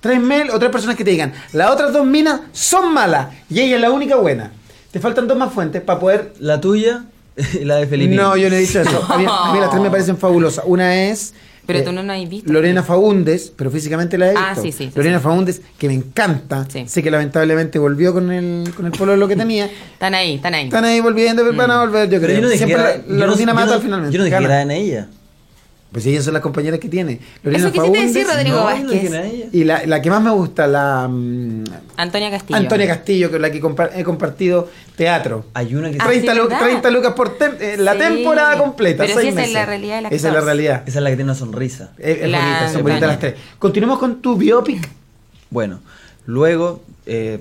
Tres 0.00 0.20
mails 0.20 0.54
o 0.54 0.60
tres 0.60 0.70
personas 0.70 0.94
que 0.94 1.02
te 1.02 1.10
digan, 1.10 1.32
las 1.52 1.72
otras 1.72 1.92
dos 1.92 2.06
minas 2.06 2.42
son 2.52 2.94
malas 2.94 3.34
y 3.50 3.60
ella 3.60 3.74
es 3.74 3.80
la 3.80 3.90
única 3.90 4.14
buena. 4.14 4.52
Te 4.92 5.00
faltan 5.00 5.26
dos 5.26 5.36
más 5.36 5.52
fuentes 5.52 5.82
para 5.82 5.98
poder... 5.98 6.34
La 6.38 6.60
tuya 6.60 7.04
y 7.60 7.64
la 7.64 7.76
de 7.76 7.88
Felipe. 7.88 8.14
No, 8.14 8.36
yo 8.36 8.48
no 8.48 8.54
he 8.54 8.60
dicho 8.60 8.80
eso. 8.80 9.04
A 9.08 9.18
mí, 9.18 9.24
a 9.28 9.52
mí 9.52 9.58
las 9.58 9.70
tres 9.70 9.82
me 9.82 9.90
parecen 9.90 10.16
fabulosas. 10.16 10.64
Una 10.68 10.94
es... 10.94 11.34
Pero 11.66 11.78
eh, 11.78 11.82
tú 11.82 11.92
no 11.92 12.02
nos 12.02 12.16
has 12.20 12.28
visto. 12.28 12.52
Lorena 12.52 12.82
Faúndes, 12.82 13.52
pero 13.54 13.70
físicamente 13.70 14.18
la 14.18 14.26
he 14.26 14.30
visto. 14.30 14.44
Ah, 14.46 14.54
sí, 14.56 14.72
sí, 14.72 14.84
sí, 14.86 14.92
Lorena 14.96 15.20
Faúndes, 15.20 15.62
que 15.78 15.86
me 15.88 15.94
encanta. 15.94 16.66
Sé 16.86 17.02
que 17.02 17.10
lamentablemente 17.10 17.78
volvió 17.78 18.12
con 18.12 18.32
el, 18.32 18.72
con 18.74 18.86
el 18.86 18.92
pololo 18.92 19.28
que 19.28 19.36
tenía. 19.36 19.66
Están 19.66 20.14
ahí, 20.14 20.34
están 20.34 20.54
ahí. 20.54 20.64
Están 20.64 20.84
ahí 20.84 21.00
volviendo, 21.00 21.42
pero 21.44 21.56
van 21.56 21.70
a 21.70 21.80
volver, 21.80 22.10
yo 22.10 22.20
creo. 22.20 22.36
yo 22.36 22.42
no 22.42 22.48
dije 22.48 22.66
Siempre 22.66 22.76
que 22.76 22.82
era- 22.90 22.98
la, 22.98 23.06
yo 23.06 23.14
la 23.14 23.26
no- 23.26 23.32
rutina 23.32 23.52
yo 23.52 23.54
mata 23.56 23.74
no- 23.76 23.80
finalmente. 23.80 24.12
Yo 24.12 24.18
no 24.18 24.24
dije 24.24 24.38
que 24.38 24.44
era 24.44 24.62
en 24.62 24.70
ella. 24.72 25.08
Pues 25.92 26.06
ellas 26.06 26.24
son 26.24 26.32
las 26.32 26.42
compañeras 26.42 26.80
que 26.80 26.88
tiene. 26.88 27.20
Lorena 27.42 27.64
Eso 27.68 27.70
quisiste 27.72 28.00
decir, 28.06 28.26
Rodrigo 28.26 28.56
No, 28.56 28.64
Vázquez. 28.64 29.10
de. 29.10 29.48
Y 29.52 29.64
la, 29.64 29.84
la 29.84 30.00
que 30.00 30.08
más 30.08 30.22
me 30.22 30.30
gusta, 30.30 30.66
la 30.66 31.06
mm, 31.06 31.64
Antonia 31.98 32.30
Castillo. 32.30 32.56
Antonia 32.58 32.86
Castillo, 32.86 33.30
con 33.30 33.42
la 33.42 33.50
que 33.52 33.60
compa- 33.60 33.90
he 33.94 34.02
compartido 34.02 34.70
teatro. 34.96 35.44
Hay 35.52 35.74
una 35.74 35.90
que 35.90 35.98
Ah, 36.00 36.06
30, 36.06 36.32
sí, 36.32 36.38
lu- 36.38 36.44
¿verdad? 36.48 36.60
30 36.60 36.90
lucas 36.90 37.12
por 37.12 37.36
tem- 37.38 37.56
eh, 37.60 37.76
la 37.78 37.92
Sí. 37.92 37.98
temporada 37.98 38.56
completa. 38.56 39.04
Pero 39.04 39.20
seis 39.20 39.32
esa 39.34 39.44
es 39.44 39.52
la 39.52 39.66
realidad 39.66 40.02
del 40.02 40.12
Esa 40.14 40.28
es 40.28 40.34
la 40.34 40.40
realidad. 40.40 40.82
Esa 40.86 40.98
es 40.98 41.02
la 41.04 41.10
que 41.10 41.16
tiene 41.16 41.30
una 41.30 41.38
sonrisa. 41.38 41.90
Es, 41.98 42.22
es 42.22 42.30
La 42.30 42.38
bonita, 42.38 42.72
son 42.72 42.82
bonitas 42.84 43.08
las 43.08 43.18
tres. 43.18 43.34
Continuemos 43.58 43.98
con 43.98 44.22
tu 44.22 44.36
biopic. 44.36 44.88
Bueno, 45.50 45.80
luego, 46.24 46.82
eh, 47.04 47.38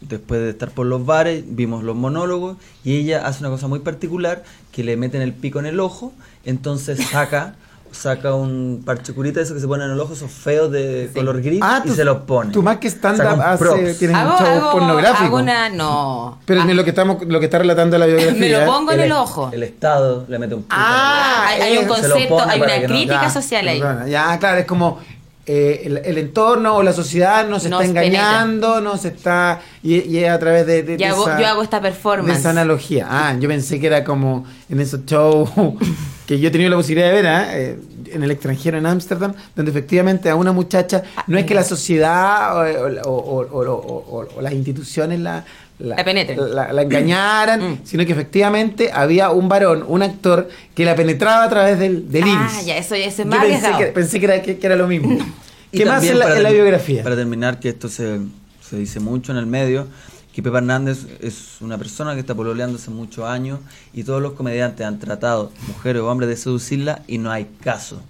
después 0.00 0.40
de 0.40 0.50
estar 0.50 0.70
por 0.70 0.86
los 0.86 1.04
bares, 1.04 1.42
vimos 1.46 1.82
los 1.82 1.96
monólogos 1.96 2.56
y 2.84 2.96
ella 2.98 3.26
hace 3.26 3.40
una 3.40 3.50
cosa 3.50 3.66
muy 3.66 3.80
particular 3.80 4.44
que 4.70 4.84
le 4.84 4.96
meten 4.96 5.22
el 5.22 5.32
pico 5.32 5.58
en 5.58 5.66
el 5.66 5.80
ojo, 5.80 6.12
entonces 6.44 7.00
saca 7.10 7.56
saca 7.92 8.34
un 8.34 8.82
parche 8.84 9.12
curita 9.12 9.40
de 9.40 9.44
esos 9.44 9.54
que 9.54 9.60
se 9.60 9.66
ponen 9.66 9.86
en 9.88 9.92
el 9.94 10.00
ojo, 10.00 10.12
esos 10.14 10.30
feos 10.30 10.70
de 10.70 11.10
color 11.14 11.40
gris 11.42 11.60
Ah, 11.62 11.82
y 11.84 11.88
tú- 11.88 11.94
se 11.94 12.04
los 12.04 12.18
pone. 12.18 12.52
tú 12.52 12.62
más 12.62 12.78
que 12.78 12.88
stand-up 12.88 13.40
hace- 13.40 13.58
props. 13.64 13.98
tienes 13.98 14.16
un 14.16 14.22
show 14.22 14.46
hago, 14.46 14.72
pornográfico. 14.72 15.24
hago 15.24 15.36
una. 15.36 15.68
No. 15.68 16.38
Pero 16.44 16.62
es 16.62 16.74
lo 16.76 16.84
que 16.84 16.90
estamos, 16.90 17.16
lo 17.26 17.38
que 17.40 17.46
está 17.46 17.58
relatando 17.58 17.98
la 17.98 18.06
biografía. 18.06 18.32
Me 18.38 18.48
lo 18.48 18.66
pongo 18.66 18.92
en 18.92 19.00
el 19.00 19.12
ojo. 19.12 19.50
El 19.52 19.62
Estado 19.62 20.24
le 20.28 20.38
mete 20.38 20.54
un. 20.54 20.66
Ah, 20.70 21.46
hay, 21.48 21.60
hay 21.62 21.78
un 21.78 21.86
concepto, 21.86 22.40
hay 22.40 22.60
una 22.60 22.78
no- 22.78 22.86
crítica 22.86 23.22
Ya, 23.22 23.30
social 23.30 23.68
ahí. 23.68 23.82
Ya, 24.10 24.38
claro, 24.38 24.58
es 24.58 24.66
como 24.66 24.98
eh, 25.46 25.82
el, 25.84 25.96
el 25.98 26.18
entorno 26.18 26.76
o 26.76 26.82
la 26.82 26.92
sociedad 26.92 27.48
nos, 27.48 27.64
Nos 27.64 27.82
está 27.82 27.84
engañando, 27.84 28.80
nos 28.80 29.04
está. 29.04 29.60
Y, 29.82 29.96
y 30.08 30.18
es 30.24 30.30
a 30.30 30.38
través 30.38 30.66
de. 30.66 30.82
de- 30.82 30.96
de 30.96 31.04
hago- 31.06 31.22
esa- 31.28 31.40
yo 31.40 31.46
hago 31.46 31.62
esta 31.62 31.78
de 31.80 31.88
performance. 31.90 32.38
esa 32.38 32.50
analogía. 32.50 33.06
Ah, 33.10 33.34
yo 33.38 33.48
pensé 33.48 33.80
que 33.80 33.86
era 33.86 34.04
como 34.04 34.44
en 34.68 34.80
esos 34.80 35.04
shows 35.06 35.50
que 36.26 36.38
yo 36.38 36.48
he 36.48 36.50
tenido 36.50 36.70
la 36.70 36.76
posibilidad 36.76 37.08
de 37.08 37.14
ver 37.14 37.26
¿ah? 37.26 37.58
Eh, 37.58 37.78
en 38.12 38.22
el 38.22 38.30
extranjero, 38.32 38.76
en 38.78 38.86
Ámsterdam, 38.86 39.32
donde 39.56 39.70
efectivamente 39.70 40.28
a 40.30 40.34
una 40.36 40.52
muchacha, 40.52 41.02
no 41.28 41.38
es 41.38 41.44
que 41.46 41.54
la 41.54 41.62
sociedad 41.64 42.56
o, 42.56 43.08
o- 43.08 43.16
o- 43.16 43.46
o- 43.50 43.70
o- 43.72 44.18
o- 44.20 44.28
o 44.36 44.40
las 44.42 44.52
instituciones 44.52 45.20
la, 45.20 45.44
La 45.80 46.04
penetren. 46.04 46.38
la- 46.54 46.72
la 46.72 46.82
engañaran, 46.82 47.60
Mm. 47.72 47.78
sino 47.84 48.04
que 48.06 48.12
efectivamente 48.12 48.90
había 48.92 49.30
un 49.30 49.48
varón, 49.48 49.84
un 49.88 50.02
actor, 50.02 50.48
que 50.74 50.84
la 50.84 50.94
penetraba 50.94 51.44
a 51.44 51.48
través 51.48 51.78
del, 51.78 52.10
del 52.10 52.24
Ah, 52.26 52.50
ya, 52.64 52.76
eso, 52.76 52.94
eso 52.94 53.08
es 53.08 53.16
Yo 53.18 53.26
más 53.26 53.44
pensé 53.44 53.68
que, 53.78 53.86
pensé 53.86 54.18
que 54.20 54.26
era, 54.26 54.42
que, 54.42 54.58
que 54.58 54.66
era 54.66 54.76
lo 54.76 54.86
mismo. 54.86 55.16
Y 55.72 55.78
¿Qué 55.78 55.86
más 55.86 56.02
en 56.04 56.18
la, 56.18 56.36
en 56.36 56.42
la 56.42 56.50
biografía? 56.50 57.02
Para 57.04 57.14
terminar, 57.14 57.60
que 57.60 57.68
esto 57.68 57.88
se, 57.88 58.18
se 58.60 58.76
dice 58.76 58.98
mucho 58.98 59.30
en 59.30 59.38
el 59.38 59.46
medio, 59.46 59.86
que 60.34 60.42
Pepa 60.42 60.58
Hernández 60.58 61.06
es 61.20 61.60
una 61.60 61.78
persona 61.78 62.14
que 62.14 62.20
está 62.20 62.34
pololeando 62.34 62.76
hace 62.76 62.90
muchos 62.90 63.24
años 63.24 63.60
y 63.92 64.02
todos 64.02 64.20
los 64.20 64.32
comediantes 64.32 64.84
han 64.84 64.98
tratado, 64.98 65.52
mujeres 65.68 66.02
o 66.02 66.08
hombres, 66.10 66.28
de 66.28 66.36
seducirla 66.36 67.02
y 67.06 67.18
no 67.18 67.30
hay 67.30 67.46
caso. 67.62 68.02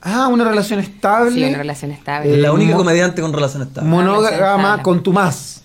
Ah, 0.00 0.28
una 0.28 0.44
relación 0.44 0.80
estable. 0.80 1.32
Sí, 1.32 1.44
una 1.44 1.58
relación 1.58 1.90
estable. 1.90 2.32
Eh, 2.32 2.36
la 2.38 2.52
única 2.52 2.74
comediante 2.76 3.20
con 3.22 3.32
relación 3.32 3.62
estable. 3.62 3.88
monógama 3.90 4.82
con 4.82 5.02
tu 5.02 5.12
más. 5.12 5.63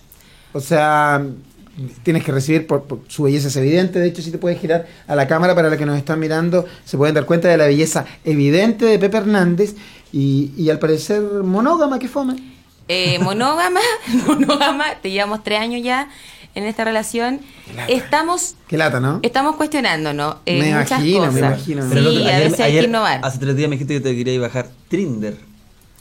O 0.52 0.60
sea, 0.60 1.22
tienes 2.02 2.24
que 2.24 2.32
recibir, 2.32 2.66
por, 2.66 2.82
por- 2.84 3.00
su 3.08 3.22
belleza 3.24 3.48
es 3.48 3.56
evidente. 3.56 3.98
De 3.98 4.08
hecho, 4.08 4.22
si 4.22 4.30
te 4.30 4.38
puedes 4.38 4.60
girar 4.60 4.86
a 5.06 5.14
la 5.14 5.26
cámara 5.28 5.54
para 5.54 5.70
la 5.70 5.76
que 5.76 5.86
nos 5.86 5.96
están 5.96 6.18
mirando, 6.20 6.64
se 6.84 6.96
pueden 6.96 7.14
dar 7.14 7.24
cuenta 7.26 7.48
de 7.48 7.56
la 7.56 7.66
belleza 7.66 8.04
evidente 8.24 8.84
de 8.84 8.98
Pepe 8.98 9.18
Hernández. 9.18 9.74
Y, 10.12 10.52
y 10.56 10.70
al 10.70 10.78
parecer, 10.80 11.22
monógama, 11.22 11.98
que 11.98 12.08
fome. 12.08 12.36
Eh, 12.88 13.18
monógama, 13.22 13.80
monógama, 14.26 14.84
te 15.00 15.10
llevamos 15.10 15.44
tres 15.44 15.60
años 15.60 15.82
ya 15.84 16.08
en 16.56 16.64
esta 16.64 16.82
relación. 16.82 17.38
Estamos, 17.86 18.56
Qué 18.66 18.76
lata, 18.76 18.98
¿no? 18.98 19.20
estamos 19.22 19.54
cuestionándonos 19.54 20.38
eh, 20.46 20.58
Me 20.60 20.74
muchas 20.74 20.90
imagino, 20.98 21.20
me 21.20 21.26
cosas. 21.28 21.38
imagino, 21.38 21.82
me 21.84 21.88
Sí, 21.88 21.94
Pero 21.94 22.00
el 22.00 22.16
otro- 22.16 22.24
a 22.28 22.28
ayer- 22.34 22.44
veces 22.44 22.60
hay 22.60 22.70
ayer- 22.72 22.80
que 22.82 22.88
innovar. 22.88 23.20
Hace 23.22 23.38
tres 23.38 23.56
días 23.56 23.68
me 23.70 23.76
dijiste 23.76 23.94
que 23.94 24.00
te 24.00 24.16
querías 24.16 24.42
bajar 24.42 24.68
Trinder. 24.88 25.36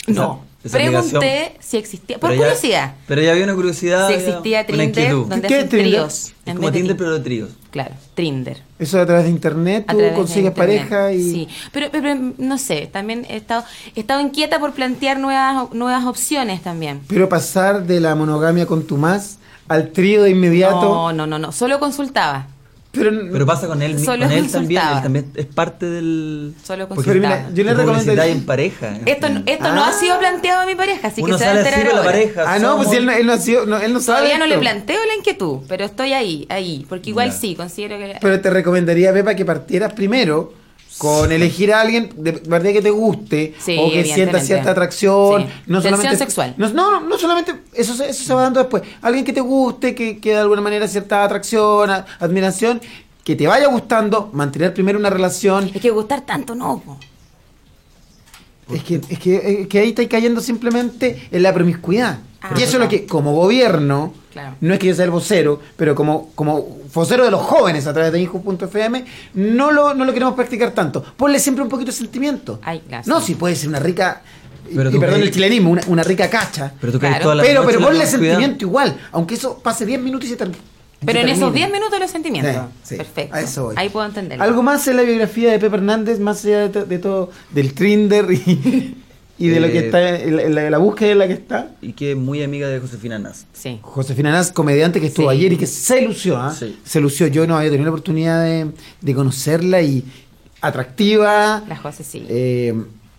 No. 0.08 0.44
Pregunté 0.72 1.56
si 1.60 1.78
existía, 1.78 2.18
por 2.20 2.32
Pero 2.32 2.42
ya- 2.42 2.48
curiosidad, 2.48 2.94
Pero 3.08 3.22
ya 3.22 3.32
había 3.32 3.44
una 3.46 3.56
curiosidad. 3.56 4.08
si 4.08 4.14
existía 4.16 4.66
Trinder 4.66 5.12
donde 5.12 5.48
¿Qué 5.48 5.56
hacen 5.56 5.70
tríos. 5.70 6.34
Es 6.46 6.56
como 6.56 6.72
Tinder, 6.72 6.94
ti. 6.94 6.98
pero 6.98 7.14
de 7.14 7.20
tríos. 7.22 7.50
Claro, 7.72 7.94
Trinder. 8.16 8.62
Eso 8.80 9.00
a 9.00 9.06
través 9.06 9.26
de 9.26 9.30
internet, 9.30 9.86
tú 9.88 9.98
consigues 10.16 10.52
pareja 10.52 11.14
y. 11.14 11.22
Sí, 11.22 11.48
pero, 11.72 11.90
pero, 11.92 12.04
pero, 12.04 12.34
no 12.38 12.58
sé, 12.58 12.88
también 12.92 13.26
he 13.30 13.38
estado, 13.38 13.64
he 13.96 14.00
estado 14.00 14.20
inquieta 14.22 14.60
por 14.60 14.74
plantear 14.74 15.20
nuevas, 15.20 15.72
nuevas 15.74 16.06
opciones 16.06 16.62
también. 16.64 17.02
Pero 17.08 17.30
pasar 17.30 17.86
de 17.86 18.00
la 18.00 18.16
monogamia 18.16 18.66
con 18.66 18.84
tu 18.88 18.98
más 18.98 19.38
al 19.68 19.92
trío 19.92 20.24
de 20.24 20.32
inmediato. 20.32 20.82
No, 20.82 21.14
no, 21.14 21.28
no, 21.28 21.38
no, 21.40 21.52
solo 21.52 21.80
consultaba. 21.80 22.48
Pero, 22.92 23.12
Pero 23.32 23.46
pasa 23.46 23.68
con 23.68 23.84
él, 23.84 24.00
Solo 24.04 24.24
con 24.26 24.32
él 24.32 24.50
también. 24.52 24.82
Él 24.96 25.04
también 25.04 25.32
es 25.36 25.46
parte 25.46 25.86
del. 25.86 26.56
Solo 26.64 26.88
Porque 26.88 27.04
Pero 27.12 27.20
mira, 27.22 27.48
yo 27.54 27.64
le 27.64 27.74
recomiendo. 27.76 28.24
en 28.24 28.46
pareja. 28.48 28.98
Esto, 29.06 29.30
no- 29.30 29.44
esto 29.46 29.72
no 29.76 29.84
ha 29.86 29.94
sido 29.94 30.18
planteado 30.18 30.62
a 30.62 30.66
mi 30.66 30.74
pareja, 30.74 31.08
así 31.10 31.22
Uno 31.22 31.38
que 31.38 31.44
se 31.44 31.50
va 31.50 31.52
a 31.56 31.58
enterar 31.60 31.80
con 31.82 31.90
la 31.90 31.98
ahora. 32.00 32.12
pareja. 32.12 32.44
Ah, 32.48 32.58
no, 32.58 32.78
pues 32.78 32.88
somos- 32.88 32.92
si 32.92 32.96
él, 32.98 33.06
no- 33.06 33.12
él 33.12 33.26
no 33.28 33.34
ha 33.34 33.38
sido, 33.38 33.66
no, 33.68 33.78
él 33.78 33.94
no 33.94 34.00
sabe. 34.00 34.18
Todavía 34.22 34.40
no 34.40 34.48
le 34.48 34.58
planteo 34.58 35.00
la 35.06 35.16
inquietud, 35.16 35.60
pero 35.68 35.86
estoy 35.86 36.14
ahí, 36.14 36.48
ahí, 36.50 36.86
porque 36.90 37.12
igual 37.12 37.30
Ya. 37.30 37.36
sí, 37.38 37.54
considero 37.56 37.98
que... 38.00 38.18
Pero 38.20 38.42
te 38.42 38.50
recomendaría, 38.50 39.14
Pepa, 39.14 39.36
que 39.36 39.46
partieras 39.46 39.94
primero 39.94 40.54
con 41.00 41.32
elegir 41.32 41.74
a 41.74 41.82
alguien 41.82 42.12
de 42.18 42.34
partida 42.34 42.74
que 42.74 42.82
te 42.84 42.92
guste 42.92 43.56
Sí, 43.58 43.78
o 43.80 43.90
que 43.92 44.04
sienta 44.04 44.40
cierta 44.42 44.70
atracción. 44.72 45.42
Sí. 45.44 45.48
No 45.66 45.82
solamente, 45.82 46.18
sexual. 46.18 46.54
No, 46.58 46.70
no, 46.70 47.00
no 47.02 47.18
solamente, 47.18 47.56
eso, 47.74 47.96
se- 47.96 48.10
eso 48.10 48.24
se 48.24 48.34
va 48.36 48.44
dando 48.44 48.60
después. 48.60 48.84
Alguien 49.02 49.26
que 49.26 49.34
te 49.34 49.42
guste, 49.42 49.96
que, 49.96 50.20
que 50.20 50.32
de 50.34 50.38
alguna 50.40 50.62
manera 50.62 50.88
cierta 50.88 51.24
atracción, 51.24 51.90
a- 51.90 52.06
admiración, 52.20 52.82
que 53.24 53.36
te 53.36 53.48
vaya 53.48 53.68
gustando, 53.68 54.30
mantener 54.34 54.74
primero 54.74 55.00
una 55.00 55.10
relación. 55.10 55.72
Es 55.74 55.82
que 55.82 55.90
gustar 55.90 56.22
tanto 56.22 56.54
no, 56.54 56.80
po. 56.86 56.98
Es 58.74 58.84
que, 58.84 59.02
es 59.10 59.20
que, 59.20 59.62
es 59.62 59.68
que 59.68 59.80
ahí 59.80 59.90
estáis 59.90 60.10
cayendo 60.10 60.42
simplemente 60.42 61.28
en 61.32 61.44
la 61.44 61.54
promiscuidad. 61.54 62.20
Ah, 62.42 62.54
y 62.58 62.62
eso 62.64 62.78
es 62.78 62.84
lo 62.84 62.88
que, 62.88 63.06
como 63.06 63.34
gobierno, 63.34 64.14
Claro. 64.32 64.56
no 64.62 64.74
es 64.74 64.80
que 64.80 64.88
yo 64.88 64.96
sea 64.96 65.06
el 65.06 65.12
vocero, 65.12 65.60
pero 65.76 65.96
como, 65.96 66.32
como 66.36 66.78
vocero 66.94 67.26
de 67.26 67.32
los 67.32 67.42
jóvenes 67.42 67.86
a 67.88 67.94
través 67.94 68.12
de 68.14 68.22
Inju.fm, 68.22 69.04
no 69.34 69.72
lo, 69.72 69.94
no 69.94 70.06
lo 70.06 70.14
queremos 70.14 70.36
practicar 70.36 70.72
tanto. 70.72 71.04
Ponle 71.18 71.40
siempre 71.40 71.64
un 71.64 71.70
poquito 71.70 71.92
de 71.92 71.98
sentimiento. 71.98 72.60
Ay. 72.64 72.82
No, 73.06 73.20
si 73.22 73.36
puede 73.36 73.56
ser 73.56 73.70
una 73.70 73.80
rica. 73.80 74.22
Pero 74.74 74.92
y 74.92 75.00
perdón 75.00 75.22
el 75.22 75.32
chilenismo, 75.32 75.72
una, 75.72 75.82
una 75.88 76.04
rica 76.04 76.30
cacha. 76.30 76.72
Pero 76.80 76.94
tú 76.94 77.00
crees 77.00 77.14
Claro. 77.16 77.24
toda 77.24 77.36
la 77.36 77.44
Pero, 77.44 77.66
pero 77.66 77.80
ponle 77.82 78.06
sentimiento 78.06 78.66
igual, 78.66 78.96
aunque 79.12 79.34
eso 79.34 79.58
pase 79.58 79.86
10 79.86 80.00
minutos 80.02 80.30
y 80.30 80.34
se. 80.36 80.38
Pero 81.06 81.20
en 81.20 81.30
esos 81.30 81.54
10 81.54 81.72
minutos 81.72 82.00
los 82.00 82.12
sentimientos. 82.12 82.56
Sí, 82.84 82.90
sí, 82.90 82.96
Perfecto. 82.98 83.36
a 83.36 83.42
eso 83.42 83.64
voy. 83.66 83.76
Ahí 83.78 83.90
puedo 83.90 84.06
entenderlo. 84.06 84.44
¿Algo 84.44 84.62
más 84.64 84.88
en 84.88 84.98
la 84.98 85.04
biografía 85.04 85.52
de 85.52 85.60
Pepe 85.60 85.76
Hernández, 85.78 86.20
más 86.20 86.44
allá 86.46 86.60
de, 86.60 86.70
to- 86.70 86.86
de 86.86 87.00
todo, 87.00 87.32
del 87.52 87.74
Trinder 87.74 88.26
y, 88.32 88.96
y 89.38 89.48
de 89.48 89.60
lo 89.62 89.68
que 89.68 89.80
Eh, 89.80 89.86
está, 89.86 90.20
en 90.20 90.36
la, 90.56 90.66
en 90.66 90.72
la- 90.72 90.78
búsqueda 90.78 91.12
en 91.12 91.18
la 91.20 91.28
que 91.28 91.34
está? 91.34 91.72
Y 91.82 91.94
que 91.94 92.12
es 92.12 92.18
muy 92.18 92.44
amiga 92.44 92.68
de 92.68 92.80
Josefina 92.82 93.18
Nast. 93.18 93.48
Sí. 93.54 93.80
Josefina 93.82 94.32
Naz, 94.34 94.52
comediante 94.52 95.00
que 95.00 95.08
estuvo 95.08 95.30
Sí. 95.32 95.38
ayer 95.38 95.54
y 95.54 95.58
que 95.58 95.68
se 95.68 96.02
lució, 96.02 96.38
¿ah? 96.38 96.54
Sí. 96.54 96.78
Se 96.84 97.00
lució. 97.00 97.28
Yo 97.28 97.48
no 97.48 97.56
había 97.58 97.70
tenido 97.70 97.86
la 97.86 97.92
oportunidad 97.92 98.44
de, 98.44 98.72
de 99.00 99.16
conocerla 99.16 99.82
y 99.82 100.04
atractiva. 100.60 101.64
La 101.68 101.76
José 101.78 102.04
sí. 102.04 102.26
eh, 102.30 102.74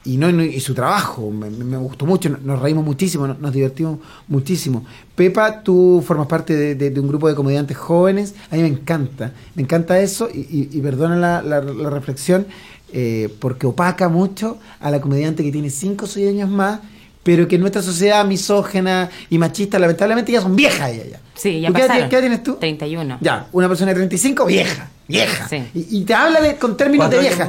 y 0.04 0.16
no, 0.16 0.32
no- 0.32 0.42
y 0.42 0.60
su 0.60 0.72
trabajo 0.74 1.30
me, 1.30 1.50
me 1.50 1.76
gustó 1.76 2.06
mucho, 2.06 2.30
nos, 2.42 2.60
reímos 2.60 2.84
muchísimo, 2.84 3.26
nos, 3.26 3.38
nos 3.38 3.52
divertimos 3.52 3.98
muchísimo. 4.28 4.84
Pepa, 5.14 5.62
tú 5.62 6.02
formas 6.06 6.26
parte 6.26 6.54
de, 6.56 6.74
de- 6.74 6.90
de 6.90 7.00
un 7.00 7.08
grupo 7.08 7.28
de 7.28 7.34
comediantes 7.34 7.76
jóvenes, 7.76 8.34
a 8.50 8.56
mí 8.56 8.62
me 8.62 8.68
encanta, 8.68 9.32
me 9.54 9.62
encanta 9.62 10.00
eso 10.00 10.28
y, 10.32 10.38
y- 10.40 10.68
y 10.72 10.80
perdona 10.80 11.16
la, 11.16 11.42
la- 11.42 11.60
la 11.60 11.90
reflexión, 11.90 12.46
eh, 12.92 13.28
porque 13.40 13.66
opaca 13.66 14.08
mucho 14.08 14.58
a 14.80 14.90
la 14.90 15.00
comediante 15.00 15.44
que 15.44 15.52
tiene 15.52 15.68
5 15.70 16.06
o 16.06 16.08
6 16.08 16.28
años 16.30 16.48
más, 16.48 16.80
pero 17.22 17.46
que 17.46 17.56
en 17.56 17.60
nuestra 17.60 17.82
sociedad 17.82 18.24
misógena 18.24 19.10
y 19.28 19.36
machista, 19.36 19.78
lamentablemente 19.78 20.32
ya 20.32 20.40
son 20.40 20.56
viejas 20.56 20.90
ellas 20.90 21.06
ya. 21.10 21.20
Sí, 21.34 21.60
ya 21.60 21.68
¿Tú 21.68 21.74
qué 21.74 21.80
edad 21.82 21.88
pasaron. 21.88 22.08
tienes- 22.08 22.10
qué 22.10 22.16
edad 22.16 22.22
tienes 22.22 22.42
tú? 22.42 22.54
31. 22.56 23.18
Ya, 23.20 23.46
una 23.52 23.68
persona 23.68 23.90
de 23.90 23.96
35, 23.96 24.46
vieja, 24.46 24.88
vieja. 25.06 25.46
Sí. 25.48 25.62
Y, 25.74 25.98
y 25.98 26.04
te 26.04 26.14
habla 26.14 26.40
de, 26.40 26.56
con 26.56 26.76
términos 26.78 27.10
de 27.10 27.18
vieja. 27.18 27.46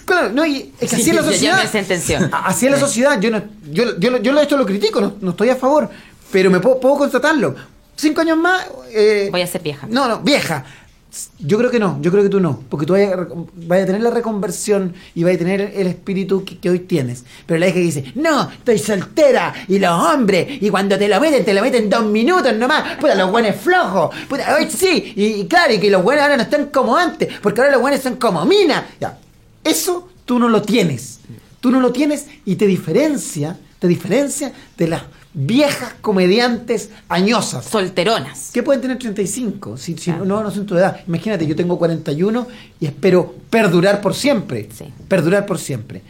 Claro, 0.00 0.30
no, 0.30 0.44
y 0.46 0.72
es 0.80 0.90
que 0.90 0.96
así 0.96 1.04
Sí, 1.04 1.10
es 1.10 1.16
la 1.16 1.22
ya- 1.22 1.26
ya 1.28 1.32
sociedad. 1.32 1.62
me 1.64 1.68
sentenció. 1.68 2.18
Así 2.32 2.66
es 2.66 2.72
la 2.72 2.78
sociedad. 2.78 3.20
Yo, 3.20 3.30
no, 3.30 3.42
yo, 3.70 3.98
yo, 3.98 4.16
yo 4.18 4.40
esto 4.40 4.56
lo 4.56 4.64
critico, 4.66 5.00
no, 5.00 5.14
no 5.20 5.30
estoy 5.32 5.50
a 5.50 5.56
favor, 5.56 5.88
pero 6.30 6.50
me 6.50 6.60
puedo, 6.60 6.80
puedo 6.80 6.96
constatarlo. 6.96 7.54
Cinco 7.96 8.20
años 8.22 8.38
más. 8.38 8.66
eh, 8.92 9.28
Voy 9.30 9.42
a 9.42 9.46
ser 9.46 9.62
vieja. 9.62 9.86
no, 9.90 10.08
no, 10.08 10.20
vieja. 10.20 10.64
Yo 11.40 11.58
creo 11.58 11.70
que 11.70 11.78
no, 11.78 11.98
yo 12.00 12.10
creo 12.10 12.22
que 12.22 12.30
tú 12.30 12.40
no, 12.40 12.62
porque 12.70 12.86
tú 12.86 12.94
vayas 12.94 13.12
a, 13.12 13.86
tener 13.86 14.00
la 14.00 14.08
reconversión 14.08 14.94
y 15.14 15.22
vayas 15.24 15.42
a 15.42 15.44
tener 15.44 15.72
el 15.76 15.86
espíritu 15.86 16.42
que, 16.42 16.56
que 16.56 16.70
hoy 16.70 16.78
tienes. 16.78 17.24
Pero 17.44 17.60
la 17.60 17.66
hija 17.66 17.74
que 17.74 17.80
dice, 17.80 18.12
no, 18.14 18.50
estoy 18.50 18.78
soltera 18.78 19.52
y 19.68 19.78
los 19.78 19.90
hombres, 19.92 20.46
y 20.62 20.70
cuando 20.70 20.96
te 20.98 21.08
lo 21.08 21.20
meten, 21.20 21.44
te 21.44 21.52
lo 21.52 21.60
meten 21.60 21.90
dos 21.90 22.06
minutos 22.06 22.54
nomás, 22.56 22.96
puta, 22.96 23.14
los 23.14 23.30
buenos 23.30 23.56
flojos, 23.56 24.16
puta, 24.26 24.56
hoy 24.56 24.70
sí, 24.70 25.12
y, 25.14 25.24
y 25.42 25.46
claro, 25.46 25.74
y 25.74 25.78
que 25.80 25.90
los 25.90 26.02
buenos 26.02 26.22
ahora 26.22 26.38
no 26.38 26.44
están 26.44 26.66
como 26.70 26.96
antes, 26.96 27.28
porque 27.42 27.60
ahora 27.60 27.72
los 27.74 27.82
buenos 27.82 28.00
son 28.00 28.16
como 28.16 28.42
mina. 28.46 28.86
Ya, 28.98 29.18
eso 29.64 30.08
tú 30.24 30.38
no 30.38 30.48
lo 30.48 30.62
tienes, 30.62 31.20
tú 31.60 31.70
no 31.70 31.80
lo 31.80 31.92
tienes 31.92 32.26
y 32.44 32.56
te 32.56 32.66
diferencia, 32.66 33.58
te 33.78 33.88
diferencia 33.88 34.52
de 34.76 34.88
las 34.88 35.02
viejas 35.34 35.94
comediantes 36.00 36.90
añosas. 37.08 37.64
Solteronas. 37.64 38.50
Que 38.52 38.62
pueden 38.62 38.82
tener 38.82 38.98
35, 38.98 39.76
si, 39.76 39.96
si 39.96 40.10
no, 40.10 40.24
no 40.24 40.50
son 40.50 40.66
tu 40.66 40.76
edad. 40.76 41.00
Imagínate, 41.06 41.46
yo 41.46 41.56
tengo 41.56 41.78
41 41.78 42.46
y 42.80 42.86
espero 42.86 43.34
perdurar 43.50 44.00
por 44.00 44.14
siempre. 44.14 44.68
Perdurar 45.08 45.46
por 45.46 45.58
siempre. 45.58 46.02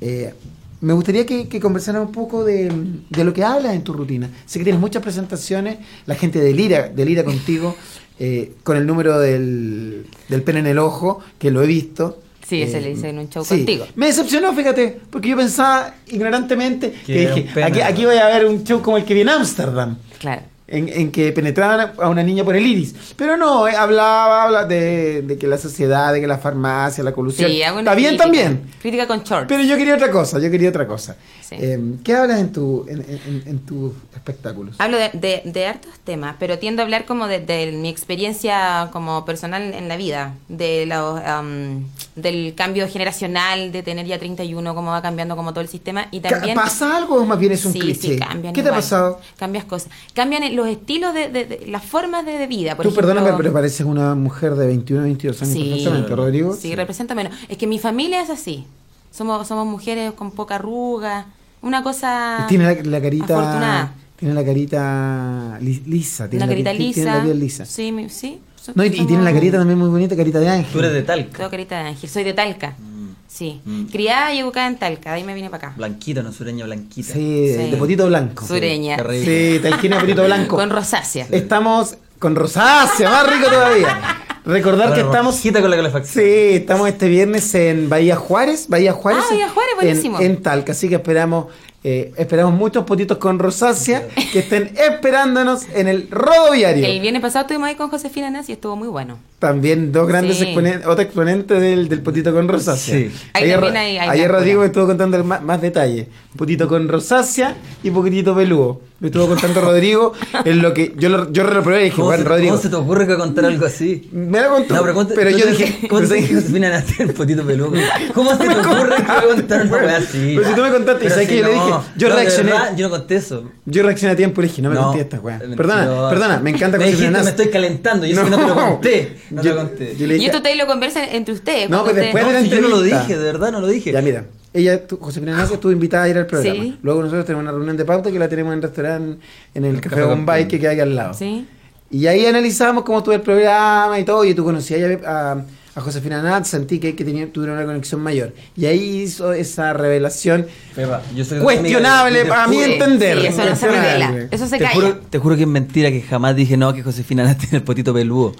Eh, 0.00 0.32
me 0.80 0.92
gustaría 0.92 1.24
que, 1.24 1.48
que 1.48 1.60
conversáramos 1.60 2.08
un 2.08 2.14
poco 2.14 2.44
de, 2.44 2.70
de 3.08 3.24
lo 3.24 3.32
que 3.32 3.42
hablas 3.42 3.74
en 3.74 3.82
tu 3.82 3.92
rutina. 3.92 4.28
Sé 4.44 4.58
que 4.58 4.64
tienes 4.64 4.80
muchas 4.80 5.02
presentaciones, 5.02 5.78
la 6.04 6.14
gente 6.14 6.40
delira, 6.40 6.88
delira 6.88 7.24
contigo, 7.24 7.74
eh, 8.18 8.52
con 8.62 8.76
el 8.76 8.86
número 8.86 9.18
del, 9.18 10.06
del 10.28 10.42
pene 10.42 10.60
en 10.60 10.66
el 10.66 10.78
ojo, 10.78 11.20
que 11.38 11.50
lo 11.50 11.62
he 11.62 11.66
visto. 11.66 12.20
Sí, 12.46 12.62
ese 12.62 12.78
Eh, 12.78 12.80
le 12.82 12.90
hice 12.92 13.08
en 13.08 13.18
un 13.18 13.28
show 13.28 13.44
sí. 13.44 13.56
contigo. 13.56 13.86
Me 13.96 14.06
decepcionó, 14.06 14.52
fíjate, 14.54 15.00
porque 15.10 15.28
yo 15.30 15.36
pensaba 15.36 15.94
ignorantemente 16.08 16.92
que, 17.06 17.20
dije, 17.34 17.62
aquí, 17.62 17.80
aquí 17.80 18.04
voy 18.04 18.16
a 18.16 18.26
ver 18.26 18.44
un 18.46 18.64
show 18.64 18.82
como 18.82 18.96
el 18.96 19.04
que 19.04 19.14
viene 19.14 19.30
a 19.32 19.36
Ámsterdam. 19.36 19.96
Claro. 20.18 20.42
En, 20.66 20.88
en 20.88 21.12
que 21.12 21.30
penetraban 21.32 21.92
a 22.00 22.08
una 22.08 22.22
niña 22.22 22.42
por 22.42 22.56
el 22.56 22.66
iris. 22.66 22.94
Pero 23.16 23.36
no, 23.36 23.68
eh, 23.68 23.76
hablaba, 23.76 24.44
habla 24.44 24.64
de, 24.64 25.20
de 25.20 25.36
que 25.36 25.46
la 25.46 25.58
sociedad, 25.58 26.10
de 26.14 26.22
que 26.22 26.26
la 26.26 26.38
farmacia, 26.38 27.04
la 27.04 27.12
colusión. 27.12 27.50
Sí, 27.50 27.62
hago 27.62 27.80
una 27.80 27.90
Está 27.90 27.94
bien 27.94 28.08
crítica. 28.16 28.24
también. 28.24 28.70
Crítica 28.80 29.06
con 29.06 29.22
short. 29.22 29.46
Pero 29.46 29.62
yo 29.62 29.76
quería 29.76 29.94
otra 29.94 30.10
cosa, 30.10 30.38
yo 30.40 30.50
quería 30.50 30.70
otra 30.70 30.86
cosa. 30.86 31.16
Sí. 31.46 31.56
Eh, 31.58 31.78
¿Qué 32.02 32.14
hablas 32.16 32.40
en, 32.40 32.50
tu, 32.50 32.86
en, 32.88 33.00
en- 33.02 33.42
en 33.46 33.58
tus 33.58 33.92
espectáculos? 34.14 34.76
Hablo 34.78 34.96
de, 34.96 35.10
de, 35.12 35.42
de 35.44 35.66
hartos 35.66 35.92
temas, 36.02 36.36
pero 36.38 36.58
tiendo 36.58 36.80
a 36.80 36.84
hablar 36.86 37.04
como 37.04 37.26
de, 37.28 37.72
mi 37.78 37.90
experiencia 37.90 38.88
como 38.90 39.26
personal 39.26 39.74
en 39.74 39.86
la 39.88 39.98
vida, 39.98 40.32
de 40.48 40.90
am, 41.26 41.84
del 42.16 42.54
cambio 42.56 42.88
generacional, 42.88 43.70
de 43.70 43.82
tener 43.82 44.06
ya 44.06 44.18
31, 44.18 44.74
cómo 44.74 44.92
va 44.92 45.02
cambiando 45.02 45.36
como 45.36 45.52
todo 45.52 45.60
el 45.60 45.68
sistema 45.68 46.06
y 46.10 46.20
también... 46.20 46.54
¿Pasa 46.54 46.96
algo 46.96 47.16
o 47.16 47.26
más 47.26 47.38
bien 47.38 47.52
es 47.52 47.64
un 47.66 47.72
sí, 47.74 47.80
cliché? 47.80 48.14
Sí, 48.14 48.18
cambian 48.18 48.54
¿Qué 48.54 48.62
te 48.62 48.68
ha 48.68 48.70
igual. 48.70 48.80
pasado? 48.82 49.20
Cambias 49.36 49.64
cosas. 49.66 49.90
Cambian 50.14 50.53
los 50.54 50.66
estilos 50.68 51.12
de, 51.14 51.28
de- 51.28 51.44
de- 51.44 51.66
las 51.66 51.84
formas 51.84 52.24
de, 52.24 52.32
de 52.38 52.46
vida. 52.46 52.74
Por 52.76 52.84
Tú 52.84 52.90
ejemplo, 52.90 53.08
perdóname, 53.08 53.36
pero 53.36 53.52
pareces 53.52 53.84
una 53.86 54.14
mujer 54.14 54.54
de 54.54 54.66
21, 54.66 55.02
22 55.04 55.42
años 55.42 55.52
Sí, 55.54 55.64
perfectamente, 55.70 56.16
Rodrigo. 56.16 56.54
Sí, 56.54 56.74
representa 56.74 57.14
menos. 57.14 57.32
Es 57.48 57.56
que 57.58 57.66
mi 57.66 57.78
familia 57.78 58.22
es 58.22 58.30
así. 58.30 58.64
Somos, 59.10 59.46
somos 59.46 59.66
mujeres 59.66 60.12
con 60.12 60.30
poca 60.30 60.56
arruga. 60.56 61.26
Una 61.62 61.82
cosa. 61.82 62.46
Tiene 62.48 62.64
la, 62.64 62.82
la 62.82 63.00
carita. 63.02 63.24
afortunada. 63.38 63.94
Tiene 64.16 64.34
la 64.34 64.44
carita 64.44 65.58
li- 65.60 65.82
lisa. 65.86 66.28
Tiene 66.28 66.44
Una 66.44 66.46
la, 66.46 66.52
carita 66.52 66.70
tiene 66.70 66.84
lisa. 66.86 67.16
la 67.18 67.22
piel 67.22 67.38
lisa. 67.40 67.64
Sí, 67.66 67.92
mi- 67.92 68.08
sí. 68.08 68.38
So- 68.56 68.72
No, 68.74 68.84
y, 68.84 68.88
y 68.88 69.04
tiene 69.06 69.22
la 69.22 69.32
carita 69.32 69.58
también 69.58 69.78
muy 69.78 69.88
bonita, 69.88 70.16
carita 70.16 70.40
de 70.40 70.48
ángel. 70.48 70.72
Tú 70.72 70.78
eres 70.78 70.92
de 70.92 71.02
Talca. 71.02 71.36
Tengo 71.38 71.50
carita 71.50 71.82
de 71.82 71.88
ángel. 71.88 72.08
Soy 72.10 72.24
de 72.24 72.32
Talca. 72.32 72.74
Mm. 72.78 72.93
Sí. 73.34 73.60
Criada 73.90 74.32
y 74.32 74.38
educada 74.38 74.68
en 74.68 74.76
Talca. 74.78 75.10
De 75.10 75.16
ahí 75.16 75.24
me 75.24 75.34
vine 75.34 75.50
para 75.50 75.68
acá. 75.68 75.76
Blanquita, 75.76 76.22
no 76.22 76.30
sureña 76.30 76.64
blanquita. 76.66 77.12
Sí, 77.14 77.52
Sí. 77.56 77.70
de 77.70 77.76
potito 77.76 78.06
blanco. 78.06 78.46
Sureña. 78.46 78.96
Rico. 78.98 79.24
Sí, 79.24 79.58
talquina 79.60 79.96
de 79.96 80.02
potito 80.02 80.24
blanco. 80.24 80.54
Con 80.56 80.70
rosácea. 80.70 81.26
Estamos 81.32 81.96
con 82.20 82.36
rosácea, 82.36 83.10
más 83.10 83.26
rico 83.28 83.48
todavía. 83.50 84.20
Recordar 84.44 84.94
que 84.94 85.00
estamos. 85.00 85.40
con 85.40 85.70
la 85.70 85.76
calefacción. 85.76 86.24
Sí, 86.24 86.30
estamos 86.52 86.86
este 86.88 87.08
viernes 87.08 87.52
en 87.56 87.88
Bahía 87.88 88.14
Juárez. 88.14 88.66
Bahía 88.68 88.92
Juárez. 88.92 89.24
Ah, 89.26 89.30
Bahía 89.32 89.48
Juárez, 89.48 89.72
en- 89.72 89.76
buenísimo. 89.84 90.20
En, 90.20 90.40
Talca. 90.42 90.72
Así 90.72 90.88
que 90.88 90.94
esperamos. 90.96 91.46
Eh, 91.86 92.12
esperamos 92.16 92.54
muchos 92.54 92.84
potitos 92.84 93.18
con 93.18 93.38
rosácea 93.38 94.08
que 94.32 94.38
estén 94.38 94.72
esperándonos 94.74 95.66
en 95.74 95.86
el 95.86 96.08
rodoviario. 96.10 96.86
El 96.86 97.00
viernes 97.00 97.20
pasado 97.20 97.42
estuvimos 97.42 97.68
ahí 97.68 97.74
con 97.74 97.90
Josefina 97.90 98.30
Nazi 98.30 98.52
y 98.52 98.54
estuvo 98.54 98.74
muy 98.74 98.88
bueno. 98.88 99.18
También 99.38 99.92
dos 99.92 100.08
grandes 100.08 100.38
Sí. 100.38 100.44
exponentes, 100.44 100.86
otro 100.86 101.02
exponente 101.04 101.54
del, 101.60 101.88
del 101.90 102.00
potito 102.00 102.32
con 102.32 102.48
rosácea. 102.48 102.96
Sí. 102.96 103.10
Ahí 103.34 103.44
Ayer, 103.44 103.54
también 103.60 103.76
hay- 103.76 103.98
hay 103.98 104.08
ayer. 104.08 104.30
Rodrigo 104.32 104.60
me 104.60 104.66
estuvo 104.66 104.86
contando 104.86 105.22
más, 105.24 105.42
más 105.42 105.60
detalle. 105.60 106.08
Potito 106.36 106.66
con 106.68 106.88
rosácea 106.88 107.54
y 107.82 107.90
poquitito 107.90 108.34
peludo. 108.34 108.80
Me 109.00 109.08
estuvo 109.08 109.26
contando 109.26 109.60
Rodrigo 109.60 110.12
en 110.44 110.62
lo 110.62 110.72
que 110.72 110.94
yo 110.96 111.08
lo, 111.08 111.30
yo 111.32 111.42
lo 111.42 111.50
reprobé 111.50 111.80
y 111.80 111.84
dije, 111.86 111.96
¿Cómo, 111.96 112.06
bueno, 112.06 112.22
se, 112.22 112.28
Rodrigo. 112.28 112.50
cómo 112.52 112.62
se 112.62 112.68
te 112.70 112.76
ocurre 112.76 113.06
que 113.08 113.16
contar 113.16 113.44
algo 113.44 113.66
así? 113.66 114.08
Me 114.12 114.40
lo 114.40 114.50
contó. 114.50 114.74
No, 114.74 114.80
pero, 114.82 114.94
¿cómo 114.94 115.06
te- 115.08 115.14
pero 115.16 115.30
no 115.32 115.36
yo 115.36 115.46
dije, 115.46 115.88
¿Cómo 115.88 116.00
pero 116.00 116.08
te 116.08 116.14
dije 116.14 116.34
Josefina 116.36 116.84
potito 117.16 117.44
peludo? 117.44 117.72
¿Cómo 118.14 118.30
se 118.30 118.36
te 118.48 118.48
ocurre 118.54 118.94
que 118.96 119.02
voy 119.02 119.32
a 119.32 119.34
contar 119.34 119.66
wea 119.66 119.96
así? 119.98 120.34
Pero 120.36 120.48
si 120.48 120.54
tú 120.54 120.62
me 120.62 120.70
contaste, 120.70 121.04
y 121.04 121.08
Pero 121.08 121.10
sabes 121.10 121.28
si 121.28 121.34
que 121.34 121.40
yo 121.40 121.46
le 121.48 121.52
dije, 121.54 121.70
yo 121.96 122.08
reaccioné. 122.08 122.52
verdad, 122.52 122.76
yo 122.76 122.84
no 122.88 122.90
conté 122.90 123.16
eso. 123.16 123.50
Yo 123.66 123.82
reaccioné 123.82 124.12
a 124.12 124.16
tiempo 124.16 124.40
y 124.40 124.44
le 124.44 124.48
dije, 124.48 124.62
no 124.62 124.68
me 124.70 124.74
No, 124.76 124.82
conté 124.86 125.00
esta 125.00 125.20
weá. 125.20 125.38
Perdona, 125.38 126.08
perdona, 126.10 126.38
me 126.38 126.50
encanta 126.50 126.78
Me 126.78 126.84
dijiste, 126.86 127.10
Naz. 127.10 127.24
me 127.24 127.30
estoy 127.30 127.48
calentando, 127.50 128.06
yo 128.06 128.16
sé 128.16 128.24
que 128.24 128.30
no 128.30 128.36
te 128.38 128.46
lo 128.46 128.54
conté. 128.54 129.16
No 129.30 129.42
te 129.42 129.48
Yo- 129.48 129.54
lo 129.54 129.60
conté. 129.60 129.96
yo 129.96 130.06
le 130.06 130.16
Y 130.18 130.24
esto 130.26 130.36
ustedes 130.38 130.56
lo 130.56 130.66
conversan 130.66 131.04
entre 131.10 131.34
ustedes. 131.34 131.68
No, 131.68 131.82
cuando 131.82 131.92
pues 132.00 132.04
después 132.04 132.26
de 132.26 132.32
la 132.32 132.38
No, 132.38 132.44
si 132.44 132.50
yo 132.50 132.60
no 132.60 132.68
lo 132.68 132.76
entrevista. 132.76 133.00
dije, 133.02 133.18
de 133.18 133.24
verdad 133.24 133.52
no 133.52 133.60
lo 133.60 133.66
dije. 133.66 133.92
Ya, 133.92 134.00
mira, 134.00 134.24
ella, 134.54 134.86
tú- 134.86 134.96
Josefina 135.00 135.36
Nace 135.36 135.54
estuvo 135.54 135.70
invitada 135.72 136.04
a 136.04 136.08
ir 136.08 136.16
al 136.16 136.26
programa. 136.26 136.62
Sí. 136.62 136.78
Luego 136.82 137.02
nosotros 137.02 137.26
tenemos 137.26 137.42
una 137.42 137.52
reunión 137.52 137.76
de 137.76 137.84
pauta 137.84 138.10
que 138.10 138.18
la 138.18 138.28
tenemos 138.28 138.52
en 138.52 138.58
el 138.58 138.62
restaurante, 138.62 139.18
en 139.54 139.64
el 139.64 139.74
Café 139.80 139.96
Café 139.96 140.02
Bombay 140.06 140.48
que 140.48 140.58
queda 140.58 140.70
aquí 140.70 140.80
al 140.80 140.94
lado. 140.96 141.12
Sí. 141.14 141.46
Y 141.90 142.06
ahí 142.06 142.24
analizamos 142.24 142.82
cómo 142.84 142.98
estuvo 142.98 143.14
el 143.14 143.20
programa 143.20 143.98
y 144.00 144.04
todo, 144.04 144.24
y 144.24 144.34
tú 144.34 144.42
conocías 144.44 145.04
a, 145.04 145.32
a, 145.32 145.44
a 145.76 145.80
Josefina 145.80 146.22
Nat, 146.22 146.44
sentí 146.44 146.78
que, 146.80 146.96
que 146.96 147.04
tenía, 147.04 147.30
tuvieron 147.32 147.56
una 147.56 147.66
conexión 147.66 148.00
mayor. 148.00 148.32
Y 148.56 148.66
ahí 148.66 149.02
hizo 149.02 149.32
esa 149.32 149.72
revelación 149.74 150.46
Pepa, 150.74 151.02
yo 151.14 151.24
soy 151.24 151.38
cuestionable 151.40 152.20
amiga, 152.22 152.34
para 152.34 152.46
juro- 152.48 152.64
entender. 152.64 153.20
Sí, 153.20 153.26
eso 153.26 153.44
no 153.44 153.54
se 153.56 153.68
revela. 153.68 154.28
Eso 154.30 154.46
se 154.46 154.58
te 154.58 154.64
calla. 154.64 154.74
juro, 154.74 154.96
te 155.10 155.18
juro 155.18 155.36
que 155.36 155.42
es 155.42 155.48
mentira 155.48 155.90
que 155.90 156.00
jamás 156.02 156.34
dije 156.34 156.56
no 156.56 156.72
que 156.74 156.82
Josefina 156.82 157.22
Naste 157.22 157.42
tiene 157.46 157.58
el 157.58 157.64
potito 157.64 157.92
peludo. 157.94 158.34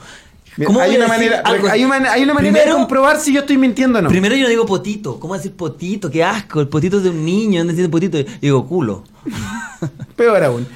¿Cómo 0.67 0.81
hay, 0.81 0.97
una 0.97 1.09
manera, 1.09 1.41
algo? 1.45 1.69
hay, 1.69 1.85
una, 1.85 2.13
hay 2.13 2.23
una 2.23 2.35
manera 2.35 2.53
de 2.55 2.61
Primero- 2.61 2.79
comprobar 2.79 3.19
si 3.21 3.33
yo 3.33 3.41
estoy 3.41 3.57
mintiendo 3.59 3.99
o 3.99 4.03
no. 4.03 4.09
Primero 4.09 4.37
yo 4.37 4.43
no 4.45 4.49
digo 4.49 4.65
potito. 4.67 5.19
¿Cómo 5.19 5.35
decir 5.35 5.53
potito? 5.53 6.11
Qué 6.11 6.23
asco. 6.23 6.61
El 6.61 6.69
potito 6.69 6.99
es 6.99 7.03
de 7.05 7.11
un 7.11 7.25
niño. 7.25 7.59
¿Dónde 7.61 7.75
tiene 7.75 7.89
potito? 7.89 8.19
Yo 8.19 8.25
digo 8.41 8.67
culo. 8.67 9.03
Peor 10.17 10.43
aún. 10.45 10.67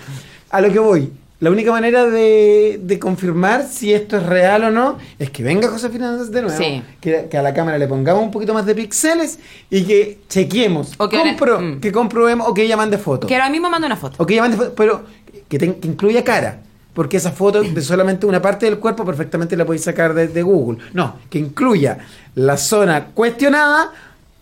A 0.50 0.60
lo 0.60 0.72
que 0.72 0.78
voy. 0.78 1.12
La 1.40 1.50
única 1.52 1.70
manera 1.70 2.04
de, 2.06 2.80
de 2.82 2.98
confirmar 2.98 3.64
si 3.70 3.92
esto 3.94 4.16
es 4.16 4.24
real 4.26 4.64
o 4.64 4.70
no 4.72 4.98
es 5.20 5.30
que 5.30 5.44
venga 5.44 5.68
Josefina 5.68 6.10
Nández 6.10 6.32
de 6.32 6.42
nuevo, 6.42 6.58
Sí. 6.58 6.82
que, 7.00 7.28
que 7.30 7.38
a 7.38 7.42
la 7.42 7.54
cámara 7.54 7.78
le 7.78 7.86
pongamos 7.86 8.24
un 8.24 8.32
poquito 8.32 8.52
más 8.54 8.66
de 8.66 8.74
píxeles 8.74 9.38
y 9.70 9.84
que 9.84 10.18
chequeemos, 10.28 10.94
O 10.98 11.08
que 11.08 11.16
compro- 11.16 11.60
mm. 11.76 11.80
que 11.80 11.92
comprobemos 11.92 12.48
o 12.48 12.54
que 12.54 12.62
ella 12.64 12.76
mande 12.76 12.98
fotos. 12.98 13.28
Que 13.28 13.36
ahora 13.36 13.50
mismo 13.50 13.70
mando 13.70 13.86
una 13.86 13.96
foto. 13.96 14.20
O 14.20 14.26
que 14.26 14.34
ella 14.34 14.42
mande 14.42 14.56
fotos, 14.56 14.72
pero 14.76 15.04
que 15.48 15.76
incluya 15.84 16.24
cara. 16.24 16.62
Porque 16.98 17.16
esa 17.18 17.30
foto 17.30 17.62
de 17.62 17.80
solamente 17.80 18.26
una 18.26 18.42
parte 18.42 18.66
del 18.66 18.80
cuerpo 18.80 19.04
perfectamente 19.04 19.56
la 19.56 19.64
podéis 19.64 19.84
sacar 19.84 20.14
de, 20.14 20.26
de 20.26 20.42
Google. 20.42 20.78
No, 20.94 21.14
que 21.30 21.38
incluya 21.38 21.98
la 22.34 22.56
zona 22.56 23.06
cuestionada, 23.14 23.92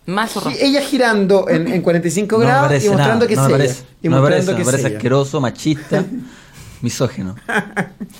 Más 0.07 0.33
gi- 0.33 0.57
ella 0.59 0.81
girando 0.81 1.47
en, 1.49 1.67
en 1.67 1.83
45 1.83 2.35
No 2.35 2.41
grados 2.41 2.83
y 2.83 2.87
mostrando 2.89 3.13
nada, 3.13 3.27
que 3.27 3.35
no 3.35 3.41
es 3.43 3.47
me 3.47 3.53
ella. 3.53 3.63
parece, 3.65 3.83
Y 4.01 4.09
no 4.09 4.15
me 4.15 4.21
mostrando 4.21 4.31
parece, 4.31 4.51
que 4.53 4.57
me 4.57 4.71
parece 4.71 4.95
asqueroso, 4.95 5.39
machista, 5.39 6.03
misógino. 6.81 7.35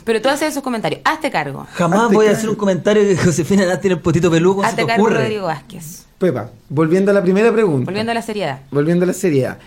Pero 0.03 0.21
tú 0.21 0.29
haces 0.29 0.49
esos 0.51 0.61
comentarios. 0.61 1.01
Hazte 1.03 1.31
cargo. 1.31 1.65
Jamás 1.73 2.11
voy 2.11 2.27
a 2.27 2.31
hacer 2.33 2.47
un 2.47 2.55
comentario 2.57 3.01
que 3.07 3.17
Josefina 3.17 3.79
tiene 3.79 3.95
el 3.95 4.01
potito 4.01 4.29
peludo. 4.29 4.57
¿Cómo 4.57 4.63
se 4.65 4.69
Hazte 4.69 4.83
te 4.83 4.87
cargo, 4.87 5.03
ocurre? 5.03 5.19
Rodrigo 5.23 5.45
Vázquez. 5.47 6.05
Pepa, 6.19 6.51
volviendo 6.69 7.09
a 7.09 7.13
la 7.15 7.23
primera 7.23 7.51
pregunta. 7.51 7.85
Volviendo 7.85 8.11
a 8.11 8.15
la 8.15 8.21
seriedad. 8.21 8.59
Volviendo 8.69 9.03
a 9.03 9.07
la 9.07 9.13
seriedad. 9.13 9.57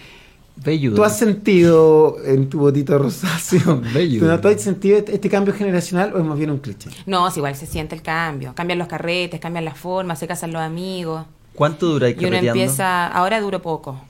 Velludo. 0.62 0.96
¿Tú 0.96 1.04
has 1.04 1.16
sentido 1.18 2.16
en 2.24 2.50
tu 2.50 2.58
botito 2.58 2.98
rosáceo. 2.98 3.60
¿tú 4.18 4.24
no 4.26 4.40
tú 4.40 4.48
has 4.48 4.60
sentido 4.60 4.98
este, 4.98 5.14
este 5.14 5.30
cambio 5.30 5.54
generacional 5.54 6.12
o 6.14 6.18
es 6.18 6.24
más 6.24 6.36
bien 6.38 6.50
un 6.50 6.58
cliché? 6.58 6.90
No, 7.06 7.28
es 7.28 7.36
igual 7.36 7.56
se 7.56 7.66
siente 7.66 7.94
el 7.94 8.02
cambio. 8.02 8.54
Cambian 8.54 8.78
los 8.78 8.88
carretes, 8.88 9.40
cambian 9.40 9.64
las 9.64 9.78
formas, 9.78 10.18
se 10.18 10.26
casan 10.26 10.52
los 10.52 10.60
amigos. 10.62 11.24
¿Cuánto 11.54 11.86
dura 11.86 12.08
ahí 12.08 12.16
Y 12.18 12.24
uno 12.24 12.36
empieza. 12.36 13.06
Ahora 13.08 13.40
duro 13.40 13.60
poco. 13.62 14.00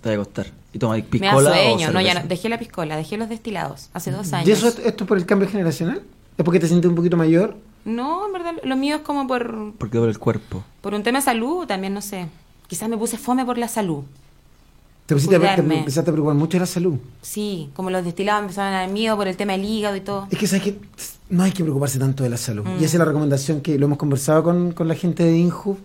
Te 0.00 0.08
va 0.10 0.14
a 0.14 0.24
costar. 0.24 0.46
¿Y 0.72 0.78
tomas 0.78 0.96
Me 0.98 1.02
da 1.04 1.08
piscola 1.10 1.50
sueño. 1.50 1.88
o 1.88 1.92
No, 1.92 2.00
ya 2.00 2.14
no. 2.14 2.26
Dejé 2.26 2.48
la 2.48 2.58
piscola, 2.58 2.96
dejé 2.96 3.16
los 3.16 3.28
destilados. 3.28 3.90
Hace 3.92 4.10
dos 4.10 4.32
años. 4.32 4.48
¿Y 4.48 4.52
eso 4.52 4.68
es- 4.68 4.78
esto 4.80 5.04
es 5.04 5.08
por 5.08 5.16
el 5.18 5.26
cambio 5.26 5.48
generacional? 5.48 6.02
¿Es 6.36 6.44
porque 6.44 6.58
te 6.60 6.66
sientes 6.66 6.88
un 6.88 6.96
poquito 6.96 7.16
mayor? 7.16 7.56
No, 7.84 8.26
en 8.26 8.32
verdad, 8.32 8.54
lo 8.64 8.76
mío 8.76 8.96
es 8.96 9.02
como 9.02 9.26
por, 9.26 9.72
Porque 9.78 9.98
por 9.98 10.08
el 10.08 10.18
cuerpo. 10.18 10.64
por 10.80 10.94
un 10.94 11.02
tema 11.02 11.18
de 11.18 11.24
salud 11.24 11.66
también, 11.66 11.94
no 11.94 12.00
sé. 12.00 12.26
Quizás 12.66 12.88
me 12.88 12.96
puse 12.96 13.18
fome 13.18 13.44
por 13.44 13.56
la 13.58 13.68
salud. 13.68 14.02
Te, 15.06 15.14
pusiste 15.14 15.38
te 15.38 15.46
empezaste 15.60 16.10
a 16.10 16.12
preocupar 16.12 16.34
mucho 16.34 16.56
de 16.56 16.60
la 16.60 16.66
salud. 16.66 16.94
Sí, 17.20 17.68
como 17.74 17.90
los 17.90 18.04
destilados 18.04 18.42
empezaban 18.42 18.72
a 18.72 18.80
dar 18.80 18.90
miedo 18.90 19.16
por 19.16 19.28
el 19.28 19.36
tema 19.36 19.52
del 19.52 19.64
hígado 19.64 19.96
y 19.96 20.00
todo. 20.00 20.26
Es 20.30 20.38
que 20.38 20.46
sabes 20.46 20.62
que 20.64 20.78
no 21.28 21.42
hay 21.42 21.52
que 21.52 21.62
preocuparse 21.62 21.98
tanto 21.98 22.22
de 22.24 22.30
la 22.30 22.38
salud. 22.38 22.64
Mm. 22.64 22.80
Y 22.80 22.84
esa 22.84 22.96
es 22.96 22.98
la 22.98 23.04
recomendación 23.04 23.60
que 23.60 23.78
lo 23.78 23.84
hemos 23.86 23.98
conversado 23.98 24.42
con, 24.42 24.72
con 24.72 24.88
la 24.88 24.94
gente 24.94 25.22
de 25.24 25.36
INJUV. 25.36 25.76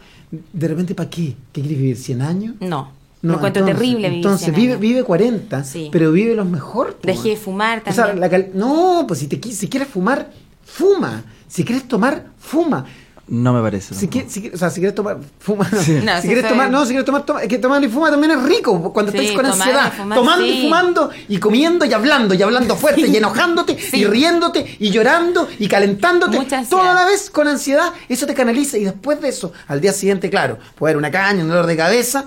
De 0.54 0.68
repente, 0.70 0.96
¿para 0.96 1.10
qué? 1.10 1.36
¿Qué 1.52 1.62
quieres 1.62 1.78
vivir? 1.80 1.98
¿100 1.98 2.22
años? 2.22 2.56
No. 2.62 2.92
Me 3.22 3.34
encuentro 3.34 3.66
terrible 3.66 4.08
vivir 4.08 4.26
Entonces, 4.26 4.46
100 4.46 4.56
vive, 4.56 4.78
vive 4.78 5.04
40, 5.04 5.66
Sí. 5.66 5.90
pero 5.92 6.14
vive 6.14 6.36
los 6.36 6.48
mejor. 6.48 6.98
Dejé 7.04 7.30
de 7.32 7.36
fumar 7.36 7.84
O 7.86 7.92
sea, 7.92 8.06
también. 8.06 8.22
la 8.22 8.30
cal- 8.30 8.52
no, 8.54 9.04
pues 9.06 9.20
si, 9.20 9.28
te, 9.28 9.52
si 9.52 9.68
quieres 9.68 9.90
fumar, 9.90 10.32
fuma. 10.64 11.24
Si 11.50 11.66
quieres 11.66 11.86
tomar, 11.90 12.28
fuma. 12.40 12.86
No 13.32 13.54
me 13.54 13.62
parece. 13.62 13.94
Si 13.94 14.08
quieres, 14.08 14.32
si, 14.32 14.42
quieres- 14.42 14.56
o 14.56 14.60
sea, 14.60 14.70
si 14.70 14.80
quieres 14.80 14.96
tomar, 14.96 15.20
fuma. 15.40 15.70
Sí. 15.84 16.00
No, 16.04 16.20
si 16.20 16.28
quieres 16.28 16.44
soy- 16.44 16.50
tomar, 16.52 16.72
no, 16.72 16.82
si 16.84 16.90
quieres 16.90 17.06
tomar, 17.06 17.26
toma. 17.26 17.44
Es 17.44 17.48
que 17.48 17.58
tomar 17.60 17.84
y 17.84 17.88
fumar 17.88 18.12
también 18.12 18.32
es 18.32 18.44
rico. 18.44 18.92
Cuando 18.92 19.12
Sí, 19.12 19.18
estáis 19.20 19.36
con 19.38 19.46
y 19.46 19.50
ansiedad, 19.50 19.94
fumar, 19.94 20.18
tomando 20.18 20.46
y 20.46 20.62
fumando 20.64 21.10
y 21.28 21.38
comiendo 21.38 21.86
y 21.86 21.94
hablando 21.94 22.34
y 22.34 22.42
hablando 22.42 22.76
fuerte 22.76 23.02
y 23.08 23.16
enojándote 23.16 23.78
y 23.94 24.06
riéndote 24.06 24.78
y 24.80 24.90
llorando 24.90 25.48
y 25.60 25.68
calentándote. 25.68 26.40
Toda 26.70 26.94
la 26.94 27.06
vez 27.06 27.30
con 27.30 27.48
ansiedad, 27.48 27.94
eso 28.08 28.26
te 28.26 28.34
canaliza 28.34 28.78
y 28.78 28.86
después 28.86 29.22
de 29.22 29.30
eso, 29.30 29.54
al 29.68 29.80
día 29.80 29.94
siguiente, 29.94 30.30
claro, 30.30 30.58
puede 30.76 30.94
haber 30.94 30.98
una 30.98 31.12
caña, 31.12 31.44
un 31.44 31.50
dolor 31.50 31.68
de 31.68 31.78
cabeza, 31.78 32.26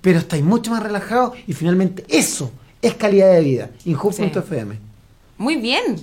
pero 0.00 0.18
estáis 0.18 0.44
mucho 0.44 0.70
más 0.70 0.82
relajados 0.82 1.32
y 1.46 1.52
finalmente 1.54 2.04
eso 2.08 2.52
es 2.82 2.94
calidad 2.94 3.32
de 3.32 3.40
vida. 3.40 3.70
Inhub.fm. 3.84 4.76
Muy 5.38 5.56
bien. 5.56 5.96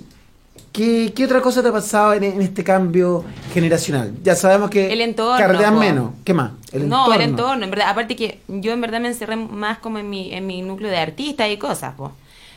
¿Qué, 0.72 1.12
¿Qué 1.14 1.24
otra 1.24 1.40
cosa 1.40 1.62
te 1.62 1.68
ha 1.68 1.72
pasado 1.72 2.12
en, 2.14 2.22
en 2.24 2.40
este 2.42 2.62
cambio 2.64 3.24
generacional? 3.52 4.12
Ya 4.22 4.34
sabemos 4.36 4.70
que 4.70 4.92
El 4.92 5.00
entorno, 5.00 5.78
menos. 5.78 6.10
¿Qué 6.24 6.32
más? 6.34 6.52
no, 6.72 7.12
el 7.12 7.20
entorno, 7.22 7.64
en 7.64 7.70
verdad. 7.70 7.88
Aparte 7.88 8.14
que 8.16 8.40
yo 8.48 8.72
en 8.72 8.80
verdad 8.80 9.00
me 9.00 9.08
encerré 9.08 9.36
más 9.36 9.78
como 9.78 9.98
en 9.98 10.08
mi, 10.08 10.32
en 10.32 10.46
mi 10.46 10.62
núcleo 10.62 10.90
de 10.90 10.98
artistas 10.98 11.50
y 11.50 11.56
cosas, 11.56 11.94
po. 11.94 12.12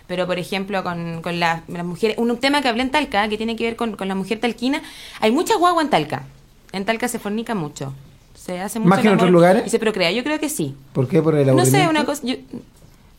Pero, 0.06 0.28
por 0.28 0.38
ejemplo, 0.38 0.84
con, 0.84 1.22
con 1.22 1.40
la- 1.40 1.64
las 1.68 1.86
mujeres, 1.86 2.18
un 2.20 2.38
tema 2.38 2.62
que 2.62 2.68
hablé 2.68 2.84
en 2.84 2.92
Talca, 2.92 3.28
que 3.30 3.38
tiene 3.38 3.56
que 3.56 3.64
ver 3.64 3.76
con, 3.76 3.96
con 3.96 4.08
la 4.08 4.16
mujer 4.16 4.40
talquina, 4.40 4.82
hay 5.20 5.32
mucha 5.32 5.56
guagua 5.56 5.82
en 5.82 5.90
Talca. 5.90 6.24
En 6.72 6.86
Talca 6.86 7.08
se 7.08 7.20
fornica 7.20 7.56
mucho. 7.56 7.94
Se 8.36 8.60
hace 8.60 8.80
mucho 8.80 8.90
¿Más 8.90 9.00
que 9.00 9.08
en 9.08 9.14
el 9.14 9.18
otros 9.18 9.32
lugares? 9.32 9.64
Y 9.66 9.70
se 9.70 9.80
procrea, 9.80 10.12
yo 10.12 10.24
creo 10.24 10.40
que 10.40 10.50
sí. 10.50 10.76
¿Por 10.92 11.08
qué? 11.08 11.22
¿Por 11.22 11.36
el 11.36 11.48
No 11.48 11.66
sé, 11.66 11.84
aburrimiento? 11.84 11.90
una 11.92 12.06
cosa, 12.06 12.22
yo, 12.26 12.36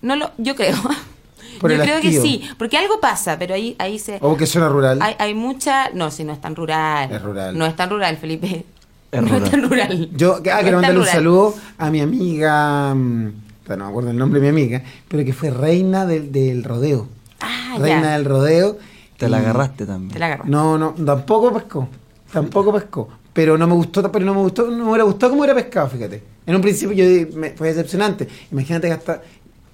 no 0.02 0.16
lo, 0.16 0.30
yo 0.38 0.54
creo. 0.54 0.76
Por 1.60 1.70
yo 1.70 1.76
el 1.76 1.82
creo 1.82 2.00
que 2.00 2.12
sí, 2.12 2.42
porque 2.58 2.76
algo 2.76 3.00
pasa, 3.00 3.38
pero 3.38 3.54
ahí, 3.54 3.76
ahí 3.78 3.98
se... 3.98 4.18
¿O 4.20 4.36
que 4.36 4.46
suena 4.46 4.68
rural? 4.68 5.00
Hay, 5.00 5.14
hay 5.18 5.34
mucha... 5.34 5.90
No, 5.90 6.10
si 6.10 6.24
no 6.24 6.32
es 6.32 6.40
tan 6.40 6.56
rural. 6.56 7.12
Es 7.12 7.22
rural. 7.22 7.56
No 7.56 7.66
es 7.66 7.76
tan 7.76 7.90
rural, 7.90 8.16
Felipe. 8.16 8.64
Es 9.10 9.22
no 9.22 9.28
rural. 9.28 9.44
es 9.44 9.50
tan 9.50 9.62
rural. 9.62 10.10
Yo 10.14 10.34
ah, 10.34 10.36
No 10.36 10.60
quiero 10.60 10.76
mandarle 10.76 11.00
un 11.00 11.06
saludo 11.06 11.54
a 11.78 11.90
mi 11.90 12.00
amiga, 12.00 12.94
mm, 12.94 13.32
bueno, 13.66 13.76
no 13.76 13.84
me 13.84 13.90
acuerdo 13.90 14.10
el 14.10 14.18
nombre 14.18 14.40
de 14.40 14.52
mi 14.52 14.62
amiga, 14.62 14.82
pero 15.08 15.24
que 15.24 15.32
fue 15.32 15.50
reina 15.50 16.06
del, 16.06 16.30
del 16.30 16.64
rodeo. 16.64 17.08
Ah, 17.40 17.76
reina 17.78 18.02
ya. 18.02 18.12
del 18.12 18.24
rodeo. 18.24 18.78
Te 19.16 19.28
la 19.28 19.38
agarraste 19.38 19.86
también. 19.86 20.12
Te 20.12 20.18
la 20.18 20.26
agarró. 20.26 20.44
No, 20.46 20.76
no, 20.76 20.92
tampoco 20.92 21.52
pescó. 21.52 21.88
Tampoco 22.32 22.72
pescó. 22.72 23.08
Pero 23.32 23.56
no 23.56 23.66
me 23.66 23.74
gustó, 23.74 24.10
pero 24.10 24.24
no 24.24 24.34
me 24.34 24.40
gustó, 24.40 24.70
no 24.70 24.84
me 24.84 24.90
hubiera 24.90 25.04
gustado 25.04 25.30
como 25.30 25.42
hubiera 25.42 25.54
pescado, 25.54 25.88
fíjate. 25.88 26.22
En 26.46 26.54
un 26.54 26.60
principio 26.60 26.94
yo 26.94 27.36
me, 27.36 27.50
fue 27.50 27.68
decepcionante. 27.68 28.28
Imagínate 28.52 28.88
que 28.88 28.92
hasta 28.92 29.22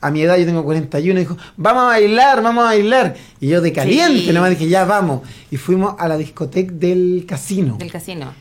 a 0.00 0.10
mi 0.10 0.22
edad 0.22 0.36
yo 0.38 0.46
tengo 0.46 0.64
41 0.64 1.20
y 1.20 1.22
dijo, 1.24 1.36
vamos 1.56 1.82
a 1.84 1.86
bailar, 1.86 2.42
vamos 2.42 2.62
a 2.62 2.68
bailar. 2.68 3.14
Y 3.40 3.48
yo 3.48 3.60
de 3.60 3.72
caliente, 3.72 4.20
Sí. 4.22 4.32
nomás 4.32 4.50
dije, 4.50 4.68
ya 4.68 4.84
vamos. 4.84 5.22
Y 5.50 5.56
fuimos 5.56 5.94
a 5.98 6.08
la 6.08 6.16
discoteca 6.16 6.72
del 6.72 7.24
casino. 7.28 7.76
Del 7.78 7.90
casino. 7.92 8.32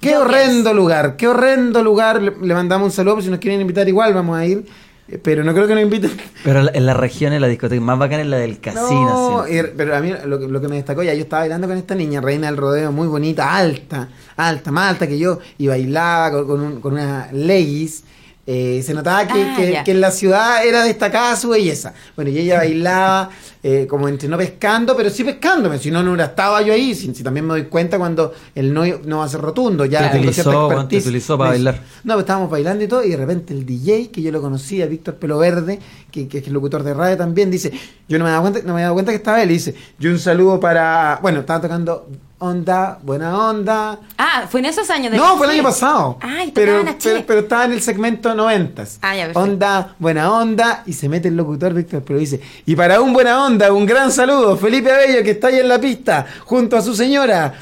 Qué 0.00 0.16
horrendo 0.16 0.72
lugar, 0.74 1.16
qué 1.16 1.26
horrendo 1.26 1.82
lugar. 1.82 2.22
Le, 2.22 2.32
le 2.40 2.54
mandamos 2.54 2.86
un 2.86 2.92
saludo, 2.92 3.14
por 3.14 3.24
si 3.24 3.30
nos 3.30 3.40
quieren 3.40 3.60
invitar 3.60 3.88
igual 3.88 4.14
vamos 4.14 4.38
a 4.38 4.46
ir. 4.46 4.64
Eh, 5.08 5.18
Pero 5.18 5.42
no 5.42 5.54
creo 5.54 5.66
que 5.66 5.74
nos 5.74 5.82
inviten. 5.82 6.12
Pero 6.44 6.62
la- 6.62 6.70
en 6.72 6.86
las 6.86 6.96
regiones 6.96 7.40
la 7.40 7.48
discoteca 7.48 7.80
más 7.80 7.98
bacana 7.98 8.22
es 8.22 8.28
la 8.28 8.36
del 8.36 8.60
casino. 8.60 9.42
No, 9.42 9.44
pero 9.76 9.96
a 9.96 10.00
mí 10.00 10.12
lo, 10.26 10.38
que- 10.38 10.46
lo 10.46 10.60
que 10.60 10.68
me 10.68 10.76
destacó, 10.76 11.02
ya 11.02 11.14
yo 11.14 11.22
estaba 11.22 11.40
bailando 11.42 11.66
con 11.66 11.76
esta 11.78 11.94
niña, 11.96 12.20
reina 12.20 12.46
del 12.46 12.56
rodeo, 12.58 12.92
muy 12.92 13.08
bonita, 13.08 13.56
alta, 13.56 14.08
alta, 14.36 14.70
más 14.70 14.90
alta 14.90 15.08
que 15.08 15.18
yo, 15.18 15.38
y 15.56 15.66
bailaba 15.66 16.30
con, 16.30 16.46
con, 16.46 16.60
un- 16.60 16.80
con 16.80 16.92
una 16.92 17.28
leggings. 17.32 18.04
Eh, 18.50 18.82
se 18.82 18.94
notaba 18.94 19.26
que, 19.26 19.42
Ah, 19.42 19.84
que- 19.84 19.90
en 19.90 20.00
la 20.00 20.10
ciudad 20.10 20.66
era 20.66 20.82
destacada 20.82 21.36
su 21.36 21.50
belleza. 21.50 21.92
Bueno, 22.16 22.30
y 22.30 22.38
ella 22.38 22.56
bailaba 22.58 23.28
eh, 23.62 23.86
como 23.90 24.08
entre 24.08 24.26
no 24.26 24.38
pescando, 24.38 24.96
pero 24.96 25.10
sí 25.10 25.22
pescándome. 25.22 25.78
Si 25.78 25.90
no, 25.90 26.02
no 26.02 26.12
hubiera 26.12 26.26
estado 26.30 26.58
yo 26.62 26.72
ahí. 26.72 26.94
Si, 26.94 27.12
si 27.14 27.22
también 27.22 27.44
me 27.46 27.52
doy 27.52 27.64
cuenta 27.64 27.98
cuando 27.98 28.32
el 28.54 28.72
no, 28.72 28.84
no 29.04 29.18
va 29.18 29.24
a 29.24 29.28
ser 29.28 29.40
rotundo. 29.42 29.84
Ya 29.84 29.98
Te 29.98 30.16
tengo 30.16 30.28
utilizó, 30.30 30.86
te 30.88 30.96
utilizó 30.96 31.36
para 31.36 31.50
bailar. 31.50 31.80
no, 32.04 32.14
pues 32.14 32.22
estábamos 32.22 32.48
bailando 32.50 32.82
y 32.84 32.88
todo, 32.88 33.04
y 33.04 33.10
de 33.10 33.16
repente 33.18 33.52
el 33.52 33.66
DJ, 33.66 34.10
que 34.10 34.22
yo 34.22 34.32
lo 34.32 34.40
conocía, 34.40 34.86
Víctor 34.86 35.16
Pelo 35.16 35.36
Verde, 35.38 35.78
que, 36.10 36.26
que 36.26 36.38
es 36.38 36.46
el 36.46 36.54
locutor 36.54 36.82
de 36.84 36.94
radio 36.94 37.18
también, 37.18 37.50
dice, 37.50 37.70
yo 38.08 38.18
no 38.18 38.24
me 38.24 38.30
daba 38.30 38.40
cuenta, 38.42 38.60
no 38.60 38.66
me 38.68 38.72
había 38.72 38.84
dado 38.84 38.94
cuenta 38.94 39.12
que 39.12 39.16
estaba 39.16 39.42
él, 39.42 39.50
y 39.50 39.54
dice, 39.54 39.74
yo 39.98 40.10
un 40.10 40.18
saludo 40.18 40.58
para, 40.58 41.18
bueno, 41.20 41.40
estaba 41.40 41.60
tocando 41.60 42.08
onda, 42.38 42.98
buena 43.02 43.48
onda. 43.48 43.98
Ah, 44.16 44.46
fue 44.48 44.60
en 44.60 44.66
esos 44.66 44.88
años. 44.90 45.10
del 45.10 45.20
No, 45.20 45.36
fue 45.36 45.46
el 45.46 45.52
año 45.54 45.62
pasado. 45.62 46.18
Ay, 46.20 46.52
pero, 46.54 46.78
tocaban 46.78 46.94
a 46.94 46.98
pero, 47.02 47.24
pero 47.26 47.40
estaba 47.40 47.64
en 47.64 47.72
el 47.72 47.82
segmento 47.82 48.34
noventas. 48.34 48.98
Ah, 49.02 49.16
ya. 49.16 49.30
Onda, 49.34 49.94
buena 49.98 50.32
onda, 50.32 50.82
y 50.86 50.92
se 50.92 51.08
mete 51.08 51.28
el 51.28 51.36
locutor 51.36 51.74
Víctor 51.74 52.02
Pelo 52.02 52.18
dice, 52.18 52.40
y 52.66 52.76
para 52.76 53.00
un 53.00 53.12
buena 53.12 53.44
onda, 53.44 53.72
un 53.72 53.86
gran 53.86 54.12
saludo, 54.12 54.56
Felipe 54.56 54.90
Abello, 54.92 55.22
que 55.22 55.32
está 55.32 55.48
ahí 55.48 55.58
en 55.58 55.68
la 55.68 55.80
pista, 55.80 56.26
junto 56.44 56.76
a 56.76 56.82
su 56.82 56.94
señora. 56.94 57.54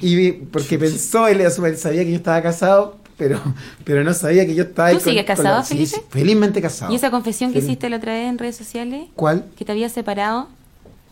Y 0.00 0.32
porque 0.32 0.78
pensó, 0.78 1.28
él, 1.28 1.40
él 1.40 1.76
sabía 1.76 2.04
que 2.04 2.10
yo 2.10 2.16
estaba 2.16 2.42
casado, 2.42 2.96
pero, 3.16 3.40
pero 3.84 4.04
no 4.04 4.12
sabía 4.14 4.44
que 4.46 4.54
yo 4.54 4.64
estaba 4.64 4.90
¿Tú 4.92 5.00
sigues 5.00 5.24
con 5.24 5.36
casado, 5.36 5.56
la- 5.58 5.62
Felipe? 5.64 5.86
sí, 5.96 6.02
felizmente 6.10 6.60
casado. 6.60 6.92
¿Y 6.92 6.96
esa 6.96 7.10
confesión 7.10 7.52
que 7.52 7.58
hiciste 7.60 7.88
la 7.88 7.96
otra 7.96 8.12
vez 8.12 8.28
en 8.28 8.38
redes 8.38 8.56
sociales? 8.56 9.06
¿Cuál? 9.14 9.44
Que 9.56 9.64
te 9.64 9.72
habías 9.72 9.92
separado. 9.92 10.48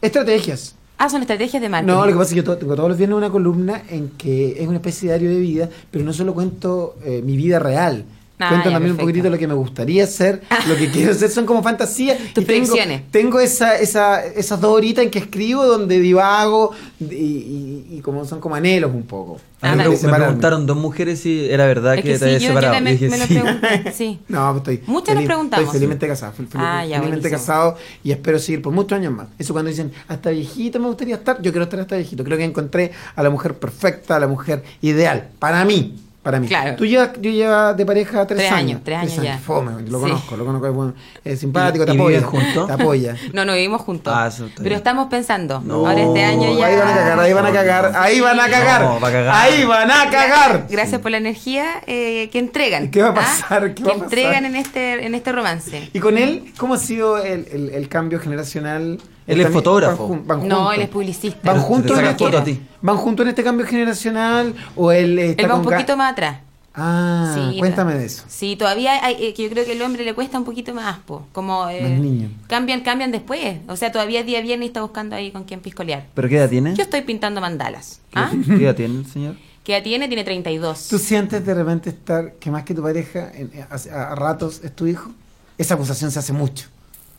Estrategias. 0.03 0.75
Ah, 0.99 1.11
son 1.11 1.21
estrategias 1.21 1.61
de 1.61 1.69
marketing. 1.69 1.93
No, 1.93 2.07
lo 2.07 2.13
que 2.13 2.19
pasa 2.19 2.35
es 2.35 2.41
que 2.41 2.47
yo 2.47 2.57
tengo 2.57 2.75
todos 2.75 2.89
los 2.89 2.99
viernes 2.99 3.19
una 3.19 3.31
columna 3.31 3.83
en 3.91 4.11
que 4.11 4.63
es 4.63 4.67
una 4.67 4.77
especie 4.77 5.11
de 5.11 5.19
diario 5.19 5.37
de 5.37 5.41
vida, 5.41 5.69
pero 5.91 6.05
no 6.05 6.13
solo 6.13 6.33
cuento 6.33 6.97
eh, 7.05 7.21
mi 7.23 7.37
vida 7.37 7.59
real. 7.59 8.05
Ah, 8.39 8.51
cuento 8.51 8.69
ya, 8.69 8.75
también 8.75 8.93
un 8.93 8.99
poquito 8.99 9.31
lo 9.31 9.39
que 9.39 9.47
me 9.49 9.55
gustaría 9.55 10.05
hacer, 10.05 10.43
lo 10.69 10.77
que 10.77 10.91
quiero 10.91 11.13
hacer, 11.13 11.31
son 11.31 11.47
como 11.47 11.63
fantasías. 11.63 12.19
Tus 12.35 12.45
y 12.45 12.47
tengo, 12.47 12.47
predicciones. 12.47 13.03
tengo 13.11 13.41
esa, 13.41 13.77
esa, 13.79 14.25
esas 14.27 14.61
dos 14.61 14.73
horitas 14.77 15.05
en 15.05 15.11
que 15.11 15.19
escribo 15.21 15.65
donde 15.65 15.99
divago 16.01 16.73
y, 17.01 17.05
y- 17.15 17.87
y 17.93 18.01
como 18.03 18.25
son 18.27 18.41
como 18.41 18.55
anhelos 18.55 18.91
un 18.95 19.05
poco. 19.05 19.41
A 19.63 19.75
mí 19.75 19.83
me, 19.83 19.89
me 19.89 19.97
preguntaron 19.97 20.67
dos 20.67 20.77
mujeres 20.77 21.21
si 21.21 21.49
era 21.49 21.65
verdad 21.67 21.95
Es 21.95 22.03
que, 22.03 22.09
que 22.13 22.13
te 22.13 22.19
sí, 22.19 22.25
habías 22.25 22.43
yo- 22.43 22.49
yo 22.49 22.55
separado. 22.55 22.75
también 22.75 22.97
Y 22.97 22.99
dije, 22.99 23.11
me 23.11 23.19
lo 23.19 23.27
sí. 23.27 23.35
pregunté, 23.35 23.93
sí. 23.93 24.19
No, 24.29 24.51
pues 24.63 24.77
estoy. 24.79 24.93
Muchas 24.93 25.15
nos 25.15 25.25
preguntamos. 25.25 25.65
Estoy 25.65 25.79
felizmente 25.79 26.07
casado. 26.09 26.33
fel- 26.35 26.49
fel- 26.49 26.61
Ah, 26.61 26.85
ya, 26.85 26.99
felizmente 26.99 27.29
buenísimo. 27.31 27.31
casado 27.39 27.77
y 28.05 28.11
espero 28.13 28.39
seguir 28.39 28.61
por 28.61 28.75
muchos 28.75 28.99
años 28.99 29.15
más. 29.15 29.29
Eso 29.39 29.55
cuando 29.55 29.71
dicen, 29.71 29.93
hasta 30.09 30.29
viejito 30.29 30.79
me 30.79 30.89
gustaría 30.89 31.15
estar, 31.15 31.41
yo 31.41 31.53
quiero 31.53 31.65
estar 31.65 31.81
hasta 31.81 31.97
viejito. 31.97 32.23
Creo 32.23 32.37
que 32.37 32.45
encontré 32.45 32.93
a 33.15 33.23
la 33.23 33.31
mujer 33.31 33.55
perfecta, 33.55 34.17
a 34.17 34.21
la 34.21 34.27
mujer 34.29 34.63
ideal. 34.83 35.29
Para 35.39 35.65
mí. 35.65 36.03
Para 36.27 36.41
mí. 36.41 36.49
Claro. 36.49 36.75
Tú 36.75 36.85
llevas, 36.85 37.11
yo 37.21 37.31
llevas 37.31 37.77
de 37.77 37.87
pareja 37.87 38.27
tres, 38.27 38.41
Tres 38.41 38.51
años. 38.51 38.59
años, 38.71 38.81
tres 38.83 38.99
años 38.99 39.23
ya. 39.23 39.39
Fome, 39.39 39.71
lo 39.89 39.99
Sí. 39.99 40.03
conozco, 40.07 40.37
lo 40.37 40.45
conozco, 40.45 40.67
es, 40.67 40.73
bueno, 40.75 40.95
es 41.25 41.39
simpático, 41.39 41.85
¿Y- 41.85 41.87
te 41.87 41.93
apoya. 41.93 42.23
juntos? 42.23 42.67
Te 42.67 42.73
apoya. 42.73 43.17
No, 43.33 43.45
no 43.45 43.53
vivimos 43.55 43.81
juntos. 43.83 44.13
Ah, 44.17 44.27
eso 44.27 44.47
está 44.47 44.57
Pero 44.57 44.71
bien. 44.71 44.77
estamos 44.79 45.07
pensando. 45.09 45.61
No, 45.65 45.87
Ahora 45.87 46.01
este 46.03 46.25
año 46.25 46.59
ya. 46.59 46.67
Ahí 46.67 46.77
van 46.77 46.89
a 46.89 46.95
cagar, 46.97 47.21
ahí 47.21 47.33
van 47.33 47.47
a 47.47 47.53
cagar, 47.53 47.93
ahí 47.95 48.21
van 48.21 48.41
a 48.41 48.49
cagar. 48.49 48.81
No, 48.83 48.99
va 49.01 49.09
a 49.09 49.13
cagar. 49.13 49.35
Ahí 49.37 49.65
van 49.65 49.91
a 49.93 50.11
cagar. 50.11 50.67
Gracias 50.69 51.01
por 51.01 51.13
la 51.13 51.19
energía 51.19 51.67
eh, 51.87 52.29
que 52.33 52.41
entregan. 52.41 52.91
¿Qué 52.91 53.03
va 53.03 53.09
a 53.09 53.11
¿ah? 53.13 53.15
pasar? 53.15 53.75
¿Qué 53.75 53.83
que 53.83 53.85
va 53.85 53.91
a 53.91 53.93
pasar? 53.95 54.05
entregan 54.07 54.45
en 54.47 54.57
este, 54.57 55.07
en 55.07 55.15
este 55.15 55.31
romance. 55.31 55.91
¿Y 55.93 56.01
con 56.01 56.19
él 56.19 56.53
cómo 56.59 56.75
ha 56.75 56.79
sido 56.79 57.19
el, 57.19 57.47
el- 57.53 57.71
el 57.71 57.89
cambio 57.89 58.19
generacional? 58.19 58.99
Él 59.27 59.41
es 59.41 59.51
fotógrafo. 59.51 60.09
van 60.09 60.19
jun- 60.21 60.27
van 60.27 60.49
No, 60.49 60.73
él 60.73 60.83
es 60.83 60.89
publicista. 60.89 61.53
¿Van 61.53 61.61
juntos, 61.61 61.99
en 61.99 62.05
este, 62.07 62.25
foto 62.25 62.39
a 62.39 62.45
ti. 62.45 62.61
¿Van 62.83 62.97
juntos 62.97 63.25
en 63.25 63.29
este 63.31 63.43
cambio 63.45 63.67
generacional? 63.67 64.55
¿O 64.77 64.93
él 64.93 65.19
eh, 65.19 65.31
está 65.31 65.43
Él 65.43 65.51
va 65.51 65.55
un 65.57 65.63
poquito 65.63 65.97
más 65.97 66.13
atrás. 66.13 66.39
Ah, 66.79 67.33
Sí, 67.35 67.59
cuéntame 67.59 67.95
de 67.95 68.05
eso. 68.05 68.25
Sí, 68.29 68.55
todavía 68.55 69.03
hay, 69.03 69.15
eh, 69.19 69.33
que 69.35 69.45
yo 69.45 69.49
creo 69.51 69.65
que 69.65 69.73
al 69.73 69.81
hombre 69.83 70.05
le 70.05 70.15
cuesta 70.15 70.37
un 70.39 70.45
poquito 70.45 70.75
más, 70.75 70.99
po, 70.99 71.27
como 71.33 71.69
eh, 71.71 71.81
Más 71.81 71.91
niño. 71.99 72.29
cambian, 72.49 72.83
cambian 72.83 73.11
después. 73.13 73.57
O 73.67 73.77
sea, 73.77 73.91
todavía 73.91 74.21
es 74.21 74.27
día 74.27 74.43
viernes 74.43 74.67
y 74.67 74.69
está 74.69 74.83
buscando 74.83 75.17
ahí 75.17 75.31
con 75.31 75.45
quién 75.45 75.61
piscolear. 75.61 76.05
¿Pero 76.15 76.29
qué 76.29 76.37
edad 76.37 76.51
tiene? 76.51 76.75
Yo 76.75 76.83
estoy 76.83 77.01
pintando 77.01 77.41
mandalas. 77.41 78.01
¿Qué, 78.11 78.19
¿Ah? 78.19 78.31
qué 78.47 78.63
edad 78.65 78.75
tiene 78.77 78.99
el 78.99 79.07
señor? 79.07 79.37
¿Qué 79.65 79.75
edad 79.75 79.83
tiene? 79.83 80.07
Tiene 80.07 80.23
32. 80.23 80.89
¿Tú 80.89 80.99
sientes 80.99 81.45
de 81.47 81.55
repente 81.55 81.89
estar 81.91 82.35
que 82.35 82.51
más 82.51 82.63
que 82.65 82.75
tu 82.75 82.83
pareja 82.83 83.31
en- 83.35 83.51
a, 83.71 84.11
a 84.11 84.15
ratos 84.15 84.61
es 84.63 84.77
tu 84.77 84.87
hijo? 84.87 85.11
Esa 85.57 85.75
acusación 85.75 86.11
se 86.11 86.19
hace 86.19 86.35
mucho. 86.35 86.67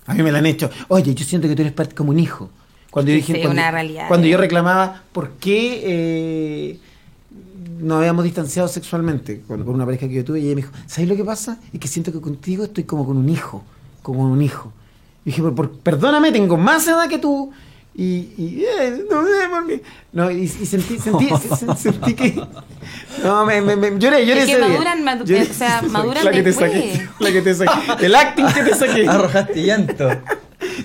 A 0.08 0.14
mí 0.14 0.24
me 0.24 0.32
la 0.32 0.40
han 0.40 0.46
hecho. 0.46 0.70
Oye, 0.88 1.14
yo 1.14 1.24
siento 1.26 1.48
que 1.48 1.56
tú 1.56 1.62
eres 1.62 1.74
parte 1.74 1.94
como 1.96 2.10
un 2.12 2.20
hijo. 2.20 2.50
Cuando, 2.90 3.12
yo, 3.12 3.18
dije, 3.18 3.34
sí, 3.36 3.42
cuando, 3.42 3.62
una 3.62 3.70
realidad. 3.72 4.08
cuando 4.08 4.26
yo 4.28 4.38
reclamaba 4.38 5.04
por 5.12 5.32
qué 5.34 5.82
eh, 5.84 6.80
nos 7.80 8.00
habíamos 8.00 8.24
distanciado 8.24 8.68
sexualmente 8.68 9.42
con, 9.48 9.64
con 9.64 9.76
una 9.76 9.86
pareja 9.86 10.08
que 10.08 10.16
yo 10.16 10.26
tuve, 10.26 10.40
y 10.40 10.46
ella 10.46 10.56
me 10.56 10.62
dijo, 10.62 10.74
¿sabes 10.88 11.08
lo 11.10 11.16
que 11.16 11.24
pasa? 11.24 11.60
Es 11.74 11.80
que 11.80 11.88
siento 11.88 12.12
que 12.12 12.22
contigo 12.22 12.64
estoy 12.64 12.86
como 12.86 13.06
con 13.06 13.18
un 13.18 13.30
hijo, 13.30 13.64
como 14.02 14.22
con 14.24 14.32
un 14.32 14.42
hijo. 14.42 14.72
Y 15.26 15.30
dije, 15.32 15.42
por, 15.42 15.54
por- 15.54 15.72
perdóname, 15.80 16.32
tengo 16.32 16.58
más 16.58 16.88
edad 16.88 17.08
que 17.10 17.20
tú 17.20 17.52
y, 17.98 18.30
y 18.38 18.64
eh, 18.80 19.04
no 19.10 19.24
sé 19.26 19.50
por 19.50 19.68
qué. 19.68 19.82
No, 20.14 20.30
y, 20.32 20.44
y 20.44 20.48
sentí, 20.48 20.98
sentí, 21.00 21.30
se- 21.58 21.76
sentí 21.76 22.14
que. 22.14 22.42
No, 23.24 23.46
me, 23.46 23.60
me, 23.62 23.76
me- 23.76 24.00
lloré, 24.00 24.26
lloré 24.26 24.42
Es 24.42 24.46
que 24.46 24.52
ese 24.54 24.58
día. 24.62 24.68
maduran, 24.70 25.04
madu- 25.04 25.26
Lloré. 25.26 25.42
o 25.42 25.54
sea, 25.54 25.82
maduran 25.90 26.24
la 26.24 26.32
que 26.32 26.44
te 26.44 26.54
saqué, 26.54 27.10
la 27.20 27.32
que 27.32 27.42
te 27.42 27.54
saqué. 27.56 28.06
El 28.06 28.16
acting 28.16 28.46
que 28.54 28.64
te 28.64 28.76
saqué. 28.76 29.08
Arrojaste 29.08 29.64
llanto. 29.64 30.10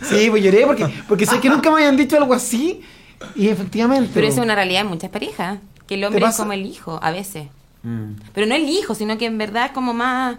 Sí, 0.09 0.29
pues 0.31 0.43
lloré 0.43 0.67
porque, 0.67 0.87
porque 1.07 1.27
sé 1.27 1.39
que 1.41 1.49
nunca 1.49 1.71
me 1.71 1.77
habían 1.77 1.97
dicho 1.97 2.17
algo 2.17 2.35
así. 2.35 2.81
Y 3.37 3.49
efectivamente. 3.49 4.11
Pero 4.15 4.27
eso 4.27 4.39
es 4.41 4.45
una 4.45 4.55
realidad 4.55 4.81
en 4.83 4.89
muchas 4.89 5.11
parejas. 5.11 5.59
Que 5.87 5.95
el 5.95 6.05
hombre 6.05 6.25
es 6.27 6.37
como 6.37 6.53
el 6.55 6.65
hijo, 6.67 6.99
a 7.03 7.11
veces. 7.11 7.49
Mm. 7.83 8.13
Pero 8.33 8.47
no 8.47 8.55
el 8.55 8.69
hijo, 8.69 8.95
sino 8.95 9.19
que 9.19 9.27
en 9.27 9.37
verdad 9.39 9.67
es 9.67 9.73
como 9.73 9.93
más. 9.93 10.37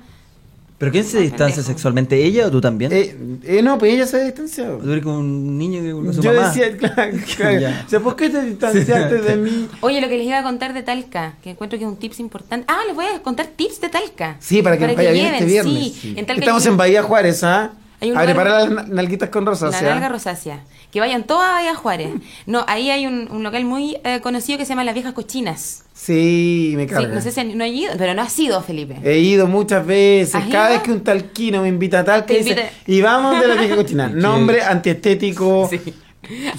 ¿Pero 0.84 0.92
quién 0.92 1.06
se 1.06 1.22
distancia 1.22 1.64
sexualmente? 1.64 2.22
¿Ella 2.22 2.48
o 2.48 2.52
tú 2.52 2.60
también? 2.60 2.92
Eh, 2.92 3.16
eh, 3.46 3.62
no, 3.62 3.78
pues 3.78 3.94
ella 3.94 4.06
se 4.06 4.18
ha 4.18 4.24
distanciado. 4.26 4.80
Tú 4.80 4.92
eres 4.92 5.02
como 5.02 5.20
un 5.20 5.58
niño 5.58 5.82
que 5.82 5.92
con 5.94 6.14
su 6.14 6.22
Yo 6.22 6.34
mamá. 6.34 6.50
decía, 6.50 6.76
claro, 6.76 7.14
claro. 7.38 7.60
Ya. 7.60 7.84
O 7.88 7.90
sea, 7.90 8.00
¿por 8.02 8.18
qué 8.18 8.30
te 8.30 8.42
distanciaste 8.44 9.22
de 9.22 9.38
mí? 9.38 9.70
Oye, 9.80 10.02
lo 10.02 10.10
que 10.10 10.18
les 10.18 10.28
iba 10.28 10.40
a 10.40 10.44
contar 10.44 10.74
de 10.74 10.84
Talca, 10.84 11.36
que 11.42 11.52
encuentro 11.52 11.80
que 11.80 11.86
es 11.86 11.90
un 11.90 11.96
tips 11.96 12.20
importante. 12.20 12.66
Ah, 12.68 12.82
les 12.86 12.94
voy 12.96 13.06
a 13.06 13.22
contar 13.24 13.48
tips 13.48 13.80
de 13.80 13.88
Talca. 13.88 14.36
Sí, 14.42 14.62
para 14.62 14.78
que 14.78 14.88
nos 14.88 14.98
vaya 14.98 15.12
bien 15.12 15.34
este 15.36 15.46
viernes. 15.46 15.94
Sí, 15.94 16.16
en 16.18 16.26
Talca 16.26 16.42
Estamos 16.42 16.66
hay 16.66 16.72
en 16.72 16.78
Bahía 16.78 17.02
Juárez, 17.04 17.44
¿ah? 17.46 17.72
Un 18.02 18.18
a 18.18 18.24
preparar 18.24 18.70
las 18.70 18.90
nalguitas 18.90 19.30
con 19.30 19.46
La 19.46 19.52
rosácea. 19.52 19.90
nalga 19.90 20.10
rosácea. 20.10 20.66
Que 20.94 21.00
vayan 21.00 21.24
todas 21.24 21.50
a 21.50 21.54
Bahía 21.54 21.74
Juárez. 21.76 22.12
No, 22.46 22.64
ahí 22.68 22.92
hay 22.92 23.08
un, 23.08 23.28
un 23.32 23.42
local 23.44 23.66
muy 23.66 23.98
eh, 24.04 24.20
conocido 24.22 24.60
que 24.60 24.66
se 24.66 24.70
llama 24.70 24.84
Las 24.84 24.94
Viejas 24.94 25.14
Cochinas. 25.14 25.84
Sí, 25.92 26.74
me 26.76 26.84
Sí, 26.84 26.90
carga. 26.94 27.16
no 27.16 27.20
sé 27.22 27.32
si 27.32 27.44
no 27.44 27.64
he 27.64 27.70
ido, 27.70 27.94
pero 27.98 28.14
no 28.14 28.22
ha 28.22 28.30
sido, 28.30 28.62
Felipe. 28.62 28.98
He 29.04 29.18
ido 29.18 29.48
muchas 29.48 29.86
veces. 29.86 30.36
¿Has 30.36 30.48
Cada 30.50 30.70
ido? 30.70 30.74
vez 30.76 30.84
que 30.84 30.92
un 30.92 31.02
talquino 31.04 31.64
me 31.64 31.68
invita 31.70 32.00
a 32.00 32.04
tal, 32.06 32.26
que 32.26 32.38
dice, 32.38 32.50
invita- 32.52 32.70
y 32.86 33.02
vamos 33.02 33.42
de 33.42 33.48
la 33.48 33.56
vieja 33.56 33.76
cochina. 33.76 34.08
Nombre 34.14 34.62
antiestético. 34.62 35.68
Sobre 35.70 35.94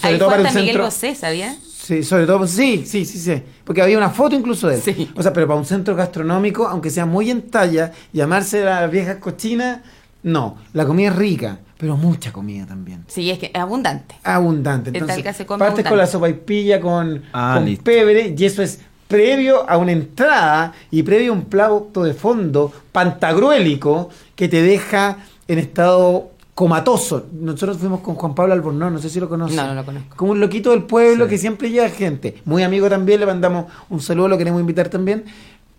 Ahí 0.03 0.19
todo 0.19 0.29
para 0.31 0.43
el 0.43 0.49
Miguel 0.49 0.65
centro. 0.67 0.85
Bosé, 0.85 1.15
¿sabía? 1.15 1.57
Sí, 1.63 2.03
sobre 2.03 2.27
todo, 2.27 2.47
sí, 2.47 2.85
sí, 2.87 3.05
sí, 3.05 3.19
sí. 3.19 3.43
Porque 3.63 3.83
había 3.83 3.99
una 3.99 4.09
foto 4.11 4.35
incluso 4.35 4.69
de 4.69 4.77
él. 4.77 5.09
O 5.17 5.23
sea, 5.23 5.33
pero 5.33 5.47
para 5.47 5.59
un 5.59 5.67
centro 5.67 5.95
gastronómico, 5.95 6.67
aunque 6.67 6.91
sea 6.91 7.05
muy 7.07 7.31
en 7.31 7.43
talla, 7.51 7.93
llamarse 8.13 8.65
las 8.65 8.91
viejas 8.91 9.17
cochinas, 9.19 9.81
no. 10.25 10.57
La 10.73 10.85
comida 10.85 11.11
es 11.11 11.17
rica, 11.17 11.59
pero 11.79 11.97
mucha 11.97 12.33
comida 12.33 12.67
también. 12.67 13.05
Sí, 13.07 13.31
es 13.31 13.39
que 13.39 13.53
es 13.55 13.61
abundante. 13.61 14.17
Abundante. 14.25 14.91
En 14.91 14.97
Entonces, 14.97 15.17
Talca 15.17 15.33
se 15.33 15.47
come 15.47 15.65
partes 15.65 15.87
con 15.87 15.99
la 15.99 16.07
sopaipilla 16.07 16.81
con, 16.81 17.23
Ah, 17.33 17.61
con 17.63 17.77
pebre 17.77 18.35
y 18.37 18.45
eso 18.45 18.63
es 18.63 18.81
previo 19.07 19.69
a 19.69 19.77
una 19.77 19.93
entrada 19.93 20.73
y 20.91 21.03
previo 21.03 21.33
a 21.33 21.35
un 21.35 21.45
plato 21.45 22.03
de 22.03 22.15
fondo 22.15 22.73
pantagruélico 22.91 24.09
que 24.35 24.49
te 24.49 24.63
deja 24.63 25.19
en 25.47 25.59
estado 25.59 26.31
comatoso. 26.55 27.27
Nosotros 27.33 27.79
fuimos 27.79 28.01
con 28.01 28.15
Juan 28.15 28.35
Pablo 28.35 28.55
Albornoz, 28.55 28.93
no 28.93 28.99
sé 28.99 29.11
si 29.11 29.21
lo 29.21 29.29
conoces. 29.29 29.57
No, 29.57 29.67
no 29.67 29.75
lo 29.75 29.85
conozco. 29.85 30.17
Como 30.17 30.33
un 30.33 30.41
loquito 30.41 30.71
del 30.71 30.85
pueblo 30.85 31.27
que 31.27 31.37
siempre 31.37 31.71
lleva 31.71 31.89
gente. 31.89 32.41
Muy 32.45 32.63
amigo 32.63 32.89
también, 32.89 33.21
le 33.21 33.27
mandamos 33.27 33.67
un 33.91 34.01
saludo, 34.01 34.29
lo 34.29 34.39
queremos 34.39 34.61
invitar 34.61 34.89
también. 34.89 35.25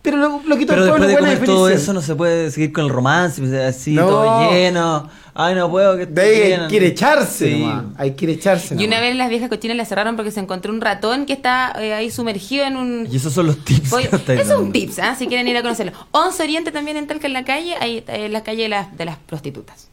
Pero 0.06 0.18
lo, 0.18 0.42
loquito 0.46 0.74
Pero 0.74 0.86
del 0.86 0.92
pueblo, 0.92 1.08
después 1.08 1.08
de 1.08 1.14
buena 1.14 1.34
comer 1.34 1.46
todo 1.46 1.70
eso 1.70 1.92
no 1.92 2.02
se 2.02 2.16
puede 2.16 2.52
seguir 2.52 2.72
con 2.72 2.86
el 2.86 2.92
romance, 2.92 3.42
pues, 3.42 3.54
así, 3.54 3.94
No. 3.94 4.06
todo 4.06 4.52
lleno. 4.52 5.10
Ay, 5.34 5.54
no 5.54 5.70
puedo 5.70 5.98
que 5.98 6.06
De 6.06 6.22
ahí 6.22 6.54
hay 6.54 6.76
ir 6.76 6.84
echarse, 6.84 7.48
Sí. 7.50 7.68
Hay 7.98 8.12
que 8.12 8.26
ir 8.26 8.32
echarse. 8.32 8.76
Y 8.80 8.86
una 8.86 9.02
vez 9.02 9.16
las 9.16 9.30
viejas 9.30 9.50
cochinas 9.50 9.76
las 9.76 9.90
cerraron 9.90 10.16
porque 10.16 10.32
se 10.32 10.40
encontró 10.40 10.72
un 10.72 10.80
ratón 10.80 11.26
que 11.26 11.34
está 11.34 11.74
eh, 11.78 11.94
ahí 11.94 12.10
sumergido 12.12 12.66
en 12.66 12.78
un... 12.78 13.08
Y 13.12 13.18
esos 13.18 13.34
son 13.34 13.48
los 13.48 13.58
tips. 13.66 13.92
Oye, 13.92 14.10
que 14.10 14.34
es 14.42 14.50
un 14.52 14.72
tips, 14.72 15.00
¿ah? 15.00 15.16
si 15.16 15.28
quieren 15.28 15.48
ir 15.48 15.58
a 15.58 15.64
conocerlo. 15.64 15.92
11 16.12 16.44
Oriente 16.44 16.72
también 16.72 16.98
en 16.98 17.08
Talca, 17.08 17.28
en 17.28 17.34
la 17.34 17.44
calle, 17.44 17.76
ahí 17.82 18.04
eh, 18.08 18.30
la 18.30 18.44
calle 18.44 18.64
de 18.64 18.70
las, 18.70 18.96
de 18.96 19.06
las 19.06 19.18
prostitutas. 19.18 19.90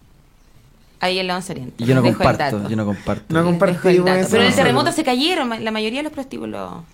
Ahí 1.01 1.19
en 1.19 1.27
la 1.27 1.37
11 1.37 1.53
Oriente. 1.53 1.83
Y 1.83 1.87
yo 1.87 1.95
no 1.97 2.07
el 2.07 2.15
comparto, 2.15 2.69
yo 2.69 2.77
no 2.77 2.85
comparto. 2.85 3.25
No 3.35 3.41
el 3.41 3.57
eso. 3.57 4.29
Pero 4.31 4.43
en 4.45 4.49
el 4.49 4.55
terremoto 4.55 4.93
se 4.93 5.03
cayeron, 5.03 5.65
la 5.65 5.71
mayoría 5.73 6.01
de 6.01 6.05
los 6.05 6.13
prostíbulos 6.13 6.85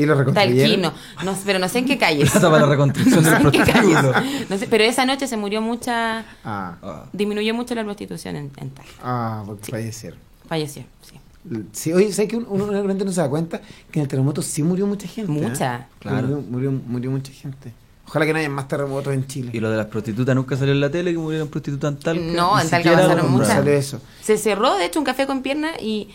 Y 0.00 0.06
lo 0.06 0.14
reconstruyeron. 0.14 0.82
talquinos. 0.82 0.92
No, 1.24 1.36
pero 1.44 1.58
no 1.58 1.68
sé 1.68 1.78
en 1.80 1.86
qué 1.86 1.98
calles. 1.98 2.30
Plata 2.32 2.50
para 2.50 2.62
la 2.64 2.70
reconstrucción 2.70 3.22
No 3.24 3.30
sé 3.30 3.36
del 3.36 3.46
en 3.46 3.50
qué 3.52 3.58
calles. 3.72 3.98
prostíbulo. 3.98 4.46
No 4.48 4.58
sé, 4.58 4.66
pero 4.68 4.84
esa 4.84 5.04
noche 5.04 5.26
se 5.26 5.36
murió 5.36 5.60
mucha... 5.60 6.24
Ah, 6.44 7.04
Disminuyó 7.12 7.54
mucho 7.54 7.74
la 7.74 7.84
prostitución 7.84 8.36
en, 8.36 8.50
en 8.56 8.70
Talca. 8.70 8.90
ah, 9.02 9.42
porque 9.46 9.70
fallecieron. 9.70 10.18
Falleció, 10.48 10.84
sí. 11.02 11.14
Sí, 11.72 11.92
oye, 11.92 12.12
¿sabes 12.12 12.30
que 12.30 12.36
uno, 12.36 12.66
realmente 12.66 13.04
no 13.04 13.12
se 13.12 13.20
da 13.20 13.28
cuenta 13.28 13.60
que 13.90 13.98
en 14.00 14.02
el 14.02 14.08
terremoto 14.08 14.42
sí 14.42 14.62
murió 14.62 14.86
mucha 14.86 15.08
gente? 15.08 15.32
¿eh? 15.32 15.34
Mucha. 15.48 15.86
Claro. 15.98 16.26
Murió, 16.26 16.42
murió, 16.50 16.72
murió 16.72 17.10
mucha 17.10 17.32
gente. 17.32 17.72
Ojalá 18.06 18.24
que 18.26 18.32
no 18.32 18.38
haya 18.38 18.48
más 18.48 18.66
terremotos 18.68 19.12
en 19.12 19.26
Chile. 19.26 19.50
Y 19.52 19.60
lo 19.60 19.70
de 19.70 19.76
las 19.76 19.86
prostitutas 19.86 20.34
nunca 20.34 20.56
salió 20.56 20.72
en 20.72 20.80
la 20.80 20.90
tele, 20.90 21.12
que 21.12 21.18
murieron 21.18 21.48
prostitutas 21.48 21.92
en 21.92 21.98
Talca. 21.98 22.22
No, 22.22 22.56
Ni 22.56 22.62
en 22.62 22.70
Talca 22.70 22.92
pasaron 22.92 23.30
muchas. 23.30 23.48
Sale 23.48 23.76
eso. 23.76 24.00
Se 24.22 24.38
cerró, 24.38 24.76
de 24.76 24.86
hecho, 24.86 24.98
un 24.98 25.04
café 25.04 25.26
con 25.26 25.42
pierna 25.42 25.72
y 25.80 26.08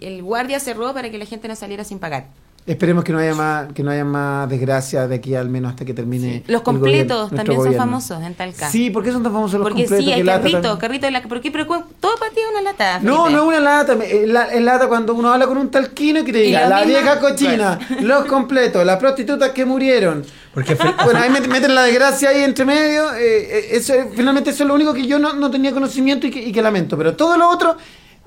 el 0.00 0.22
guardia 0.22 0.60
cerró 0.60 0.92
para 0.92 1.10
que 1.10 1.18
la 1.18 1.24
gente 1.24 1.48
no 1.48 1.56
saliera 1.56 1.84
sin 1.84 1.98
pagar. 1.98 2.26
Esperemos 2.66 3.04
que 3.04 3.12
no 3.12 3.20
haya 3.20 3.32
más, 3.32 3.72
que 3.72 3.84
no 3.84 3.92
haya 3.92 4.04
más 4.04 4.48
desgracia 4.50 5.06
de 5.06 5.14
aquí 5.14 5.36
al 5.36 5.48
menos 5.48 5.70
hasta 5.70 5.84
que 5.84 5.94
termine. 5.94 6.42
Los 6.48 6.62
el 6.62 6.64
completos 6.64 7.30
gobierno- 7.30 7.36
también 7.36 7.46
son 7.46 7.64
gobierno. 7.66 7.78
famosos 7.78 8.22
en 8.24 8.34
Talca. 8.34 8.68
Sí, 8.70 8.90
¿por 8.90 9.04
qué 9.04 9.12
son 9.12 9.22
tan 9.22 9.32
famosos 9.32 9.60
los 9.60 9.68
Porque 9.68 9.82
completos? 9.84 10.04
sí, 10.04 10.12
hay 10.12 10.18
Qué 10.18 10.24
lata 10.24 10.38
carrito, 10.40 10.60
también. 10.62 10.78
carrito 10.80 11.06
de 11.06 11.12
la... 11.12 11.22
¿Por 11.22 11.40
qué? 11.40 11.50
Pero 11.52 11.66
todo 12.00 12.16
para 12.18 12.32
ti 12.32 12.40
es 12.40 12.46
una 12.50 12.62
lata, 12.62 12.98
No, 12.98 13.26
Felipe. 13.26 13.32
no 13.40 13.42
es 13.42 13.48
una 13.48 13.60
lata, 13.60 13.92
es 14.04 14.28
la, 14.28 14.44
es 14.46 14.62
lata 14.62 14.88
cuando 14.88 15.14
uno 15.14 15.32
habla 15.32 15.46
con 15.46 15.58
un 15.58 15.70
talquino 15.70 16.18
y 16.20 16.24
que 16.24 16.32
te 16.32 16.38
diga, 16.40 16.68
la 16.68 16.78
mismo- 16.80 16.88
vieja 16.88 17.20
cochina, 17.20 17.78
los 18.02 18.24
completos, 18.24 18.84
las 18.84 18.96
prostitutas 18.98 19.50
que 19.50 19.64
murieron. 19.64 20.24
Porque 20.52 20.74
Bueno, 21.04 21.20
ahí 21.20 21.30
met- 21.30 21.46
meten 21.46 21.72
la 21.72 21.84
desgracia 21.84 22.30
ahí 22.30 22.42
entre 22.42 22.64
medio. 22.64 23.14
eh, 23.14 23.18
eh, 23.48 23.66
eso, 23.76 23.94
finalmente 24.12 24.50
eso 24.50 24.64
es 24.64 24.68
lo 24.68 24.74
único 24.74 24.92
que 24.92 25.06
yo 25.06 25.20
no, 25.20 25.34
no 25.34 25.52
tenía 25.52 25.70
conocimiento 25.70 26.26
y 26.26 26.32
que, 26.32 26.40
y 26.42 26.50
que 26.50 26.62
lamento. 26.62 26.98
Pero 26.98 27.14
todo 27.14 27.36
lo 27.36 27.48
otro 27.48 27.76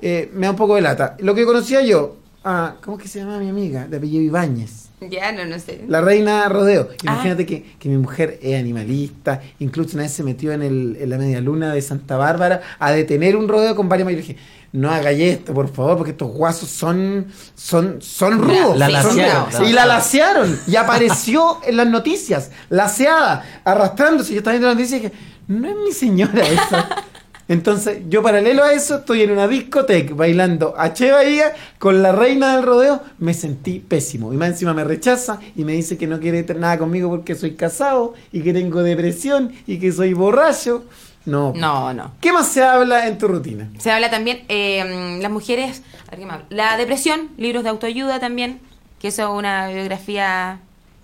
eh, 0.01 0.31
me 0.33 0.45
da 0.45 0.51
un 0.51 0.55
poco 0.57 0.75
de 0.75 0.81
lata. 0.81 1.17
Lo 1.19 1.35
que 1.35 1.43
conocía 1.43 1.81
yo, 1.81 2.15
ah, 2.43 2.75
¿cómo 2.83 2.97
es 2.97 3.03
que 3.03 3.09
se 3.09 3.19
llama 3.19 3.39
mi 3.39 3.49
amiga? 3.49 3.87
De 3.87 3.97
apellido 3.97 4.23
Ibáñez. 4.23 4.89
Ya, 5.09 5.31
no, 5.31 5.45
no 5.45 5.57
sé. 5.59 5.85
La 5.87 6.01
reina 6.01 6.49
Rodeo. 6.49 6.89
Ah. 6.91 7.13
Imagínate 7.13 7.45
que, 7.45 7.63
que 7.79 7.89
mi 7.89 7.97
mujer 7.97 8.37
es 8.41 8.59
animalista, 8.59 9.41
incluso 9.59 9.95
una 9.95 10.03
vez 10.03 10.11
se 10.11 10.23
metió 10.23 10.51
en, 10.51 10.61
el, 10.61 10.97
en 10.99 11.09
la 11.09 11.17
media 11.17 11.39
luna 11.39 11.73
de 11.73 11.81
Santa 11.81 12.17
Bárbara 12.17 12.61
a 12.79 12.91
detener 12.91 13.35
un 13.37 13.47
rodeo 13.47 13.75
con 13.75 13.87
varios 13.87 14.05
mayores. 14.05 14.35
no 14.73 14.91
hagáis 14.91 15.21
esto, 15.21 15.53
por 15.53 15.71
favor, 15.71 15.97
porque 15.97 16.11
estos 16.11 16.31
guasos 16.31 16.69
son, 16.69 17.27
son, 17.55 18.01
son 18.01 18.39
rudos. 18.39 18.77
La 18.77 18.87
son 18.87 18.93
lacearon, 18.93 19.45
rudos. 19.45 19.61
la 19.61 19.69
y 19.69 19.73
la 19.73 19.85
lacearon. 19.85 20.59
Y 20.67 20.75
apareció 20.75 21.59
en 21.65 21.77
las 21.77 21.87
noticias, 21.87 22.51
laceada, 22.69 23.61
arrastrándose. 23.63 24.33
Yo 24.33 24.39
estaba 24.39 24.53
viendo 24.53 24.67
las 24.67 24.75
noticias 24.75 24.99
y 24.99 25.03
dije, 25.05 25.15
no 25.47 25.67
es 25.69 25.75
mi 25.75 25.91
señora 25.93 26.41
esa. 26.45 27.05
Entonces, 27.49 28.03
yo 28.07 28.21
paralelo 28.21 28.63
a 28.63 28.73
eso, 28.73 28.97
estoy 28.97 29.23
en 29.23 29.31
una 29.31 29.47
discoteca 29.47 30.13
bailando 30.13 30.75
a 30.77 30.93
Che 30.93 31.11
Bahía 31.11 31.55
con 31.79 32.03
la 32.03 32.11
reina 32.11 32.55
del 32.55 32.63
rodeo, 32.63 33.01
me 33.17 33.33
sentí 33.33 33.79
pésimo. 33.79 34.31
Y 34.31 34.37
más 34.37 34.49
encima 34.49 34.75
me 34.75 34.83
rechaza 34.83 35.39
y 35.55 35.65
me 35.65 35.73
dice 35.73 35.97
que 35.97 36.05
no 36.05 36.19
quiere 36.19 36.43
tener 36.43 36.61
nada 36.61 36.77
conmigo 36.77 37.09
porque 37.09 37.33
soy 37.33 37.55
casado 37.55 38.13
y 38.31 38.43
que 38.43 38.53
tengo 38.53 38.83
depresión 38.83 39.51
y 39.65 39.79
que 39.79 39.91
soy 39.91 40.13
borracho. 40.13 40.85
No. 41.25 41.51
No, 41.55 41.91
no. 41.91 42.11
¿Qué 42.21 42.31
más 42.31 42.47
se 42.49 42.63
habla 42.63 43.07
en 43.07 43.17
tu 43.17 43.27
rutina? 43.27 43.67
Se 43.79 43.89
habla 43.89 44.11
también, 44.11 44.43
eh, 44.47 45.17
las 45.19 45.31
mujeres, 45.31 45.81
a 46.07 46.11
ver, 46.11 46.19
¿qué 46.19 46.25
más 46.27 46.35
habla? 46.35 46.47
la 46.51 46.77
depresión, 46.77 47.29
libros 47.37 47.63
de 47.63 47.69
autoayuda 47.69 48.19
también, 48.19 48.59
que 48.99 49.07
eso 49.07 49.23
es 49.23 49.29
una 49.29 49.69
biografía 49.69 50.59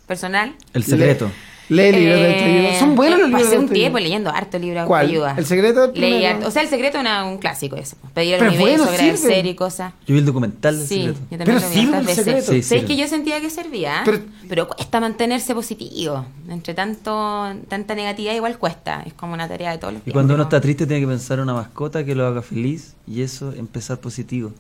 personal. 0.06 0.54
El 0.76 0.84
secreto. 0.84 1.32
Lee 1.70 1.92
libros 1.92 2.20
de 2.20 2.30
Eh, 2.30 2.34
autoayuda. 2.36 2.80
Son 2.80 2.96
buenos 2.96 3.20
los 3.20 3.28
libros 3.30 3.44
Pasé 3.44 3.52
de 3.54 3.58
un 3.58 3.64
autoayuda. 3.64 3.82
tiempo 3.82 4.00
leyendo 4.00 4.30
harto 4.30 4.60
libros 4.60 4.76
de 4.76 4.80
autoayuda. 4.82 5.36
¿El 5.38 5.46
secreto 5.46 5.92
Leí 5.96 6.26
harto- 6.26 6.48
o 6.48 6.52
sea, 6.52 6.62
el 6.62 6.68
secreto 6.70 6.98
es 6.98 7.02
una- 7.02 7.26
un 7.26 7.38
clásico 7.40 7.76
eso. 7.76 7.96
Pedir 8.14 8.36
al 8.36 8.40
Pero 8.40 8.52
universo, 8.52 8.78
bueno, 8.84 8.92
agradecer 8.94 9.34
sirve. 9.36 9.50
y 9.50 9.56
cosas. 9.56 9.94
Yo 10.06 10.14
vi 10.14 10.20
el 10.20 10.26
documental 10.26 10.78
del 10.78 10.88
Sí, 10.88 10.96
secreto. 10.96 11.20
yo 11.20 11.38
también 11.38 11.46
Pero 11.46 11.60
lo 11.60 11.68
vi 11.70 11.74
sirve 11.74 11.98
el 11.98 12.08
secreto. 12.08 12.40
Sí, 12.42 12.46
¿Sabes 12.46 12.68
sirve. 12.68 12.86
que 12.86 12.96
yo 12.98 13.08
sentía 13.08 13.42
que 13.42 13.50
servía? 13.50 14.02
Pero- 14.06 14.20
Pero, 14.48 14.68
cuesta 14.68 15.00
mantenerse 15.00 15.56
positivo. 15.56 16.26
Entre 16.50 16.74
tanto, 16.76 17.46
tanta 17.68 17.96
negatividad 17.96 18.34
igual 18.36 18.58
cuesta. 18.60 19.02
Es 19.06 19.14
como 19.14 19.34
una 19.34 19.48
tarea 19.48 19.72
de 19.72 19.78
todos 19.80 19.94
los 19.96 20.04
Y 20.06 20.12
cuando 20.12 20.36
uno 20.36 20.44
está 20.44 20.62
triste 20.62 20.86
tiene 20.86 21.02
que 21.02 21.08
pensar 21.08 21.40
en 21.40 21.44
una 21.46 21.54
mascota 21.56 22.04
que 22.06 22.14
lo 22.14 22.26
haga 22.28 22.42
feliz 22.44 22.94
y 23.08 23.22
eso 23.24 23.52
empezar 23.54 23.98
positivo. 24.00 24.52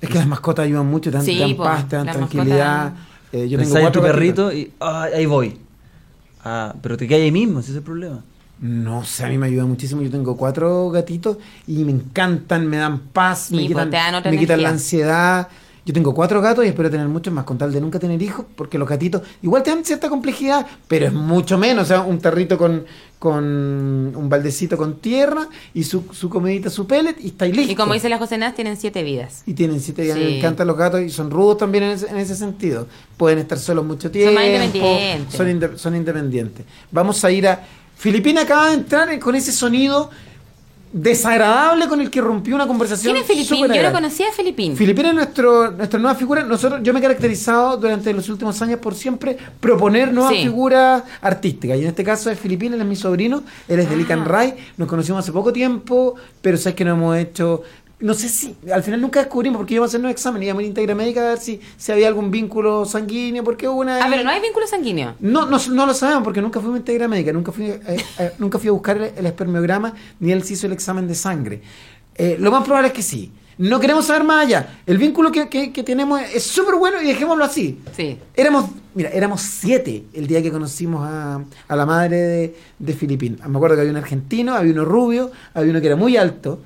Es 0.00 0.08
que 0.10 0.18
las 0.18 0.26
mascotas 0.28 0.64
ayudan 0.66 0.86
mucho, 0.86 1.10
te 1.10 1.16
dan, 1.16 1.26
Sí, 1.26 1.34
te 1.34 1.40
dan 1.40 1.56
po, 1.56 1.64
paz, 1.64 1.88
te 1.88 1.96
dan 1.96 2.06
tranquilidad. 2.06 2.92
Eh, 3.32 3.48
yo 3.48 3.58
tengo 3.58 3.70
cuatro 3.72 4.00
tu 4.00 4.06
gatitos. 4.06 4.50
perrito 4.50 4.52
y 4.52 4.72
ah, 4.80 5.08
ahí 5.14 5.26
voy. 5.26 5.58
Ah, 6.44 6.74
pero 6.80 6.96
te 6.96 7.06
quedas 7.06 7.22
ahí 7.22 7.32
mismo, 7.32 7.60
ese 7.60 7.70
es 7.70 7.76
el 7.78 7.82
problema. 7.82 8.22
No 8.60 9.04
sé, 9.04 9.24
a 9.24 9.28
mí 9.28 9.38
me 9.38 9.46
ayuda 9.46 9.66
muchísimo. 9.66 10.02
Yo 10.02 10.10
tengo 10.10 10.36
cuatro 10.36 10.90
gatitos 10.90 11.38
y 11.66 11.84
me 11.84 11.92
encantan, 11.92 12.66
me 12.66 12.76
dan 12.76 12.98
paz, 12.98 13.52
me 13.52 13.66
quitan, 13.66 13.90
pues, 13.90 14.14
otra 14.14 14.30
me 14.30 14.38
quitan 14.38 14.62
la 14.62 14.70
ansiedad. 14.70 15.48
Yo 15.86 15.94
tengo 15.94 16.12
cuatro 16.12 16.42
gatos 16.42 16.66
y 16.66 16.68
espero 16.68 16.90
tener 16.90 17.08
muchos 17.08 17.32
más 17.32 17.44
con 17.44 17.56
tal 17.56 17.72
de 17.72 17.80
nunca 17.80 17.98
tener 17.98 18.20
hijos, 18.20 18.44
porque 18.56 18.76
los 18.76 18.86
gatitos 18.86 19.22
igual 19.40 19.62
te 19.62 19.70
dan 19.70 19.84
cierta 19.84 20.10
complejidad, 20.10 20.66
pero 20.86 21.06
es 21.06 21.12
mucho 21.12 21.56
menos. 21.56 21.84
O 21.84 21.86
sea, 21.86 22.00
un 22.02 22.18
tarrito 22.18 22.58
con, 22.58 22.84
con 23.18 23.44
un 23.44 24.28
baldecito 24.28 24.76
con 24.76 24.96
tierra 24.98 25.48
y 25.74 25.84
su, 25.84 26.04
su 26.12 26.28
comidita, 26.28 26.70
su 26.70 26.86
pellet 26.86 27.16
y 27.20 27.28
estáis 27.28 27.54
listos. 27.54 27.72
Y 27.72 27.76
como 27.76 27.94
dice 27.94 28.08
la 28.08 28.18
José 28.18 28.38
Naz, 28.38 28.54
tienen 28.54 28.76
siete 28.76 29.02
vidas. 29.02 29.42
Y 29.46 29.54
tienen 29.54 29.80
siete 29.80 30.02
días. 30.02 30.16
Sí. 30.16 30.24
Me 30.24 30.38
encantan 30.38 30.66
los 30.66 30.76
gatos 30.76 31.00
y 31.02 31.10
son 31.10 31.30
rudos 31.30 31.58
también 31.58 31.84
en 31.84 31.90
ese, 31.92 32.08
en 32.08 32.16
ese 32.16 32.36
sentido. 32.36 32.86
Pueden 33.16 33.38
estar 33.40 33.58
solos 33.58 33.84
mucho 33.84 34.10
tiempo. 34.10 34.34
más 34.34 34.44
independientes. 34.46 35.34
Son, 35.34 35.48
inde- 35.48 35.76
son 35.76 35.96
independientes. 35.96 36.64
Vamos 36.92 37.24
a 37.24 37.30
ir 37.30 37.48
a. 37.48 37.60
Filipina 37.96 38.42
acaba 38.42 38.68
de 38.68 38.74
entrar 38.74 39.18
con 39.18 39.34
ese 39.34 39.50
sonido 39.50 40.10
desagradable 40.92 41.86
con 41.88 42.00
el 42.00 42.10
que 42.10 42.20
rompió 42.20 42.54
una 42.54 42.66
conversación. 42.66 43.12
¿Quién 43.14 43.22
es 43.24 43.28
Filipín? 43.30 43.58
Yo 43.58 43.64
agradable. 43.72 43.92
conocía 43.92 44.28
a 44.28 44.32
Filipín. 44.32 44.76
Filipina 44.76 45.08
es 45.10 45.14
nuestro, 45.14 45.70
nuestra 45.72 45.98
nueva 45.98 46.14
figura. 46.16 46.42
Nosotros, 46.42 46.80
yo 46.82 46.92
me 46.92 46.98
he 46.98 47.02
caracterizado 47.02 47.76
durante 47.76 48.12
los 48.12 48.28
últimos 48.28 48.60
años 48.62 48.78
por 48.80 48.94
siempre 48.94 49.36
proponer 49.60 50.12
nuevas 50.12 50.32
Sí. 50.34 50.42
figuras 50.44 51.02
artísticas. 51.20 51.78
Y 51.78 51.82
en 51.82 51.88
este 51.88 52.04
caso 52.04 52.30
es 52.30 52.38
Filipina, 52.38 52.74
él 52.76 52.82
es 52.82 52.86
mi 52.88 52.96
sobrino, 52.96 53.42
él 53.68 53.80
es 53.80 53.90
de 53.90 53.96
Lican 53.96 54.20
Ah. 54.20 54.24
Ray. 54.24 54.54
Nos 54.76 54.88
conocimos 54.88 55.20
hace 55.24 55.32
poco 55.32 55.52
tiempo, 55.52 56.14
pero 56.40 56.56
sabes 56.56 56.74
que 56.76 56.84
no 56.84 56.92
hemos 56.92 57.16
hecho. 57.16 57.62
No 58.00 58.14
sé 58.14 58.28
si, 58.28 58.54
al 58.72 58.84
final 58.84 59.00
nunca 59.00 59.18
descubrimos 59.18 59.56
porque 59.58 59.74
íbamos 59.74 59.88
a 59.88 59.90
hacer 59.96 60.00
un 60.04 60.10
examen, 60.10 60.40
íbamos 60.42 60.60
a 60.60 60.62
ir 60.62 60.66
a 60.66 60.68
Integra 60.68 60.94
Médica 60.94 61.20
a 61.20 61.28
ver 61.30 61.38
si, 61.38 61.60
si 61.76 61.90
había 61.90 62.06
algún 62.06 62.30
vínculo 62.30 62.84
sanguíneo, 62.84 63.42
porque 63.42 63.66
hubo 63.66 63.80
una. 63.80 64.04
Ah, 64.04 64.06
pero 64.08 64.22
no 64.22 64.30
hay 64.30 64.40
vínculo 64.40 64.68
sanguíneo. 64.68 65.14
No, 65.18 65.46
no, 65.46 65.58
no 65.70 65.84
lo 65.86 65.94
sabemos 65.94 66.22
porque 66.22 66.40
nunca 66.40 66.60
fuimos 66.60 66.76
a 66.76 66.78
Integra 66.78 67.08
Médica, 67.08 67.32
nunca 67.32 67.50
fui, 67.50 67.66
eh, 67.66 67.80
eh, 68.20 68.32
nunca 68.38 68.60
fui 68.60 68.68
a 68.68 68.72
buscar 68.72 68.96
el, 68.98 69.12
el 69.16 69.26
espermiograma, 69.26 69.94
ni 70.20 70.30
él 70.30 70.44
se 70.44 70.52
hizo 70.52 70.66
el 70.66 70.74
examen 70.74 71.08
de 71.08 71.16
sangre. 71.16 71.60
Eh, 72.14 72.36
lo 72.38 72.52
más 72.52 72.62
probable 72.64 72.88
es 72.88 72.94
que 72.94 73.02
sí. 73.02 73.32
No 73.58 73.80
queremos 73.80 74.06
saber 74.06 74.22
más 74.22 74.46
allá. 74.46 74.78
El 74.86 74.98
vínculo 74.98 75.32
que, 75.32 75.48
que- 75.48 75.72
que 75.72 75.82
tenemos 75.82 76.20
es 76.32 76.44
súper 76.44 76.76
bueno 76.76 77.02
y 77.02 77.06
dejémoslo 77.06 77.42
así. 77.42 77.80
Sí. 77.96 78.16
Éramos, 78.36 78.66
mira, 78.94 79.10
éramos 79.10 79.40
siete 79.42 80.04
el 80.14 80.28
día 80.28 80.40
que 80.40 80.52
conocimos 80.52 81.04
a, 81.04 81.42
a 81.66 81.74
la 81.76 81.84
madre 81.84 82.16
de, 82.16 82.56
de 82.78 82.92
Filipín. 82.92 83.40
Me 83.48 83.56
acuerdo 83.56 83.74
que 83.74 83.80
había 83.80 83.90
un 83.90 83.98
argentino, 83.98 84.54
había 84.54 84.72
uno 84.72 84.84
rubio, 84.84 85.32
había 85.54 85.72
uno 85.72 85.80
que 85.80 85.86
era 85.88 85.96
muy 85.96 86.16
alto. 86.16 86.60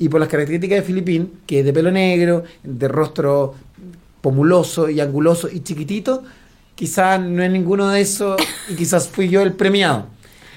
Y 0.00 0.08
por 0.08 0.18
las 0.18 0.28
características 0.28 0.78
de 0.78 0.82
Filipín, 0.82 1.30
que 1.46 1.60
es 1.60 1.64
de 1.64 1.72
pelo 1.72 1.92
negro, 1.92 2.42
de 2.64 2.88
rostro 2.88 3.54
pomuloso 4.20 4.90
y 4.90 4.98
anguloso 4.98 5.48
y 5.48 5.60
chiquitito, 5.60 6.24
quizás 6.74 7.20
no 7.20 7.42
es 7.42 7.50
ninguno 7.50 7.88
de 7.90 8.00
esos 8.00 8.40
y 8.68 8.74
quizás 8.74 9.08
fui 9.08 9.28
yo 9.28 9.42
el 9.42 9.52
premiado. 9.52 10.06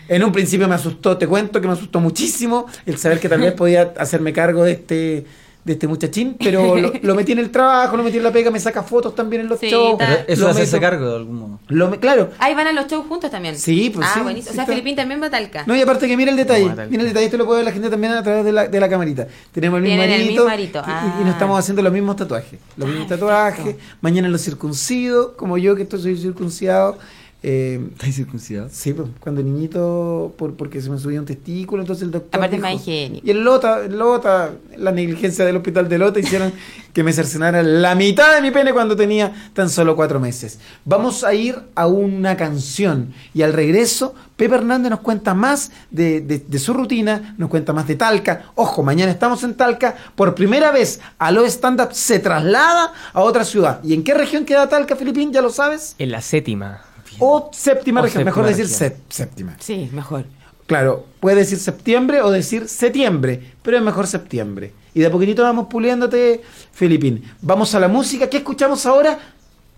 En 0.07 0.23
un 0.23 0.31
principio 0.31 0.67
me 0.67 0.75
asustó, 0.75 1.17
te 1.17 1.27
cuento 1.27 1.61
que 1.61 1.67
me 1.67 1.73
asustó 1.73 1.99
muchísimo 1.99 2.67
el 2.85 2.97
saber 2.97 3.19
que 3.19 3.29
tal 3.29 3.41
vez 3.41 3.53
podía 3.53 3.93
hacerme 3.97 4.33
cargo 4.33 4.63
de 4.63 4.71
este 4.71 5.25
de 5.63 5.73
este 5.73 5.87
muchachín, 5.87 6.35
pero 6.37 6.75
lo, 6.75 6.91
lo 7.01 7.15
metí 7.15 7.31
en 7.31 7.39
el 7.39 7.49
trabajo, 7.49 7.95
lo 7.95 8.03
metí 8.03 8.17
en 8.17 8.23
la 8.23 8.31
pega, 8.31 8.51
me 8.51 8.59
saca 8.59 8.83
fotos 8.83 9.15
también 9.15 9.43
en 9.43 9.47
los 9.47 9.59
Sí, 9.59 9.69
shows. 9.69 9.97
Eso 10.27 10.41
lo 10.43 10.49
es 10.49 10.55
hacerse 10.55 10.75
meto- 10.75 10.81
cargo 10.81 11.09
de 11.09 11.15
algún 11.15 11.35
modo. 11.39 11.59
lo 11.69 11.89
me- 11.89 11.99
claro. 11.99 12.31
Ahí 12.39 12.53
van 12.53 12.67
a 12.67 12.73
los 12.73 12.87
shows 12.87 13.05
juntos 13.07 13.31
también. 13.31 13.57
Sí, 13.57 13.89
pues 13.93 14.05
ah, 14.09 14.13
sí, 14.15 14.19
buenísimo. 14.21 14.51
sí 14.51 14.51
o 14.51 14.53
sea, 14.55 14.63
está. 14.63 14.73
Filipín 14.73 14.95
también 14.95 15.21
va 15.21 15.27
a 15.27 15.29
Talca. 15.29 15.63
No, 15.65 15.75
y 15.75 15.81
aparte 15.81 16.07
que 16.07 16.17
mira 16.17 16.31
el 16.31 16.37
detalle, 16.37 16.65
No, 16.65 16.75
mira 16.89 17.03
el 17.03 17.07
detalle, 17.09 17.25
esto 17.25 17.37
lo 17.37 17.45
puede 17.45 17.59
ver 17.59 17.65
la 17.65 17.71
gente 17.71 17.89
también 17.89 18.13
a 18.13 18.21
través 18.23 18.43
de 18.43 18.51
la, 18.51 18.67
de 18.67 18.79
la 18.79 18.89
camarita. 18.89 19.27
Tenemos 19.53 19.77
el 19.77 19.83
mismo 19.83 19.97
Tienen 19.97 20.15
el 20.15 20.21
arito, 20.27 20.41
mismo 20.43 20.49
arito, 20.53 20.79
y- 20.79 20.81
y, 20.81 20.93
ah. 20.93 21.17
nos 21.21 21.29
estamos 21.29 21.57
haciendo 21.59 21.81
los 21.81 21.93
mismos 21.93 22.15
tatuajes. 22.17 22.59
Los 22.75 22.89
mismos 22.89 23.07
tatuajes, 23.07 23.75
mañana 24.01 24.27
los 24.27 24.41
circuncido, 24.41 25.37
como 25.37 25.57
yo 25.57 25.75
que 25.75 25.83
estoy 25.83 26.01
soy 26.01 26.17
circuncidado. 26.17 26.97
Eh, 27.45 27.89
¿Estás 27.91 28.15
circuncidado? 28.15 28.69
sí, 28.71 28.93
pues, 28.93 29.09
cuando 29.19 29.43
niñito, 29.43 30.33
por, 30.37 30.53
porque 30.55 30.81
se 30.81 30.89
me 30.89 30.97
subía 30.97 31.19
un 31.19 31.25
testículo, 31.25 31.81
entonces 31.83 32.03
el 32.03 32.11
doctor. 32.11 32.39
Aparte 32.39 32.55
es 32.55 32.61
dijo- 32.61 32.73
más 32.73 32.81
higiénico. 32.81 33.27
Y 33.27 33.31
el 33.31 33.43
Lota, 33.43 33.83
el 33.83 33.97
Lota, 33.99 34.51
la 34.77 34.91
negligencia 34.93 35.43
del 35.45 35.57
hospital 35.57 35.89
de 35.89 35.97
Lota 35.97 36.19
hicieron 36.21 36.53
que 36.93 37.03
me 37.03 37.11
cercenara 37.11 37.61
la 37.61 37.95
mitad 37.95 38.33
de 38.35 38.41
mi 38.41 38.51
pene 38.51 38.71
cuando 38.71 38.95
tenía 38.95 39.49
tan 39.53 39.69
solo 39.69 39.95
cuatro 39.97 40.21
meses. 40.21 40.59
Vamos 40.85 41.25
a 41.25 41.33
ir 41.33 41.57
a 41.75 41.87
una 41.87 42.37
canción 42.37 43.13
y 43.33 43.41
al 43.41 43.51
regreso, 43.51 44.15
Pepe 44.37 44.55
Hernández 44.55 44.89
nos 44.91 45.01
cuenta 45.01 45.33
más 45.33 45.71
de, 45.91 46.21
de- 46.21 46.39
de 46.47 46.59
su 46.59 46.71
rutina, 46.73 47.35
nos 47.37 47.49
cuenta 47.49 47.73
más 47.73 47.87
de 47.87 47.95
Talca. 47.95 48.51
Ojo, 48.55 48.83
mañana 48.83 49.11
estamos 49.11 49.43
en 49.43 49.55
Talca. 49.55 49.95
Por 50.15 50.33
primera 50.33 50.71
vez, 50.71 51.01
Alo 51.19 51.45
Stand 51.45 51.81
Up 51.81 51.89
se 51.93 52.19
traslada 52.19 52.93
a 53.11 53.19
otra 53.21 53.43
ciudad. 53.43 53.83
¿Y 53.83 53.93
en 53.93 54.03
qué 54.03 54.13
región 54.13 54.45
queda 54.45 54.69
Talca, 54.69 54.95
Filipín? 54.95 55.33
¿Ya 55.33 55.41
lo 55.41 55.49
sabes? 55.49 55.95
En 55.99 56.09
la 56.11 56.21
séptima. 56.21 56.81
O 57.19 57.49
séptima 57.53 58.01
O 58.01 58.03
región, 58.03 58.23
mejor 58.23 58.45
séptima 58.47 58.57
decir 58.67 58.79
región. 58.79 59.01
séptima. 59.09 59.57
Sí, 59.59 59.89
mejor. 59.93 60.25
Claro, 60.65 61.05
puede 61.19 61.37
decir 61.37 61.59
septiembre 61.59 62.21
o 62.21 62.31
decir 62.31 62.67
septiembre, 62.67 63.53
pero 63.61 63.77
es 63.77 63.83
mejor 63.83 64.07
septiembre. 64.07 64.73
Y 64.93 64.99
de 65.01 65.07
a 65.07 65.11
poquitito 65.11 65.43
vamos 65.43 65.67
puliéndote, 65.67 66.41
Filipín. 66.71 67.23
Vamos 67.41 67.73
a 67.75 67.79
la 67.79 67.87
música. 67.87 68.29
¿Qué 68.29 68.37
escuchamos 68.37 68.85
ahora? 68.85 69.19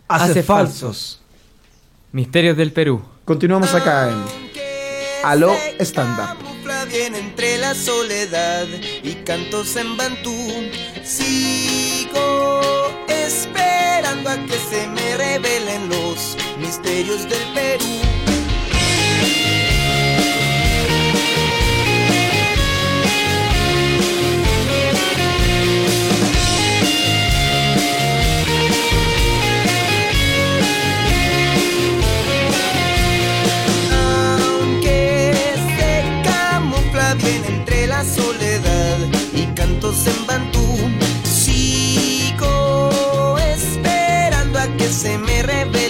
Hace, 0.07 0.31
Hace 0.31 0.43
falsos. 0.43 1.21
Misterios 2.11 2.55
del 2.55 2.71
Perú. 2.71 3.01
Continuamos 3.25 3.73
acá 3.73 4.09
en 4.09 4.45
Aló 5.25 5.55
camufla 5.95 6.85
bien 6.85 7.15
entre 7.15 7.57
la 7.57 7.73
soledad 7.73 8.67
y 9.03 9.15
cantos 9.25 9.75
en 9.75 9.97
bantú. 9.97 10.31
Sigo 11.03 12.91
esperando 13.09 14.29
a 14.29 14.35
que 14.45 14.53
se 14.69 14.87
me 14.87 15.17
revelen 15.17 15.89
los 15.89 16.04
misterios 16.77 17.23
del 17.29 17.47
Perú. 17.53 17.85
Aunque 34.49 35.33
se 35.77 36.03
camufla 36.23 37.13
bien 37.15 37.43
entre 37.47 37.87
la 37.87 38.03
soledad 38.03 38.97
y 39.33 39.45
cantos 39.55 40.05
en 40.07 40.27
bantú, 40.27 40.65
sigo 41.23 43.37
esperando 43.37 44.59
a 44.59 44.67
que 44.77 44.87
se 44.89 45.17
me 45.17 45.41
revelen 45.41 45.84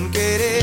con 0.00 0.10
querer 0.10 0.59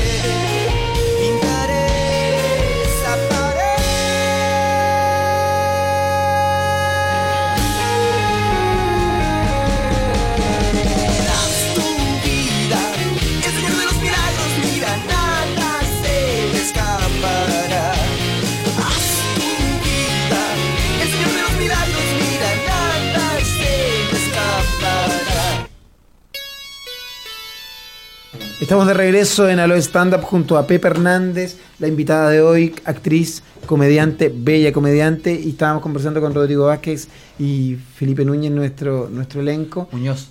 Estamos 28.68 28.86
de 28.86 28.92
regreso 28.92 29.48
en 29.48 29.60
Aló 29.60 29.76
Stand 29.76 30.12
Up 30.14 30.20
junto 30.24 30.58
a 30.58 30.66
Pepe 30.66 30.88
Hernández, 30.88 31.56
la 31.78 31.88
invitada 31.88 32.28
de 32.28 32.42
hoy, 32.42 32.74
actriz, 32.84 33.42
comediante, 33.64 34.30
bella 34.34 34.74
comediante, 34.74 35.32
y 35.42 35.48
estábamos 35.48 35.82
conversando 35.82 36.20
con 36.20 36.34
Rodrigo 36.34 36.66
Vázquez 36.66 37.08
y 37.38 37.78
Felipe 37.96 38.26
Núñez, 38.26 38.52
nuestro, 38.52 39.08
nuestro 39.10 39.40
elenco. 39.40 39.88
Muñoz. 39.90 40.28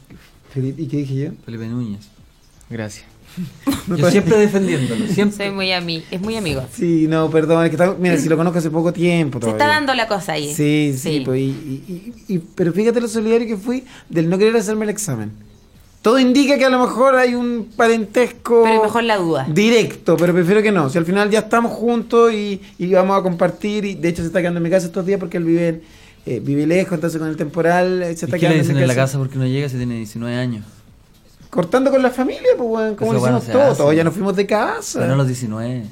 Felipe- 0.54 0.80
¿Y 0.84 0.86
qué 0.86 0.98
dije 0.98 1.16
yo? 1.16 1.30
Felipe 1.46 1.66
Núñez. 1.66 2.10
Gracias. 2.70 3.06
Yo 3.98 4.10
siempre 4.12 4.38
defendiéndolo, 4.38 5.08
siempre. 5.08 5.46
Soy 5.48 5.54
muy 5.56 5.72
ami 5.72 6.04
es 6.12 6.22
muy 6.22 6.36
amigo. 6.38 6.64
Sí, 6.74 7.06
no, 7.08 7.30
perdón, 7.32 7.64
es 7.66 7.70
que 7.72 7.76
está- 7.76 7.96
mira, 8.00 8.18
si 8.18 8.30
lo 8.30 8.38
conozco 8.38 8.60
hace 8.60 8.70
poco 8.70 8.94
tiempo 8.94 9.40
Se 9.42 9.50
está 9.50 9.66
dando 9.68 9.94
la 9.96 10.08
cosa 10.08 10.34
ahí. 10.34 10.54
Sí, 10.54 10.94
sí, 10.96 11.22
pues, 11.26 11.40
y, 11.40 11.44
y- 11.44 12.14
y- 12.28 12.34
y- 12.36 12.40
pero 12.56 12.72
fíjate 12.72 13.02
lo 13.02 13.08
solidario 13.08 13.48
que 13.48 13.58
fui 13.58 13.84
del 14.10 14.30
no 14.30 14.38
querer 14.38 14.56
hacerme 14.58 14.86
el 14.86 14.90
examen. 14.92 15.32
Todo 16.08 16.20
indica 16.20 16.58
que 16.58 16.64
a 16.64 16.70
lo 16.70 16.80
mejor 16.80 17.16
hay 17.16 17.36
un 17.36 17.70
parentesco 17.76 18.62
Pero 18.64 18.82
mejor 18.84 19.04
la 19.04 19.18
duda. 19.18 19.46
directo, 19.50 20.16
pero 20.16 20.34
prefiero 20.34 20.62
que 20.62 20.72
no. 20.72 20.90
Si 20.90 20.98
al 20.98 21.04
final 21.06 21.30
ya 21.30 21.40
estamos 21.40 21.74
juntos 21.74 22.32
y, 22.32 22.62
y 22.78 22.94
vamos 22.94 23.20
a 23.20 23.24
compartir, 23.24 23.84
y 23.84 23.96
de 23.96 24.08
hecho 24.08 24.22
se 24.22 24.28
está 24.28 24.40
quedando 24.40 24.60
en 24.60 24.64
mi 24.64 24.70
casa 24.70 24.86
estos 24.86 25.06
días 25.06 25.20
porque 25.20 25.36
él 25.36 25.44
vive, 25.44 25.68
en- 25.68 25.82
eh, 26.26 26.40
vive 26.42 26.66
lejos, 26.66 26.94
entonces 26.94 27.20
con 27.20 27.28
el 27.28 27.36
temporal 27.36 28.02
eh, 28.04 28.06
se 28.06 28.12
¿Y 28.12 28.14
está 28.14 28.26
qué 28.28 28.32
le 28.32 28.40
quedando 28.40 28.62
dicen 28.64 28.78
en 28.78 28.88
la 28.88 28.96
casa 28.96 29.18
porque 29.18 29.38
no 29.38 29.46
llega 29.48 29.68
si 29.68 29.76
tiene 29.76 29.96
19 29.96 30.34
años? 30.38 30.64
Cortando 31.50 31.92
con 31.92 32.02
la 32.02 32.10
familia, 32.12 32.52
pues, 32.58 32.70
weón, 32.70 32.96
como 32.96 33.12
lo 33.14 33.20
bueno, 33.20 33.38
hicimos 33.40 33.54
se 33.58 33.64
todos, 33.66 33.78
todos 33.78 33.94
ya 33.96 34.04
nos 34.06 34.14
fuimos 34.14 34.34
de 34.36 34.46
casa. 34.46 35.00
Pero 35.00 35.08
no 35.08 35.14
a 35.16 35.18
los 35.18 35.28
19. 35.28 35.84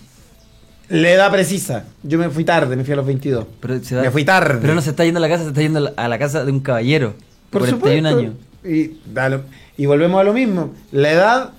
La 0.89 1.09
edad 1.09 1.31
precisa. 1.31 1.85
Yo 2.03 2.17
me 2.19 2.29
fui 2.29 2.43
tarde, 2.45 2.75
me 2.75 2.83
fui 2.83 2.93
a 2.93 2.97
los 2.97 3.05
22. 3.05 3.45
Pero 3.59 3.83
se 3.83 3.95
da- 3.95 4.03
Me 4.03 4.11
fui 4.11 4.23
tarde. 4.23 4.59
Pero 4.61 4.75
no 4.75 4.81
se 4.81 4.91
está 4.91 5.03
yendo 5.03 5.17
a 5.17 5.21
la 5.21 5.29
casa, 5.29 5.43
se 5.43 5.49
está 5.49 5.61
yendo 5.61 5.79
a 5.79 5.81
la, 5.81 5.93
a 5.97 6.07
la 6.07 6.19
casa 6.19 6.45
de 6.45 6.51
un 6.51 6.59
caballero. 6.59 7.15
Por 7.49 7.61
41 7.63 8.09
supuesto. 8.09 8.19
años. 8.19 8.33
Y, 8.63 8.97
da 9.13 9.29
lo- 9.29 9.41
y 9.77 9.85
volvemos 9.85 10.19
a 10.19 10.23
lo 10.23 10.33
mismo. 10.33 10.71
La 10.91 11.11
edad 11.11 11.49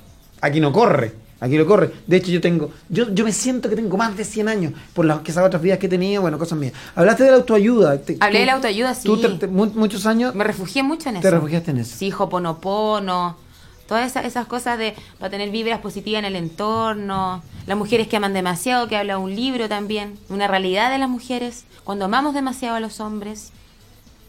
aquí 0.40 0.60
no 0.60 0.72
corre. 0.72 1.12
Aquí 1.38 1.58
no 1.58 1.66
corre. 1.66 1.90
De 2.06 2.16
hecho, 2.16 2.30
yo 2.30 2.40
tengo. 2.40 2.70
Yo, 2.88 3.10
yo 3.12 3.22
me 3.24 3.30
siento 3.32 3.68
que 3.68 3.76
tengo 3.76 3.96
más 3.98 4.16
de 4.16 4.24
100 4.24 4.48
años 4.48 4.72
por 4.94 5.04
las 5.04 5.20
que 5.20 5.32
esas 5.32 5.44
otras 5.46 5.60
vidas 5.60 5.78
que 5.78 5.84
he 5.84 5.88
tenido. 5.90 6.22
Bueno, 6.22 6.38
cosas 6.38 6.58
mías. 6.58 6.72
Hablaste 6.94 7.24
de 7.24 7.30
la 7.30 7.36
autoayuda. 7.36 7.98
Te- 8.00 8.16
Hablé 8.20 8.38
tú- 8.38 8.40
de 8.40 8.46
la 8.46 8.52
autoayuda, 8.54 8.94
sí. 8.94 9.02
Tú 9.04 9.18
te- 9.20 9.28
te- 9.28 9.46
mu- 9.46 9.66
muchos 9.74 10.06
años. 10.06 10.34
Me 10.34 10.44
refugié 10.44 10.82
mucho 10.82 11.10
en 11.10 11.16
eso. 11.16 11.22
Te 11.22 11.30
refugiaste 11.30 11.72
en 11.72 11.78
eso. 11.78 11.94
Sí, 11.94 12.10
hoponopono. 12.18 13.36
Todas 13.86 14.10
esas, 14.10 14.24
esas 14.24 14.46
cosas 14.46 14.78
de 14.78 14.94
para 15.18 15.30
tener 15.30 15.50
vibras 15.50 15.80
positivas 15.80 16.20
en 16.20 16.24
el 16.24 16.36
entorno. 16.36 17.42
Las 17.66 17.76
mujeres 17.76 18.08
que 18.08 18.16
aman 18.16 18.32
demasiado, 18.32 18.88
que 18.88 18.96
habla 18.96 19.18
un 19.18 19.34
libro 19.36 19.68
también. 19.68 20.18
Una 20.30 20.48
realidad 20.48 20.90
de 20.90 20.98
las 20.98 21.08
mujeres. 21.08 21.64
Cuando 21.84 22.06
amamos 22.06 22.34
demasiado 22.34 22.76
a 22.76 22.80
los 22.80 22.98
hombres. 23.00 23.52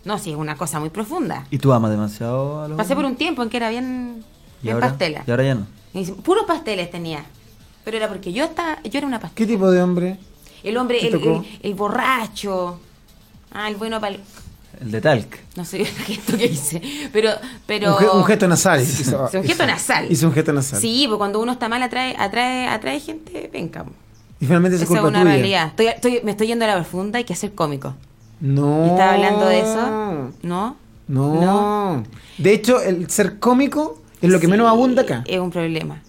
No, 0.07 0.17
sí, 0.17 0.31
es 0.31 0.37
una 0.37 0.55
cosa 0.55 0.79
muy 0.79 0.89
profunda. 0.89 1.45
¿Y 1.51 1.57
tú 1.57 1.73
amas 1.73 1.91
demasiado 1.91 2.63
a 2.63 2.67
los 2.69 2.77
Pasé 2.77 2.95
por 2.95 3.03
un 3.05 3.17
tiempo 3.17 3.43
en 3.43 3.49
que 3.49 3.57
era 3.57 3.69
bien, 3.69 4.23
¿Y 4.61 4.63
bien 4.63 4.75
ahora? 4.75 4.87
pastela. 4.87 5.23
Y 5.27 5.31
ahora 5.31 5.43
ya 5.43 5.55
no. 5.55 5.67
Y 5.93 6.05
Puros 6.05 6.45
pasteles 6.45 6.89
tenía. 6.89 7.25
Pero 7.83 7.97
era 7.97 8.07
porque 8.07 8.31
yo 8.31 8.45
estaba, 8.45 8.81
yo 8.83 8.97
era 8.97 9.05
una 9.05 9.19
pastela. 9.19 9.35
¿Qué 9.35 9.45
tipo 9.45 9.69
de 9.69 9.81
hombre? 9.81 10.17
El 10.63 10.77
hombre, 10.77 11.05
el, 11.05 11.13
el- 11.15 11.45
el 11.61 11.73
borracho. 11.75 12.79
Ah, 13.51 13.67
el 13.69 13.75
bueno 13.75 13.99
para 13.99 14.15
El 14.79 14.91
de 14.91 15.01
Talc. 15.01 15.37
No 15.57 15.65
sé 15.65 15.81
el 15.81 15.87
gesto 15.87 16.37
que 16.37 16.45
hice. 16.45 16.81
Pero, 17.11 17.31
pero. 17.65 17.91
Un, 17.97 17.99
ge- 17.99 18.09
un 18.09 18.23
gesto 18.25 18.47
nasal. 18.47 18.81
Hizo, 18.83 19.29
un 19.33 19.43
gesto 19.43 19.65
nasal. 19.65 20.11
Hizo 20.11 20.27
un 20.27 20.33
gesto 20.33 20.53
nasal. 20.53 20.79
Sí, 20.79 21.05
porque 21.07 21.17
cuando 21.17 21.39
uno 21.41 21.51
está 21.51 21.67
mal 21.67 21.83
atrae, 21.83 22.15
atrae, 22.17 22.67
atrae 22.67 22.99
gente, 23.01 23.49
venga. 23.51 23.83
Y 24.39 24.45
finalmente 24.45 24.77
es 24.77 24.83
Esa 24.83 24.93
es 24.93 24.99
culpa 25.01 25.09
una 25.09 25.21
tuya. 25.21 25.33
realidad. 25.33 25.67
Estoy, 25.67 25.87
estoy- 25.87 26.21
me 26.23 26.31
estoy 26.31 26.47
yendo 26.47 26.63
a 26.63 26.69
la 26.69 26.75
profunda, 26.75 27.17
hay 27.17 27.25
que 27.25 27.35
ser 27.35 27.53
cómico. 27.53 27.93
No. 28.39 28.85
¿Estás 28.85 29.13
hablando 29.13 29.45
de 29.47 29.59
eso? 29.59 30.31
¿No? 30.43 30.75
No. 31.07 32.03
De 32.37 32.53
hecho, 32.53 32.81
el 32.81 33.09
ser 33.09 33.39
cómico 33.39 34.01
es 34.21 34.29
lo 34.29 34.39
que 34.39 34.47
menos 34.47 34.67
abunda 34.69 35.03
acá. 35.03 35.23
Es 35.27 35.39
un 35.39 35.51
problema. 35.51 36.01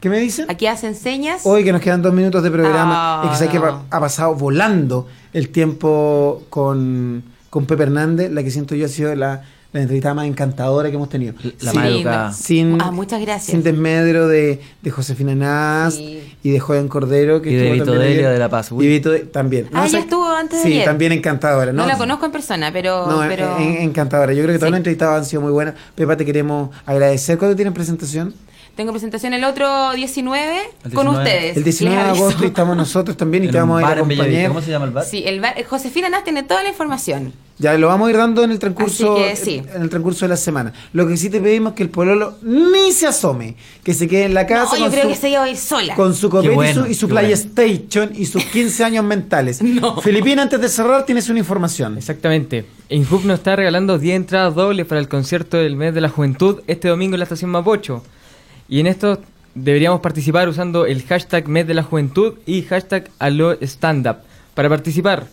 ¿Qué 0.00 0.08
me 0.10 0.18
dicen? 0.18 0.46
Aquí 0.50 0.66
hacen 0.66 0.94
señas. 0.94 1.42
Hoy 1.44 1.64
que 1.64 1.72
nos 1.72 1.80
quedan 1.80 2.02
dos 2.02 2.12
minutos 2.12 2.42
de 2.42 2.50
programa, 2.50 3.22
Ah, 3.22 3.32
es 3.40 3.48
que 3.48 3.58
no. 3.58 3.82
ha 3.90 4.00
pasado 4.00 4.34
volando 4.34 5.08
el 5.32 5.48
tiempo 5.48 6.42
con, 6.50 7.24
con 7.50 7.64
Pepe 7.66 7.84
Hernández, 7.84 8.30
la 8.30 8.42
que 8.42 8.50
siento 8.50 8.74
yo 8.74 8.86
ha 8.86 8.88
sido 8.88 9.14
la, 9.14 9.42
la 9.72 9.80
entrevistada 9.82 10.14
más 10.14 10.26
encantadora 10.26 10.88
que 10.88 10.96
hemos 10.96 11.08
tenido. 11.08 11.34
La 11.60 11.70
Sin- 11.72 11.80
más 11.80 11.88
educada. 11.90 12.32
Sin, 12.32 12.80
Ah, 12.80 12.90
muchas 12.90 13.20
gracias. 13.20 13.50
sin 13.50 13.62
desmedro 13.62 14.26
de, 14.28 14.60
de 14.80 14.90
Josefina 14.90 15.34
Naz 15.34 15.94
Sí. 15.96 16.22
y 16.42 16.50
de 16.52 16.60
Joven 16.60 16.88
Cordero. 16.88 17.42
Que 17.42 17.50
Y 17.50 17.54
de 17.54 17.58
estuvo 17.60 17.72
Vito 17.74 17.84
también 17.86 18.02
Delia 18.08 18.20
ayer. 18.26 18.32
de 18.32 18.38
La 18.38 18.48
Paz. 18.48 18.70
Y 18.72 18.86
Vito 18.86 19.10
de- 19.10 19.18
también. 19.20 19.66
Ah, 19.72 19.78
No, 19.80 19.84
ya 19.84 19.90
sé- 19.90 19.98
estuvo 19.98 20.26
antes 20.28 20.62
de 20.62 20.68
Sí, 20.68 20.72
ayer. 20.74 20.84
también 20.86 21.12
encantadora. 21.12 21.72
No, 21.72 21.82
No, 21.82 21.88
la 21.88 21.98
conozco 21.98 22.24
en 22.26 22.32
persona, 22.32 22.70
pero. 22.72 23.06
No, 23.06 23.20
pero... 23.28 23.58
en- 23.58 23.76
encantadora. 23.82 24.32
Yo 24.32 24.42
creo 24.44 24.54
que 24.54 24.58
todas 24.58 24.70
las 24.70 24.78
entrevistadas 24.78 25.18
han 25.18 25.24
sido 25.26 25.42
muy 25.42 25.52
buenas. 25.52 25.74
Pepa, 25.94 26.16
te 26.16 26.24
queremos 26.24 26.70
agradecer. 26.86 27.36
¿Cuándo 27.36 27.54
tienes 27.56 27.74
presentación? 27.74 28.34
Tengo 28.76 28.92
presentación 28.92 29.32
el 29.32 29.42
otro 29.44 29.92
19 29.94 30.58
El 30.84 30.92
con 30.92 31.06
19. 31.06 31.16
ustedes. 31.24 31.56
El 31.56 31.64
19 31.64 31.96
de 32.04 32.10
agosto 32.10 32.44
y 32.44 32.46
estamos 32.48 32.76
nosotros 32.76 33.16
también 33.16 33.44
y 33.44 33.46
En 33.46 33.52
te 33.52 33.58
vamos 33.58 33.78
a 33.78 33.80
ir 33.80 33.86
a 33.86 33.92
acompañar. 33.92 34.48
¿Cómo 34.48 34.60
se 34.60 34.70
llama 34.70 34.84
el 34.84 34.90
bar? 34.90 35.04
Sí, 35.06 35.22
el 35.26 35.40
bar- 35.40 35.54
Josefina 35.64 36.10
Naz 36.10 36.24
tiene 36.24 36.42
toda 36.42 36.62
la 36.62 36.68
información. 36.68 37.32
Ya 37.58 37.72
lo 37.78 37.88
vamos 37.88 38.06
a 38.08 38.10
ir 38.10 38.18
dando 38.18 38.44
en 38.44 38.50
el 38.50 38.58
transcurso 38.58 39.14
Así 39.16 39.24
que 39.30 39.36
sí. 39.36 39.62
en 39.74 39.80
el 39.80 39.88
transcurso 39.88 40.26
de 40.26 40.28
la 40.28 40.36
semana. 40.36 40.74
Lo 40.92 41.08
que 41.08 41.16
sí 41.16 41.30
te 41.30 41.40
pedimos 41.40 41.70
es 41.72 41.76
que 41.78 41.84
el 41.84 41.88
pololo 41.88 42.36
ni 42.42 42.92
se 42.92 43.06
asome, 43.06 43.56
que 43.82 43.94
se 43.94 44.06
quede 44.08 44.24
en 44.24 44.34
la 44.34 44.46
casa 44.46 44.72
No, 44.72 44.76
yo 44.76 44.82
con, 44.84 44.90
creo 44.90 45.02
su, 45.04 45.08
que 45.08 45.14
se 45.16 45.30
iba 45.30 45.42
a 45.42 45.48
ir 45.48 45.56
sola. 45.56 45.94
con 45.94 46.14
su 46.14 46.28
copete 46.28 46.52
y 46.52 46.54
bueno, 46.54 46.84
su, 46.84 46.90
y 46.90 46.94
su 46.94 47.06
qué 47.08 47.14
bueno. 47.14 47.28
PlayStation 47.28 48.10
y 48.14 48.26
sus 48.26 48.44
15 48.44 48.84
años 48.84 49.04
mentales. 49.06 49.60
Filipina, 50.02 50.42
antes 50.42 50.60
de 50.60 50.68
cerrar, 50.68 51.06
tienes 51.06 51.30
una 51.30 51.38
información. 51.38 51.96
Exactamente. 51.96 52.66
Inhub 52.90 53.24
nos 53.24 53.38
está 53.38 53.56
regalando 53.56 53.98
10 53.98 54.16
entradas 54.16 54.54
dobles 54.54 54.84
para 54.84 55.00
el 55.00 55.08
concierto 55.08 55.56
del 55.56 55.76
mes 55.76 55.94
de 55.94 56.02
la 56.02 56.10
juventud 56.10 56.60
este 56.66 56.88
domingo 56.88 57.14
en 57.14 57.20
la 57.20 57.24
estación 57.24 57.50
Mapocho. 57.50 58.04
Y 58.68 58.80
en 58.80 58.86
esto 58.86 59.20
deberíamos 59.54 60.00
participar 60.00 60.48
usando 60.48 60.86
el 60.86 61.02
hashtag 61.04 61.48
mes 61.48 61.66
de 61.66 61.74
la 61.74 61.82
juventud 61.82 62.34
y 62.46 62.62
hashtag 62.62 63.08
alo 63.18 63.52
stand 63.62 64.06
up 64.06 64.16
para 64.54 64.68
participar. 64.68 65.26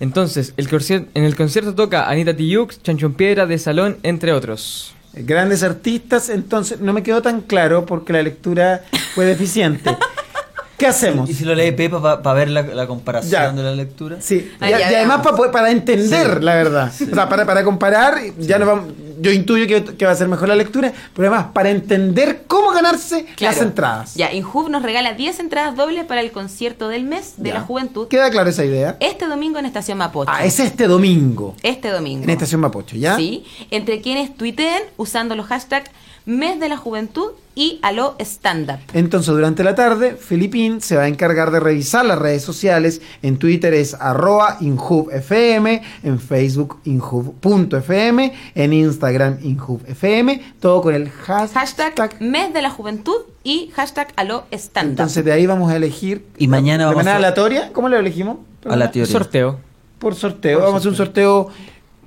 Entonces, 0.00 0.52
el 0.56 0.68
en 1.14 1.24
el 1.24 1.36
concierto 1.36 1.74
toca 1.74 2.08
Anita 2.08 2.34
Tijoux, 2.36 2.82
Chanchón 2.82 3.14
Piedra 3.14 3.46
de 3.46 3.58
Salón, 3.58 3.96
entre 4.02 4.32
otros. 4.32 4.94
Grandes 5.14 5.62
artistas, 5.62 6.28
entonces 6.28 6.80
no 6.80 6.92
me 6.92 7.02
quedó 7.04 7.22
tan 7.22 7.40
claro 7.40 7.86
porque 7.86 8.12
la 8.12 8.22
lectura 8.22 8.82
fue 9.14 9.24
deficiente. 9.24 9.96
¿Qué 10.76 10.88
hacemos? 10.88 11.30
¿Y 11.30 11.34
si 11.34 11.44
lo 11.44 11.54
lee 11.54 11.70
Pepa 11.70 12.20
para 12.20 12.34
ver 12.36 12.50
la, 12.50 12.62
la 12.62 12.88
comparación 12.88 13.30
Ya. 13.30 13.52
de 13.52 13.62
la 13.62 13.74
lectura? 13.76 14.16
Sí, 14.20 14.50
Ah, 14.58 14.66
y, 14.68 14.70
ya, 14.72 14.76
y 14.78 14.80
ya. 14.80 14.98
además 14.98 15.20
para, 15.24 15.52
para 15.52 15.70
entender 15.70 16.38
Sí. 16.38 16.44
la 16.44 16.54
verdad. 16.56 16.92
O 17.12 17.14
sea, 17.14 17.28
para, 17.28 17.46
para 17.46 17.62
comparar, 17.62 18.16
ya 18.40 18.58
no 18.58 18.66
vamos, 18.66 18.92
yo 19.24 19.32
intuyo 19.32 19.66
que, 19.66 19.96
que 19.96 20.06
va 20.06 20.12
a 20.12 20.14
ser 20.14 20.28
mejor 20.28 20.48
la 20.48 20.54
lectura, 20.56 20.92
pero 21.14 21.28
además 21.28 21.48
para 21.52 21.70
entender 21.70 22.44
cómo 22.46 22.70
ganarse 22.70 23.24
Claro. 23.36 23.56
las 23.56 23.62
entradas. 23.64 24.14
Ya, 24.14 24.32
Inhub 24.32 24.68
nos 24.68 24.82
regala 24.82 25.14
10 25.14 25.40
entradas 25.40 25.74
dobles 25.76 26.04
para 26.04 26.20
el 26.20 26.30
concierto 26.30 26.88
del 26.88 27.04
mes 27.04 27.34
de 27.38 27.48
Ya. 27.48 27.54
la 27.56 27.60
juventud. 27.62 28.06
Queda 28.08 28.30
claro 28.30 28.50
esa 28.50 28.64
idea. 28.64 28.96
Este 29.00 29.26
domingo 29.26 29.58
en 29.58 29.66
Estación 29.66 29.98
Mapocho. 29.98 30.30
Ah, 30.32 30.44
es 30.44 30.60
este 30.60 30.86
domingo, 30.86 31.54
Este 31.62 31.88
domingo. 31.90 32.24
en 32.24 32.30
Estación 32.30 32.60
Mapocho, 32.60 32.96
¿ya? 32.96 33.16
Sí, 33.16 33.44
entre 33.70 34.00
quienes 34.00 34.36
tuiteen 34.36 34.82
usando 34.96 35.34
los 35.34 35.46
hashtags 35.46 35.90
Mes 36.26 36.58
de 36.58 36.68
la 36.70 36.76
Juventud 36.78 37.32
y 37.54 37.78
Aló 37.82 38.16
Stand 38.18 38.70
Up. 38.70 38.78
Entonces, 38.94 39.32
durante 39.34 39.62
la 39.62 39.74
tarde, 39.74 40.16
Filipín 40.16 40.80
se 40.80 40.96
va 40.96 41.02
a 41.02 41.08
encargar 41.08 41.50
de 41.50 41.60
revisar 41.60 42.04
las 42.06 42.18
redes 42.18 42.42
sociales. 42.42 43.02
En 43.22 43.36
Twitter 43.38 43.74
es 43.74 43.94
arroba 43.94 44.56
inhubfm, 44.60 45.80
en 46.02 46.18
Facebook 46.18 46.78
inhub.fm, 46.84 48.32
en 48.54 48.72
Instagram 48.72 49.38
inhubfm, 49.42 50.40
todo 50.60 50.80
con 50.82 50.94
el 50.94 51.10
hashtag. 51.10 51.60
Hashtag 51.94 52.20
Mes 52.22 52.52
de 52.54 52.62
la 52.62 52.70
Juventud 52.70 53.16
y 53.42 53.70
hashtag 53.74 54.08
Aló 54.16 54.44
Stand 54.52 54.86
Up. 54.88 54.90
Entonces, 54.92 55.24
de 55.24 55.32
ahí 55.32 55.46
vamos 55.46 55.70
a 55.70 55.76
elegir. 55.76 56.24
Y 56.38 56.48
mañana 56.48 56.84
¿De 56.84 56.86
vamos 56.86 56.96
manera 56.98 57.14
a- 57.14 57.18
aleatoria? 57.18 57.70
¿Cómo 57.72 57.88
lo 57.88 57.96
elegimos? 57.98 58.38
A 58.68 58.76
la 58.76 58.90
teoría. 58.90 59.12
Sorteo. 59.12 59.58
Por 59.98 60.14
sorteo. 60.14 60.58
vamos 60.60 60.74
a 60.74 60.78
hacer 60.78 60.90
un 60.90 60.96
sorteo 60.96 61.48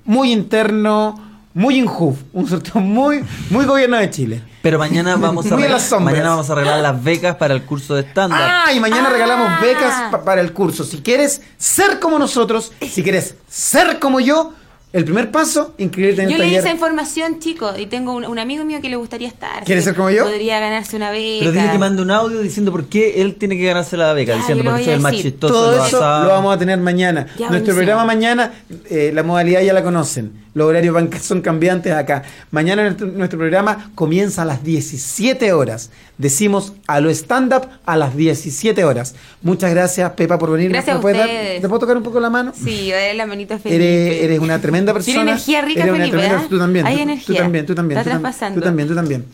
muy 0.06 0.32
interno, 0.32 1.37
muy 1.58 1.80
inhub. 1.80 2.16
Un 2.34 2.48
sorteo 2.48 2.80
muy, 2.82 3.24
muy 3.50 3.66
gobierno 3.66 3.98
de 3.98 4.10
Chile. 4.12 4.42
Pero 4.62 4.78
mañana 4.78 5.16
vamos 5.20 5.46
a 5.46 5.50
sombras. 5.50 5.92
mañana 6.02 6.30
vamos 6.30 6.50
a 6.50 6.54
arreglar 6.54 6.80
las 6.82 7.04
becas 7.04 7.36
para 7.36 7.54
el 7.56 7.64
curso 7.64 7.96
de 7.96 8.04
stand-up. 8.04 8.38
Ah, 8.40 8.72
y 8.74 8.80
mañana 8.80 9.08
Ah. 9.10 9.12
regalamos 9.14 9.62
becas 9.62 10.12
pa- 10.12 10.24
para 10.24 10.42
el 10.42 10.54
curso. 10.54 10.84
Si 10.84 10.98
quieres 11.02 11.42
ser 11.58 12.00
como 12.00 12.20
nosotros, 12.20 12.72
si 12.88 13.02
quieres 13.02 13.36
ser 13.50 13.98
como 14.00 14.20
yo, 14.20 14.54
el 14.94 15.04
primer 15.04 15.32
paso, 15.32 15.74
inscribirte 15.78 16.24
en 16.24 16.30
Yo 16.30 16.36
el 16.36 16.42
leí 16.42 16.50
taller. 16.52 16.64
esa 16.66 16.72
información, 16.74 17.40
chicos, 17.40 17.78
y 17.78 17.88
tengo 17.88 18.14
un, 18.14 18.26
un 18.26 18.40
amigo 18.40 18.64
mío 18.64 18.80
que 18.82 18.90
le 18.90 18.96
gustaría 18.96 19.28
estar. 19.28 19.64
¿Quieres 19.66 19.84
Así 19.84 19.90
ser 19.90 19.96
como 19.96 20.10
yo? 20.10 20.24
Podría 20.24 20.60
ganarse 20.60 20.96
una 20.96 21.12
beca. 21.12 21.40
Pero 21.40 21.52
dile 21.52 21.72
que 21.72 21.78
mande 21.78 22.02
un 22.02 22.10
audio 22.10 22.40
diciendo 22.40 22.72
por 22.72 22.86
qué 22.86 23.22
él 23.22 23.36
tiene 23.36 23.58
que 23.58 23.66
ganarse 23.66 23.98
la 23.98 24.14
beca, 24.14 24.32
Ya, 24.34 24.38
diciendo 24.40 24.64
yo 24.64 24.70
porque 24.72 24.86
soy 24.86 24.94
el 24.94 25.00
más 25.02 25.12
chistoso, 25.14 25.54
Todo 25.54 25.76
lo 25.76 25.86
eso 25.86 26.00
lo 26.00 26.30
vamos 26.30 26.56
a 26.56 26.58
tener 26.58 26.80
mañana. 26.80 27.26
Ya, 27.38 27.50
Nuestro 27.50 27.50
buenísimo. 27.50 27.76
programa 27.76 28.06
mañana, 28.06 28.54
eh, 28.90 29.12
la 29.14 29.24
modalidad 29.24 29.62
ya 29.62 29.74
la 29.74 29.84
conocen. 29.84 30.47
Los 30.58 30.68
horarios 30.70 30.92
van, 30.92 31.10
son 31.22 31.42
cambiantes 31.42 31.94
acá. 31.94 32.24
Mañana 32.50 32.82
nuestro, 32.84 33.06
nuestro 33.08 33.38
programa 33.38 33.92
comienza 33.94 34.42
a 34.42 34.46
las 34.46 34.64
17 34.64 35.54
horas. 35.54 35.92
Decimos 36.18 36.74
a 36.88 37.00
lo 37.00 37.12
stand-up 37.12 37.68
a 37.86 37.96
las 37.96 38.16
17 38.18 38.84
horas. 38.84 39.14
Muchas 39.44 39.70
gracias, 39.70 40.10
Pepa, 40.14 40.40
por 40.40 40.50
venir. 40.52 40.70
Gracias 40.72 40.96
¿Me 40.96 40.98
a 40.98 41.02
puedes 41.02 41.18
dar-. 41.20 41.30
¿Te 41.62 41.68
puedo 41.68 41.78
tocar 41.80 41.96
un 41.96 42.02
poco 42.02 42.20
la 42.20 42.32
mano? 42.32 42.54
Sí, 42.56 42.92
la 43.16 43.28
manita 43.28 43.54
a 43.56 43.60
Felipe. 43.60 43.76
Eres, 44.10 44.24
eres 44.24 44.40
una 44.40 44.60
tremenda 44.60 44.94
persona. 44.94 45.14
Tiene 45.16 45.32
energía 45.32 45.62
rica, 45.62 45.82
Eres 45.84 45.94
una 45.94 46.00
Felipe, 46.06 46.18
tremenda- 46.18 46.44
¿eh? 46.44 46.48
Tú 46.50 46.58
también. 46.58 46.86
Hay 46.88 46.96
tú, 46.96 47.02
energía. 47.04 47.36
Tú 47.36 47.42
también, 47.44 47.66
tú 47.68 47.76
también. 47.76 47.98
Está 48.00 48.12
tú, 48.12 48.20
traspasando. 48.20 48.60
tú 48.60 48.66
también, 48.66 48.88
tú 48.88 48.96
también. 48.96 49.26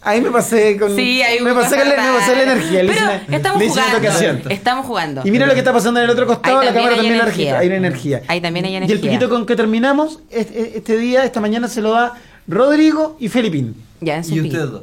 Ahí 0.00 0.20
me 0.20 0.30
pasé 0.30 0.76
con. 0.78 0.94
Sí, 0.94 1.20
ahí 1.22 1.40
me 1.40 1.52
pasé, 1.52 1.76
con 1.76 1.88
la, 1.88 1.96
me 1.96 2.18
pasé 2.18 2.36
la 2.36 2.42
energía. 2.44 2.82
le 2.84 2.92
hice 2.92 3.20
estamos 3.30 3.60
le 3.60 3.68
jugando. 3.68 4.48
Estamos 4.50 4.86
jugando. 4.86 5.22
Y 5.24 5.30
mira 5.32 5.44
lo 5.46 5.52
que 5.54 5.58
está 5.58 5.72
pasando 5.72 5.98
en 6.00 6.04
el 6.04 6.10
otro 6.10 6.26
costado, 6.26 6.62
la 6.62 6.72
cámara 6.72 6.90
hay 6.90 6.94
también 6.96 7.16
la 7.18 7.22
energía. 7.24 7.44
energía. 7.50 7.58
Hay 7.58 7.66
una 7.66 7.76
energía. 7.76 8.22
Ahí 8.28 8.40
también 8.40 8.64
hay 8.64 8.72
Y 8.72 8.76
el 8.76 8.82
energía. 8.84 9.10
piquito 9.10 9.28
con 9.28 9.44
que 9.44 9.56
terminamos, 9.56 10.20
este, 10.30 10.78
este 10.78 10.96
día, 10.96 11.24
esta 11.24 11.40
mañana 11.40 11.66
se 11.68 11.80
lo 11.80 11.90
da 11.90 12.14
Rodrigo 12.46 13.16
y 13.18 13.28
Felipín. 13.28 13.74
Ya, 14.00 14.16
en 14.18 14.24
su 14.24 14.34
Y 14.36 14.40
ustedes 14.42 14.70
dos. 14.70 14.82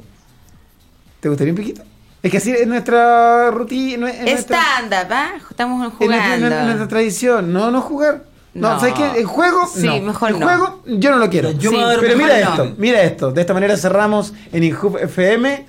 ¿Te 1.22 1.30
gustaría 1.30 1.54
un 1.54 1.58
piquito? 1.58 1.82
Es 2.22 2.32
que 2.32 2.38
así 2.38 2.52
es 2.52 2.68
nuestra 2.68 3.52
rutina. 3.52 4.10
Es 4.10 4.42
Stand-up, 4.42 5.12
¿ah? 5.12 5.32
Estamos 5.50 5.76
es 5.88 6.00
nuestra- 6.00 6.08
jugando. 6.08 6.40
nuestra- 6.40 6.66
nuestra 6.66 6.88
tradición. 6.90 7.54
No, 7.54 7.72
no 7.72 7.82
jugar. 7.82 8.24
No, 8.56 8.74
No. 8.74 8.80
¿sabes 8.80 8.96
qué? 8.96 9.20
El 9.20 9.26
juego, 9.26 9.68
Sí, 9.68 9.86
no. 9.86 10.00
mejor 10.02 10.30
el 10.32 10.40
no. 10.40 10.46
juego, 10.48 10.82
yo 10.88 11.12
no 11.12 11.18
lo 11.18 11.30
quiero. 11.30 11.52
Yo 11.52 11.72
Pero 12.00 12.18
mira 12.18 12.40
no. 12.40 12.52
esto, 12.52 12.74
mira 12.78 13.04
esto. 13.04 13.32
De 13.32 13.42
esta 13.42 13.54
manera 13.54 13.76
cerramos 13.78 14.34
en 14.52 14.64
Inhub 14.64 14.98
FM 14.98 15.66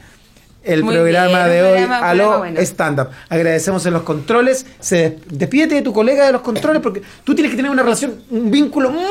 el 0.62 0.82
Muy 0.84 0.94
programa 0.94 1.46
bien, 1.46 1.50
de 1.50 1.62
hoy 1.62 1.68
programa- 1.78 1.96
a 1.96 2.00
programa 2.12 2.14
lo 2.32 2.38
bueno. 2.38 2.60
stand-up. 2.60 3.08
Agradecemos 3.28 3.84
en 3.86 3.92
los 3.92 4.02
controles. 4.02 4.66
Se 4.80 4.96
des- 5.10 5.12
despídete 5.30 5.74
de 5.76 5.82
tu 5.82 5.92
colega 5.92 6.26
de 6.26 6.32
los 6.32 6.40
controles 6.42 6.80
porque 6.80 7.02
tú 7.24 7.34
tienes 7.34 7.50
que 7.50 7.56
tener 7.56 7.70
una 7.70 7.82
relación, 7.82 8.14
un 8.30 8.50
vínculo 8.50 8.90
muy, 8.90 9.02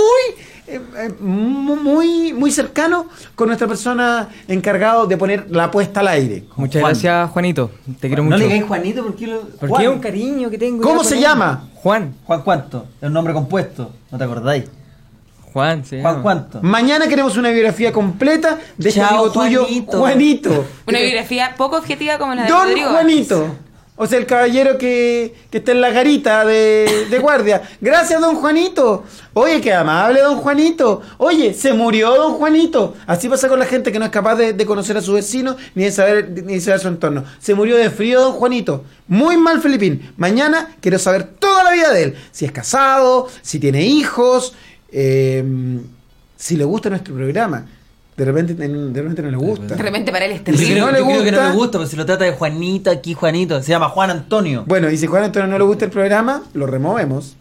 eh, 0.67 0.81
eh, 0.97 1.13
mu- 1.19 1.75
muy, 1.75 2.33
muy 2.33 2.51
cercano 2.51 3.07
con 3.35 3.47
nuestra 3.47 3.67
persona 3.67 4.29
encargado 4.47 5.05
de 5.07 5.17
poner 5.17 5.45
la 5.49 5.69
puesta 5.71 5.99
al 6.01 6.07
aire. 6.09 6.43
Muchas 6.55 6.81
Juan. 6.81 6.93
gracias, 6.93 7.29
Juanito. 7.31 7.71
Te 7.99 8.07
quiero 8.07 8.23
No 8.23 8.29
mucho. 8.31 8.37
le 8.39 8.45
digáis 8.45 8.63
Juanito 8.63 9.03
porque 9.03 9.27
lo. 9.27 9.41
Porque 9.41 9.67
Juan. 9.67 9.81
es 9.83 9.89
un 9.89 9.99
cariño 9.99 10.49
que 10.49 10.57
tengo. 10.57 10.81
¿Cómo 10.83 11.03
se 11.03 11.19
llama? 11.19 11.67
Juan. 11.75 12.15
Juan 12.25 12.41
cuánto? 12.41 12.85
Es 13.01 13.07
un 13.07 13.13
nombre 13.13 13.33
compuesto. 13.33 13.91
¿No 14.11 14.17
te 14.17 14.23
acordáis? 14.23 14.65
Juan, 15.53 15.85
se 15.85 16.01
Juan 16.01 16.21
cuánto. 16.21 16.61
Mañana 16.61 17.07
queremos 17.07 17.37
una 17.37 17.49
biografía 17.49 17.93
completa 17.93 18.59
de 18.77 18.89
este 18.89 18.99
Chao, 18.99 19.09
amigo 19.25 19.31
tuyo, 19.31 19.61
Juanito. 19.63 19.97
Juanito. 19.99 20.65
Una 20.87 20.99
biografía 20.99 21.53
poco 21.55 21.77
objetiva 21.77 22.17
como 22.17 22.35
la 22.35 22.43
de 22.43 22.49
Don 22.49 22.67
Rodrigo. 22.67 22.89
Juanito. 22.89 23.55
O 23.97 24.07
sea, 24.07 24.19
el 24.19 24.25
caballero 24.25 24.77
que, 24.77 25.33
que 25.49 25.59
está 25.59 25.71
en 25.71 25.79
la 25.79 25.89
garita 25.89 26.43
de, 26.43 27.07
de 27.09 27.19
guardia. 27.19 27.61
Gracias, 27.79 28.19
don 28.19 28.35
Juanito. 28.35 29.05
Oye, 29.33 29.61
qué 29.61 29.73
amable, 29.73 30.19
don 30.19 30.37
Juanito. 30.37 31.01
Oye, 31.17 31.53
se 31.53 31.71
murió 31.71 32.13
don 32.13 32.33
Juanito. 32.33 32.95
Así 33.07 33.29
pasa 33.29 33.47
con 33.47 33.57
la 33.57 33.65
gente 33.65 33.93
que 33.93 33.99
no 33.99 34.03
es 34.03 34.11
capaz 34.11 34.35
de, 34.35 34.51
de 34.51 34.65
conocer 34.65 34.97
a 34.97 35.01
su 35.01 35.13
vecino 35.13 35.55
ni 35.75 35.85
de 35.85 35.91
saber 35.91 36.29
ni 36.29 36.55
de 36.55 36.61
saber 36.61 36.81
su 36.81 36.89
entorno. 36.89 37.23
Se 37.39 37.55
murió 37.55 37.77
de 37.77 37.89
frío 37.89 38.19
don 38.19 38.33
Juanito. 38.33 38.83
Muy 39.07 39.37
mal, 39.37 39.61
Felipín. 39.61 40.11
Mañana 40.17 40.75
quiero 40.81 40.99
saber 40.99 41.23
toda 41.23 41.63
la 41.63 41.71
vida 41.71 41.93
de 41.93 42.03
él. 42.03 42.15
Si 42.31 42.43
es 42.43 42.51
casado, 42.51 43.29
si 43.41 43.59
tiene 43.59 43.85
hijos, 43.85 44.55
eh, 44.91 45.41
si 46.35 46.57
le 46.57 46.65
gusta 46.65 46.89
nuestro 46.89 47.15
programa. 47.15 47.65
De 48.17 48.23
repente, 48.23 48.53
de 48.53 49.01
repente 49.01 49.21
no 49.23 49.31
le 49.31 49.37
gusta. 49.37 49.75
De 49.75 49.83
repente 49.83 50.11
para 50.11 50.23
él 50.25 50.31
es 50.31 50.37
Yo 50.39 50.43
terrible. 50.45 50.71
creo, 50.71 50.85
no 50.85 50.91
le 50.93 50.99
yo 50.99 51.05
creo 51.05 51.23
que 51.23 51.31
no 51.31 51.37
gusta- 51.37 51.49
le 51.49 51.55
gusta, 51.55 51.77
pero 51.79 51.89
si 51.89 51.95
lo 51.97 52.05
trata 52.05 52.23
de 52.23 52.31
Juanito, 52.31 52.89
aquí 52.89 53.13
Juanito. 53.13 53.61
Se 53.61 53.69
llama 53.71 53.89
Juan 53.89 54.09
Antonio. 54.09 54.63
Bueno, 54.67 54.89
y 54.89 54.97
si 54.97 55.05
Juan 55.07 55.23
Antonio 55.23 55.47
no 55.49 55.57
le 55.57 55.65
gusta 55.65 55.85
el 55.85 55.91
programa, 55.91 56.43
lo 56.53 56.65
removemos. 56.65 57.35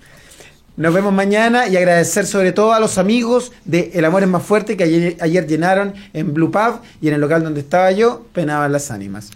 Nos 0.76 0.92
vemos 0.92 1.12
mañana 1.12 1.68
y 1.68 1.76
agradecer 1.76 2.26
sobre 2.26 2.50
todo 2.50 2.72
a 2.72 2.80
los 2.80 2.98
amigos 2.98 3.52
de 3.64 3.92
El 3.94 4.04
Amor 4.04 4.24
es 4.24 4.28
Más 4.28 4.42
Fuerte 4.42 4.76
que 4.76 4.82
ayer, 4.82 5.16
ayer 5.20 5.46
llenaron 5.46 5.94
en 6.12 6.34
Blue 6.34 6.50
Pub 6.50 6.80
y 7.00 7.06
en 7.06 7.14
el 7.14 7.20
local 7.20 7.44
donde 7.44 7.60
estaba 7.60 7.92
yo, 7.92 8.26
penaban 8.32 8.72
las 8.72 8.90
ánimas. 8.90 9.30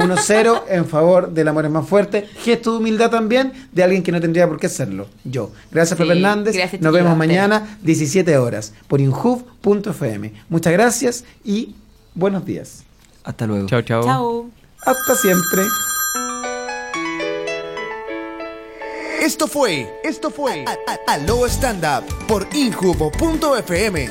1-0 0.00 0.62
en 0.68 0.86
favor 0.86 1.30
del 1.32 1.48
Amor 1.48 1.64
es 1.66 1.70
Más 1.70 1.86
Fuerte. 1.88 2.26
Gesto 2.42 2.72
de 2.72 2.78
humildad 2.78 3.10
también 3.10 3.52
de 3.72 3.82
alguien 3.82 4.02
que 4.02 4.12
no 4.12 4.20
tendría 4.20 4.46
por 4.48 4.58
qué 4.58 4.66
hacerlo. 4.66 5.08
Yo. 5.24 5.50
Gracias, 5.70 5.96
Sí, 5.98 6.04
Pepe 6.04 6.16
Hernández. 6.16 6.54
gracias, 6.56 6.80
Nos 6.82 6.92
vemos 6.92 7.16
mañana, 7.16 7.78
17 7.82 8.36
horas, 8.38 8.72
por 8.86 9.00
inhub.fm. 9.00 10.32
Muchas 10.48 10.72
gracias 10.72 11.24
y 11.44 11.74
buenos 12.14 12.44
días. 12.44 12.82
Hasta 13.24 13.46
luego. 13.46 13.66
Chao, 13.68 13.82
chao. 13.82 14.02
Chao. 14.04 14.50
Hasta 14.86 15.14
siempre. 15.16 15.62
Esto 19.20 19.46
fue, 19.46 19.90
esto 20.04 20.30
fue 20.30 20.64
A- 20.64 20.70
A- 21.10 21.12
Aló 21.14 21.44
Stand 21.46 21.84
Up 21.84 22.26
por 22.26 22.46
Injubo.fm. 22.54 24.08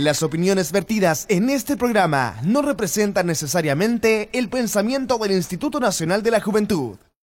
Las 0.00 0.22
opiniones 0.22 0.72
vertidas 0.72 1.26
en 1.28 1.50
este 1.50 1.76
programa 1.76 2.38
no 2.42 2.62
representan 2.62 3.26
necesariamente 3.26 4.30
el 4.32 4.48
pensamiento 4.48 5.18
del 5.18 5.32
Instituto 5.32 5.78
Nacional 5.78 6.22
de 6.22 6.30
la 6.30 6.40
Juventud. 6.40 6.96